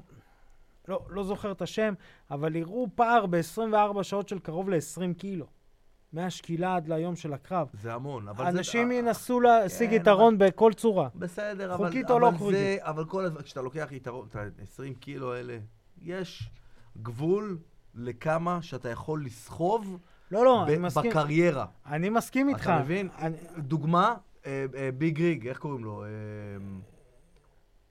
לא, 0.88 1.06
לא 1.08 1.24
זוכר 1.24 1.52
את 1.52 1.62
השם, 1.62 1.94
אבל 2.30 2.56
הראו 2.56 2.88
פער 2.94 3.26
ב-24 3.26 4.02
שעות 4.02 4.28
של 4.28 4.38
קרוב 4.38 4.70
ל-20 4.70 5.14
קילו. 5.18 5.46
מהשקילה 6.12 6.76
עד 6.76 6.88
ליום 6.88 7.16
של 7.16 7.32
הקרב. 7.32 7.68
זה 7.72 7.94
המון, 7.94 8.28
אבל 8.28 8.46
אנשים 8.46 8.88
זה... 8.88 8.94
ינסו 8.94 9.40
להשיג 9.40 9.90
כן, 9.90 9.96
יתרון 9.96 10.38
בכל 10.38 10.72
צורה. 10.72 11.08
בסדר, 11.14 11.74
אבל, 11.74 11.86
חוקית 11.86 12.10
או 12.10 12.18
לא 12.18 12.28
אבל, 12.28 12.38
חוקית? 12.38 12.56
זה, 12.56 12.76
אבל 12.80 13.04
כל 13.04 13.24
הזמן, 13.24 13.42
כשאתה 13.42 13.62
לוקח 13.62 13.88
יתרון, 13.90 14.26
את 14.30 14.36
ה-20 14.36 14.98
קילו 15.00 15.34
האלה, 15.34 15.58
יש 16.02 16.50
גבול 17.02 17.58
לכמה 17.94 18.62
שאתה 18.62 18.88
יכול 18.88 19.24
לסחוב 19.24 19.98
לא, 20.30 20.44
לא, 20.44 20.64
ב- 20.66 20.68
אני 20.68 20.78
מסכים. 20.78 21.10
בקריירה. 21.10 21.66
אני 21.86 22.08
מסכים 22.08 22.48
איתך. 22.48 22.62
אתה 22.62 22.78
מבין? 22.80 23.08
אני, 23.18 23.36
דוגמה, 23.58 24.14
אה, 24.46 24.66
אה, 24.76 24.90
ביג 24.98 25.20
ריג, 25.20 25.48
איך 25.48 25.58
קוראים 25.58 25.84
לו? 25.84 26.04
אה, 26.04 26.08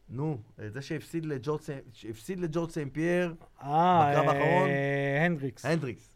נו, 0.10 0.38
אה, 0.60 0.70
זה 0.70 0.82
שהפסיד 0.82 1.26
סן- 1.62 2.40
לג'ורג' 2.40 2.70
סן 2.70 2.90
פייר, 2.90 3.36
אה, 3.62 4.12
בקרב 4.12 4.26
אה, 4.26 4.32
האחרון? 4.32 4.70
הנדריקס. 5.26 5.66
הנדריקס. 5.66 6.16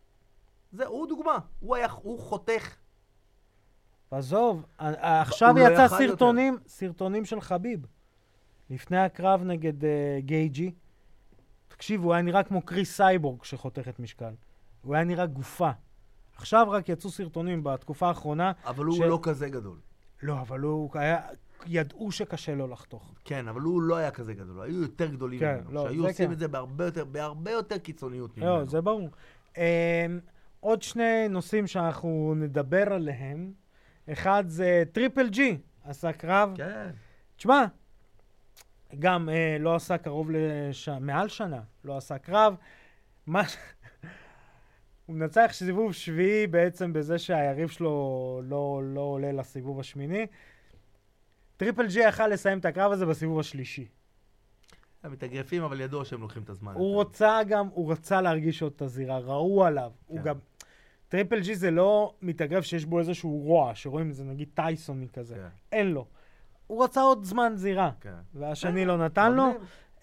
זה, 0.72 0.86
הוא 0.86 1.08
דוגמה. 1.08 1.38
הוא 1.60 1.76
היה, 1.76 1.88
הוא 1.92 2.20
חותך. 2.20 2.76
עזוב, 4.12 4.66
אה, 4.82 5.22
עכשיו 5.22 5.50
הוא 5.50 5.60
לא 5.60 5.74
יצא 5.74 5.88
סרטונים, 5.88 6.58
סרטונים 6.68 7.26
של 7.26 7.42
חביב. 7.42 7.86
לפני 8.70 8.98
הקרב 8.98 9.44
נגד 9.44 9.86
אה, 9.86 9.90
גייג'י. 10.20 10.72
תקשיב, 11.68 12.04
הוא 12.04 12.14
היה 12.14 12.22
נראה 12.22 12.44
כמו 12.44 12.62
קריס 12.62 12.96
סייבורג 12.98 13.44
שחותכת 13.44 14.00
משקל. 14.00 14.34
הוא 14.82 14.96
היה 14.96 15.04
נראה 15.04 15.26
גופה. 15.26 15.70
עכשיו 16.36 16.68
רק 16.72 16.90
יצאו 16.90 17.10
סרטונים 17.10 17.64
בתקופה 17.64 18.08
האחרונה. 18.08 18.52
אבל 18.66 18.86
הוא 18.86 18.96
ש- 18.98 19.00
לא 19.00 19.20
כזה 19.24 19.50
גדול. 19.50 19.78
לא, 20.24 20.40
אבל 20.42 20.60
הוא 20.60 20.90
היה... 20.94 21.20
ידעו 21.68 22.12
שקשה 22.12 22.56
לו 22.56 22.68
לחתוך. 22.68 23.14
כן, 23.26 23.48
אבל 23.48 23.62
הוא 23.62 23.82
לא 23.82 23.96
היה 23.96 24.12
כזה 24.12 24.34
גדול, 24.34 24.62
היו 24.62 24.82
יותר 24.82 25.08
גדולים 25.08 25.40
כן, 25.40 25.56
ממנו. 25.56 25.72
לא, 25.72 25.88
שהיו 25.88 26.08
עושים 26.08 26.28
כן. 26.28 26.32
את 26.32 26.40
זה 26.40 26.48
בהרבה 26.48 26.86
יותר, 26.86 27.06
בהרבה 27.06 27.52
יותר 27.52 27.78
קיצוניות 27.78 28.38
ממנו. 28.38 28.60
לא, 28.60 28.66
זה 28.66 28.82
ברור. 28.82 29.10
Um, 29.54 29.60
עוד 30.60 30.82
שני 30.82 31.28
נושאים 31.30 31.68
שאנחנו 31.68 32.34
נדבר 32.38 32.94
עליהם. 32.94 33.54
אחד 34.12 34.44
זה 34.48 34.84
טריפל 34.92 35.30
ג'י, 35.30 35.58
עשה 35.84 36.14
קרב. 36.14 36.54
כן. 36.58 36.90
תשמע, 37.38 37.66
גם 39.00 39.30
אה, 39.30 39.58
לא 39.60 39.76
עשה 39.76 39.98
קרוב 39.98 40.32
לש... 40.32 40.90
מעל 40.90 41.28
שנה, 41.28 41.62
לא 41.84 41.98
עשה 41.98 42.18
קרב. 42.18 42.56
מה... 43.28 43.42
הוא 45.06 45.16
מנצח 45.16 45.50
סיבוב 45.52 45.94
שביעי 45.94 46.48
בעצם 46.48 46.94
בזה 46.94 47.18
שהיריב 47.18 47.70
שלו 47.70 48.42
לא, 48.44 48.82
לא 48.84 49.02
עולה 49.02 49.32
לסיבוב 49.32 49.80
השמיני. 49.80 50.28
טריפל 51.60 51.88
ג'י 51.88 52.00
יכל 52.00 52.28
לסיים 52.28 52.60
את 52.60 52.66
הקרב 52.66 52.92
הזה 52.92 53.06
בסיבוב 53.06 53.40
השלישי. 53.40 53.88
הם 55.04 55.12
מתאגרפים, 55.12 55.64
אבל 55.64 55.82
ידוע 55.82 56.06
שהם 56.06 56.22
לוקחים 56.22 56.44
את 56.44 56.50
הזמן. 56.50 56.74
הוא 56.74 56.94
רוצה 56.94 57.40
גם, 57.48 57.68
הוא 57.74 57.92
רצה 57.92 58.22
להרגיש 58.22 58.62
עוד 58.62 58.72
את 58.76 58.82
הזירה, 58.82 59.18
ראו 59.18 59.66
עליו. 59.66 59.92
הוא 60.06 60.18
כן. 60.18 60.24
גם... 60.24 60.36
טריפל 61.08 61.40
ג'י 61.40 61.56
זה 61.56 61.72
לא 61.72 62.14
מתאגרף 62.22 62.64
שיש 62.64 62.86
בו 62.86 63.00
איזשהו 63.00 63.38
רוע, 63.38 63.72
שרואים 63.76 64.12
זה 64.12 64.24
נגיד 64.24 64.50
טייסוני 64.54 65.08
כזה. 65.10 65.36
כן, 65.36 65.48
אין 65.72 65.88
לו. 65.92 66.06
הוא 66.68 66.84
רצה 66.84 67.02
עוד 67.02 67.24
זמן 67.24 67.52
זירה, 67.56 67.92
כן. 68.02 68.14
והשני 68.34 68.86
לא 68.86 68.98
נתן 68.98 69.34
לו. 69.34 69.48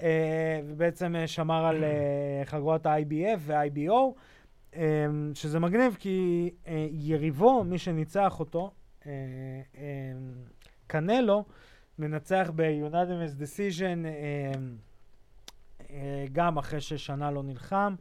אה, 0.01 0.61
ובעצם 0.67 1.17
אה, 1.17 1.27
שמר 1.27 1.67
על 1.67 1.85
אה, 1.85 2.43
חגורת 2.45 2.87
ה-IBF 2.87 3.39
וה-IBO, 3.39 3.93
אה, 4.77 5.07
שזה 5.35 5.59
מגניב 5.59 5.97
כי 6.01 6.51
אה, 6.67 6.87
יריבו, 6.91 7.65
מי 7.65 7.79
שניצח 7.79 8.41
אותו, 8.41 8.71
אה, 9.07 9.13
אה, 9.77 9.83
קנלו, 10.87 11.45
מנצח 11.99 12.51
ב-Unanimous 12.55 13.41
Decision, 13.41 14.07
אה, 14.07 14.53
אה, 15.91 16.25
גם 16.33 16.59
אחרי 16.59 16.81
ששנה 16.81 17.31
לא 17.31 17.43
נלחם, 17.43 17.95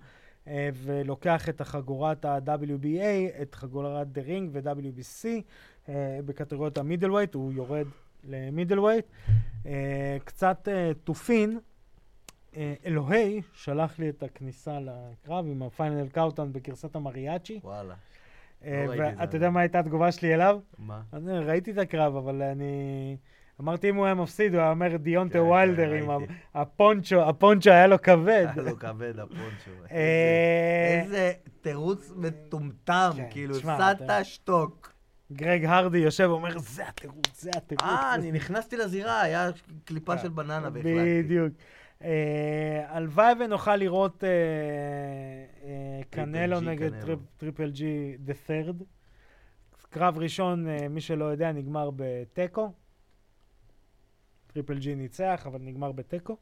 אה, 0.48 0.70
ולוקח 0.74 1.50
את 1.50 1.62
החגורת 1.62 2.26
ה-WBA, 2.26 3.42
את 3.42 3.56
חגורת 3.56 4.12
The 4.12 4.22
Ring 4.22 4.50
ו-WBC 4.54 5.26
אה, 5.90 6.20
בקטגוריות 6.26 6.78
ה 6.78 6.82
middleweight, 6.82 7.34
הוא 7.34 7.54
יורד 7.54 7.88
ל 8.24 8.30
middleweight. 8.30 9.06
אה, 9.66 10.18
קצת 10.26 10.68
off-topic, 10.72 11.60
אה, 12.56 12.74
אלוהי 12.86 13.42
שלח 13.54 14.00
לי 14.00 14.10
את 14.10 14.24
הכניסה 14.24 14.80
לקרב 14.80 15.46
עם 15.48 15.64
ה 15.64 15.71
Final 15.71 16.10
Countdown 16.10 16.54
בגרסת 16.54 16.96
המריאצ'י. 16.96 17.60
וואלה. 17.64 17.96
אה, 18.66 18.86
לא 18.88 18.96
זה. 18.96 19.12
ואתה 19.20 19.36
יודע 19.38 19.50
מה 19.50 19.60
הייתה 19.60 19.80
התגובה 19.80 20.12
שלי 20.12 20.34
אליו? 20.34 20.60
מה? 20.80 21.02
אני 21.14 21.40
ראיתי 21.40 21.72
את 21.72 21.78
הקרב, 21.78 22.16
אבל 22.16 22.42
אני... 22.42 23.18
אמרתי 23.62 23.90
אם 23.90 23.96
הוא 23.96 24.06
היה 24.06 24.14
מפסיד, 24.14 24.54
הוא 24.54 24.62
היה 24.62 24.70
אומר 24.72 24.96
דיונטה 24.98 25.34
כן, 25.40 25.44
ויילדר 25.46 25.90
כן, 25.98 26.04
עם 26.04 26.12
ראיתי. 26.12 26.34
ה- 26.54 26.62
הפונצ'ו, 26.62 27.30
הפונצ'ו 27.30 27.70
היה 27.72 27.88
לו 27.88 28.02
כבד. 28.02 28.46
היה 28.56 28.64
לו 28.64 28.80
כבד 28.80 29.20
הפונצ'ו. 29.20 29.72
איזה- 29.72 29.92
אה, 29.92 31.02
איזה 31.04 31.32
תירוץ 31.62 32.12
מטומטם, 32.16 33.10
כן, 33.16 33.26
כאילו, 33.30 33.56
אתה- 33.58 34.24
שתוק. 34.24 34.92
גרג 35.32 35.66
הרדי 35.66 35.98
יושב 35.98 36.28
ואומר, 36.30 36.58
זה 36.60 36.88
התירוץ, 36.88 37.42
זה 37.42 37.50
התירוץ. 37.56 37.84
אה, 37.84 38.16
אני 38.16 38.32
נכנסתי 38.32 38.78
לזירה, 38.78 39.22
היה 39.22 39.50
קליפה 39.86 40.16
כן. 40.16 40.22
של 40.22 40.30
בננה 40.30 40.70
והחלטתי. 40.74 41.24
בדיוק. 41.24 41.54
אה, 42.04 42.86
הלוואי 42.88 43.34
ונוכל 43.40 43.76
לראות 43.76 44.24
אה, 44.24 44.30
אה, 45.64 46.02
קנלו 46.10 46.60
נגד 46.60 46.92
טריפל 47.38 47.72
ג'י 47.72 48.18
the 48.20 48.34
third. 48.48 48.84
קרב 49.90 50.18
ראשון, 50.18 50.68
מי 50.90 51.02
שלא 51.02 51.26
יודע, 51.26 51.52
נגמר 51.52 51.90
בתיקו. 51.96 52.72
טריפל 54.56 54.80
ג'י 54.80 54.96
ניצח, 54.96 55.44
אבל 55.48 55.60
נגמר 55.62 55.92
בתיקו. 55.92 56.38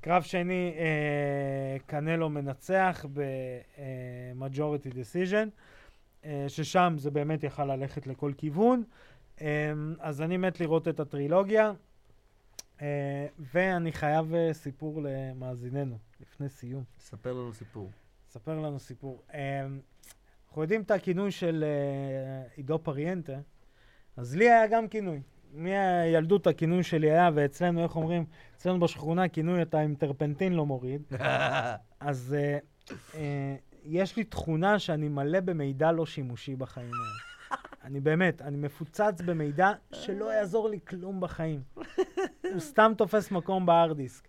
קרב 0.00 0.22
שני, 0.22 0.74
אה, 0.78 1.76
קנלו 1.86 2.28
מנצח 2.30 3.06
ב-majority 3.12 4.90
decision, 4.92 5.48
אה, 6.24 6.44
ששם 6.48 6.94
זה 6.98 7.10
באמת 7.10 7.44
יכל 7.44 7.64
ללכת 7.64 8.06
לכל 8.06 8.32
כיוון. 8.36 8.84
אה, 9.40 9.72
אז 10.00 10.22
אני 10.22 10.36
מת 10.36 10.60
לראות 10.60 10.88
את 10.88 11.00
הטרילוגיה. 11.00 11.72
אה, 12.82 13.26
ואני 13.38 13.92
חייב 13.92 14.34
אה, 14.34 14.52
סיפור 14.52 15.02
למאזיננו, 15.02 15.98
לפני 16.20 16.48
סיום. 16.48 16.84
ספר 16.98 17.32
לנו 17.32 17.54
סיפור. 17.54 17.90
ספר 18.28 18.58
לנו 18.58 18.78
סיפור. 18.78 19.22
אה, 19.34 19.66
אנחנו 20.48 20.62
יודעים 20.62 20.82
את 20.82 20.90
הכינוי 20.90 21.30
של 21.30 21.64
אה, 21.66 22.48
עידו 22.56 22.78
פריאנטה, 22.78 23.38
אז 24.16 24.36
לי 24.36 24.50
היה 24.50 24.66
גם 24.66 24.88
כינוי. 24.88 25.20
מהילדות 25.52 26.46
הכינוי 26.46 26.82
שלי 26.82 27.10
היה, 27.10 27.30
ואצלנו, 27.34 27.82
איך 27.82 27.96
אומרים, 27.96 28.24
אצלנו 28.56 28.80
בשכונה 28.80 29.28
כינוי 29.28 29.62
אתה 29.62 29.80
עם 29.80 29.94
טרפנטין 29.94 30.52
לא 30.52 30.66
מוריד. 30.66 31.02
אז 32.00 32.36
אה, 32.38 32.58
אה, 33.14 33.56
יש 33.84 34.16
לי 34.16 34.24
תכונה 34.24 34.78
שאני 34.78 35.08
מלא 35.08 35.40
במידע 35.40 35.92
לא 35.92 36.06
שימושי 36.06 36.56
בחיים 36.56 36.90
האלה. 36.92 37.35
אני 37.86 38.00
באמת, 38.00 38.42
אני 38.42 38.56
מפוצץ 38.56 39.20
במידע 39.24 39.72
שלא 39.92 40.32
יעזור 40.32 40.68
לי 40.68 40.78
כלום 40.88 41.20
בחיים. 41.20 41.62
הוא 42.52 42.58
סתם 42.58 42.92
תופס 42.96 43.30
מקום 43.30 43.66
בהארד 43.66 43.96
דיסק. 43.96 44.28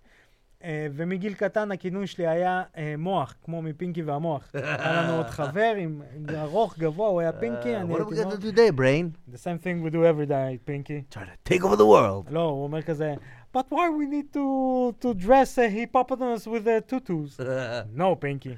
אה, 0.63 0.88
ומגיל 0.93 1.34
קטן 1.34 1.71
הכינוי 1.71 2.07
שלי 2.07 2.27
היה 2.27 2.63
אה, 2.77 2.95
מוח, 2.97 3.35
כמו 3.43 3.61
מפינקי 3.61 4.03
והמוח. 4.03 4.51
היה 4.53 5.01
לנו 5.01 5.17
עוד 5.17 5.25
חבר 5.25 5.73
עם 5.77 6.01
עם 6.15 6.25
ארוך, 6.35 6.77
גבוה, 6.79 7.07
הוא 7.09 7.21
היה 7.21 7.31
פינקי, 7.34 7.75
אני 7.77 7.93
Uh, 7.93 7.97
What 7.97 7.99
are 7.99 8.03
we 8.03 8.13
הייתי 8.13 8.21
gonna 8.21 8.25
מוח. 8.25 8.34
do 8.34 8.55
today, 8.55 8.71
brain? 8.79 9.34
The 9.35 9.38
same 9.38 9.63
thing 9.63 9.88
we 9.88 9.93
do 9.93 9.97
every 9.97 10.29
day, 10.29 10.65
פינקי. 10.65 11.03
Try 11.11 11.17
to 11.17 11.49
take 11.53 11.61
over 11.63 11.75
the 11.75 11.85
world. 11.85 12.31
לא, 12.34 12.41
הוא 12.43 12.63
אומר 12.63 12.81
כזה, 12.81 13.13
but 13.57 13.65
why 13.69 13.88
we 13.99 14.05
need 14.05 14.34
to, 14.35 15.05
to 15.05 15.25
dress 15.25 15.57
a 15.57 15.69
hippopotamus 15.69 16.47
with 16.47 16.67
a 16.67 16.91
tutus? 16.91 17.39
no, 17.99 18.15
פינקי. 18.19 18.55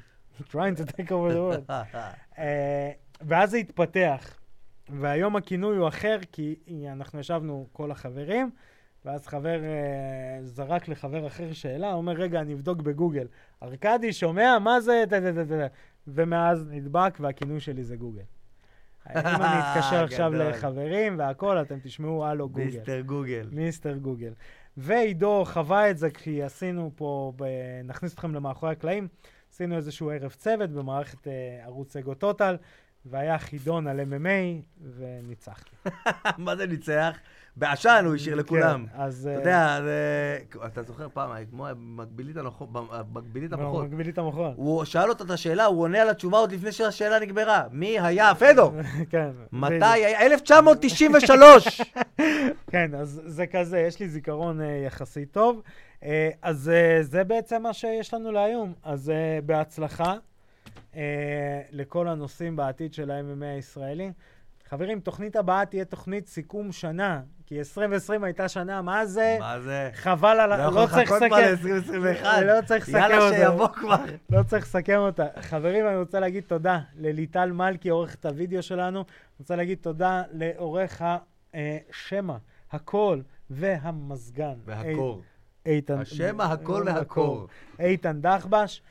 trying 0.51 0.76
to 0.76 0.85
take 0.85 1.11
over 1.11 1.31
the 1.34 1.69
world. 1.69 1.71
אה, 2.39 2.91
ואז 3.21 3.51
זה 3.51 3.57
התפתח. 3.57 4.39
והיום 4.90 5.36
הכינוי 5.36 5.78
הוא 5.78 5.88
אחר, 5.88 6.18
כי 6.32 6.56
אנחנו 6.91 7.20
ישבנו 7.20 7.68
כל 7.72 7.91
החברים, 7.91 8.52
ואז 9.06 9.28
חבר 9.28 9.64
אה, 9.64 10.40
זרק 10.44 10.88
לחבר 10.88 11.28
אחר 11.28 11.53
שאלה, 11.53 11.94
אומר, 11.94 12.14
רגע, 12.14 12.41
אני 12.41 12.53
אבדוק 12.53 12.82
בגוגל. 12.82 13.28
ארכדי, 13.64 14.14
שומע? 14.14 14.60
מה 14.60 14.82
זה? 14.82 15.03
ט- 15.10 15.14
ט- 15.14 15.14
ט- 15.14 15.52
ט- 15.52 15.72
ומאז 16.07 16.66
נדבק, 16.70 17.18
והכינוי 17.20 17.60
שלי 17.60 17.84
זה 17.84 17.95
גוגל. 17.95 18.22
אם 19.10 19.16
אני 19.16 19.60
אתקשר 19.60 20.03
עכשיו. 20.03 20.34
לחברים 20.34 21.20
והכל, 21.20 21.61
אתם 21.61 21.80
תשמעו, 21.84 22.26
הלו 22.26 22.49
גוגל. 22.49 22.66
מיסטר 22.66 23.02
גוגל. 23.02 23.49
מיסטר 23.52 23.98
גוגל. 23.98 24.34
ועידו 24.78 25.44
חווה 25.45 25.90
את 25.90 25.98
זה 25.98 26.10
כי 26.10 26.44
עשינו 26.44 26.91
פה, 26.95 27.34
ב... 27.36 27.44
נכניס 27.84 28.14
אתכם 28.14 28.36
למאחורי 28.36 28.72
הקלעים, 28.72 29.07
עשינו 29.52 29.76
איזשהו 29.76 30.10
ערב 30.10 30.32
צוות 30.32 30.70
במערכת 30.70 31.28
אה, 31.28 31.61
ערוץ 31.66 31.95
אגו 31.95 32.14
טוטל, 32.14 32.57
והיה 33.05 33.38
חידון 33.38 33.88
על 33.88 33.99
MMA, 33.99 34.61
וניצחתי. 34.97 35.76
מה 36.38 36.55
זה 36.55 36.67
ניצח? 36.67 37.17
בעשן 37.55 38.03
הוא 38.05 38.15
השאיר 38.15 38.35
לכולם. 38.35 38.85
כן, 38.85 39.01
אז... 39.01 39.30
אתה 39.31 39.41
יודע, 39.41 39.80
זה... 39.84 40.38
אתה 40.65 40.84
זוכר 40.84 41.07
פעם, 41.13 41.31
כמו 41.49 41.67
מגבילית 41.77 42.35
מגבילית 43.13 43.53
המוחות. 43.53 43.85
מגבילית 43.85 44.17
המוחות. 44.17 44.53
הוא 44.55 44.85
שאל 44.85 45.09
אותה 45.09 45.23
את 45.23 45.30
השאלה, 45.30 45.65
הוא 45.65 45.81
עונה 45.81 46.01
על 46.01 46.09
התשובה 46.09 46.38
עוד 46.38 46.51
לפני 46.51 46.71
שהשאלה 46.71 47.19
נגמרה. 47.19 47.63
מי 47.71 47.99
היה 47.99 48.35
פדו? 48.35 48.71
כן. 49.11 49.30
מתי 49.51 49.85
היה? 49.85 50.21
1993! 50.21 51.81
כן, 52.71 52.95
אז 52.95 53.21
זה 53.26 53.47
כזה, 53.47 53.80
יש 53.80 53.99
לי 53.99 54.09
זיכרון 54.09 54.61
אה, 54.61 54.81
יחסית 54.85 55.31
טוב. 55.31 55.61
אה, 56.03 56.30
אז 56.41 56.69
אה, 56.69 57.03
זה 57.03 57.23
בעצם 57.23 57.63
מה 57.63 57.73
שיש 57.73 58.13
לנו 58.13 58.31
להיום. 58.31 58.73
אז 58.84 59.11
בהצלחה 59.45 60.15
לכל 61.71 62.07
הנושאים 62.07 62.55
בעתיד 62.55 62.93
של 62.93 63.11
ה-MMA 63.11 63.45
הישראלי. 63.45 64.11
חברים, 64.69 64.99
תוכנית 64.99 65.35
הבאה 65.35 65.65
תהיה 65.65 65.85
תוכנית 65.85 66.27
סיכום 66.27 66.71
שנה, 66.71 67.21
כי 67.45 67.59
2020 67.59 68.23
הייתה 68.23 68.47
שנה, 68.49 68.81
מה 68.81 69.05
זה? 69.05 69.38
מה 69.39 69.59
זה? 69.59 69.89
חבל 69.93 70.39
על 70.39 70.51
ה... 70.51 70.69
לא 70.69 70.88
צריך 70.91 71.11
לסכם. 71.11 71.26
לא 71.26 71.26
יכול 71.26 71.39
לחכות 71.41 71.61
כבר 71.61 72.21
ל-2021. 72.21 72.41
לא 72.41 72.61
צריך 72.65 72.89
לסכם 72.89 73.03
אותה. 73.03 73.15
יאללה, 73.15 73.38
שיבוא 73.38 73.67
כבר. 73.67 73.95
לא 74.30 74.43
צריך 74.43 74.63
לסכם 74.65 74.97
אותה. 74.97 75.26
חברים, 75.41 75.88
אני 75.88 75.97
רוצה 75.97 76.19
להגיד 76.19 76.43
תודה 76.47 76.80
לליטל 76.97 77.51
מלכי, 77.51 77.89
עורכת 77.89 78.26
הוידאו 78.26 78.63
שלנו. 78.63 78.99
אני 78.99 79.05
רוצה 79.39 79.55
להגיד 79.55 79.77
תודה 79.81 80.23
לעורך 80.31 81.01
השמע, 81.53 82.38
הקול 82.71 83.23
והמזגן. 83.49 84.55
והקור. 84.65 85.21
איתן... 85.65 85.99
השמע, 85.99 86.45
הקול 86.45 86.84
והקור. 86.88 87.47
איתן 87.80 88.21
דחבש. 88.21 88.81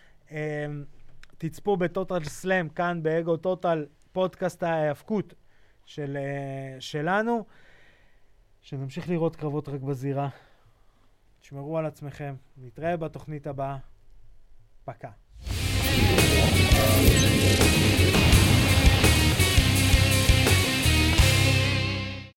תצפו 1.39 1.77
בטוטל 1.77 2.25
סלאם, 2.25 2.69
כאן 2.69 3.03
באגו 3.03 3.37
טוטל, 3.37 3.87
פודקאסט 4.13 4.63
ההיאבקות 4.63 5.35
של, 5.87 6.17
uh, 6.17 6.81
שלנו, 6.81 7.45
שנמשיך 8.61 9.09
לראות 9.09 9.37
קרבות 9.37 9.69
רק 9.69 9.81
בזירה. 9.81 10.29
תשמרו 11.41 11.79
על 11.79 11.87
עצמכם, 11.87 12.35
נתראה 12.57 12.97
בתוכנית 12.97 13.47
הבאה. 13.47 13.77
פקה. 14.85 15.11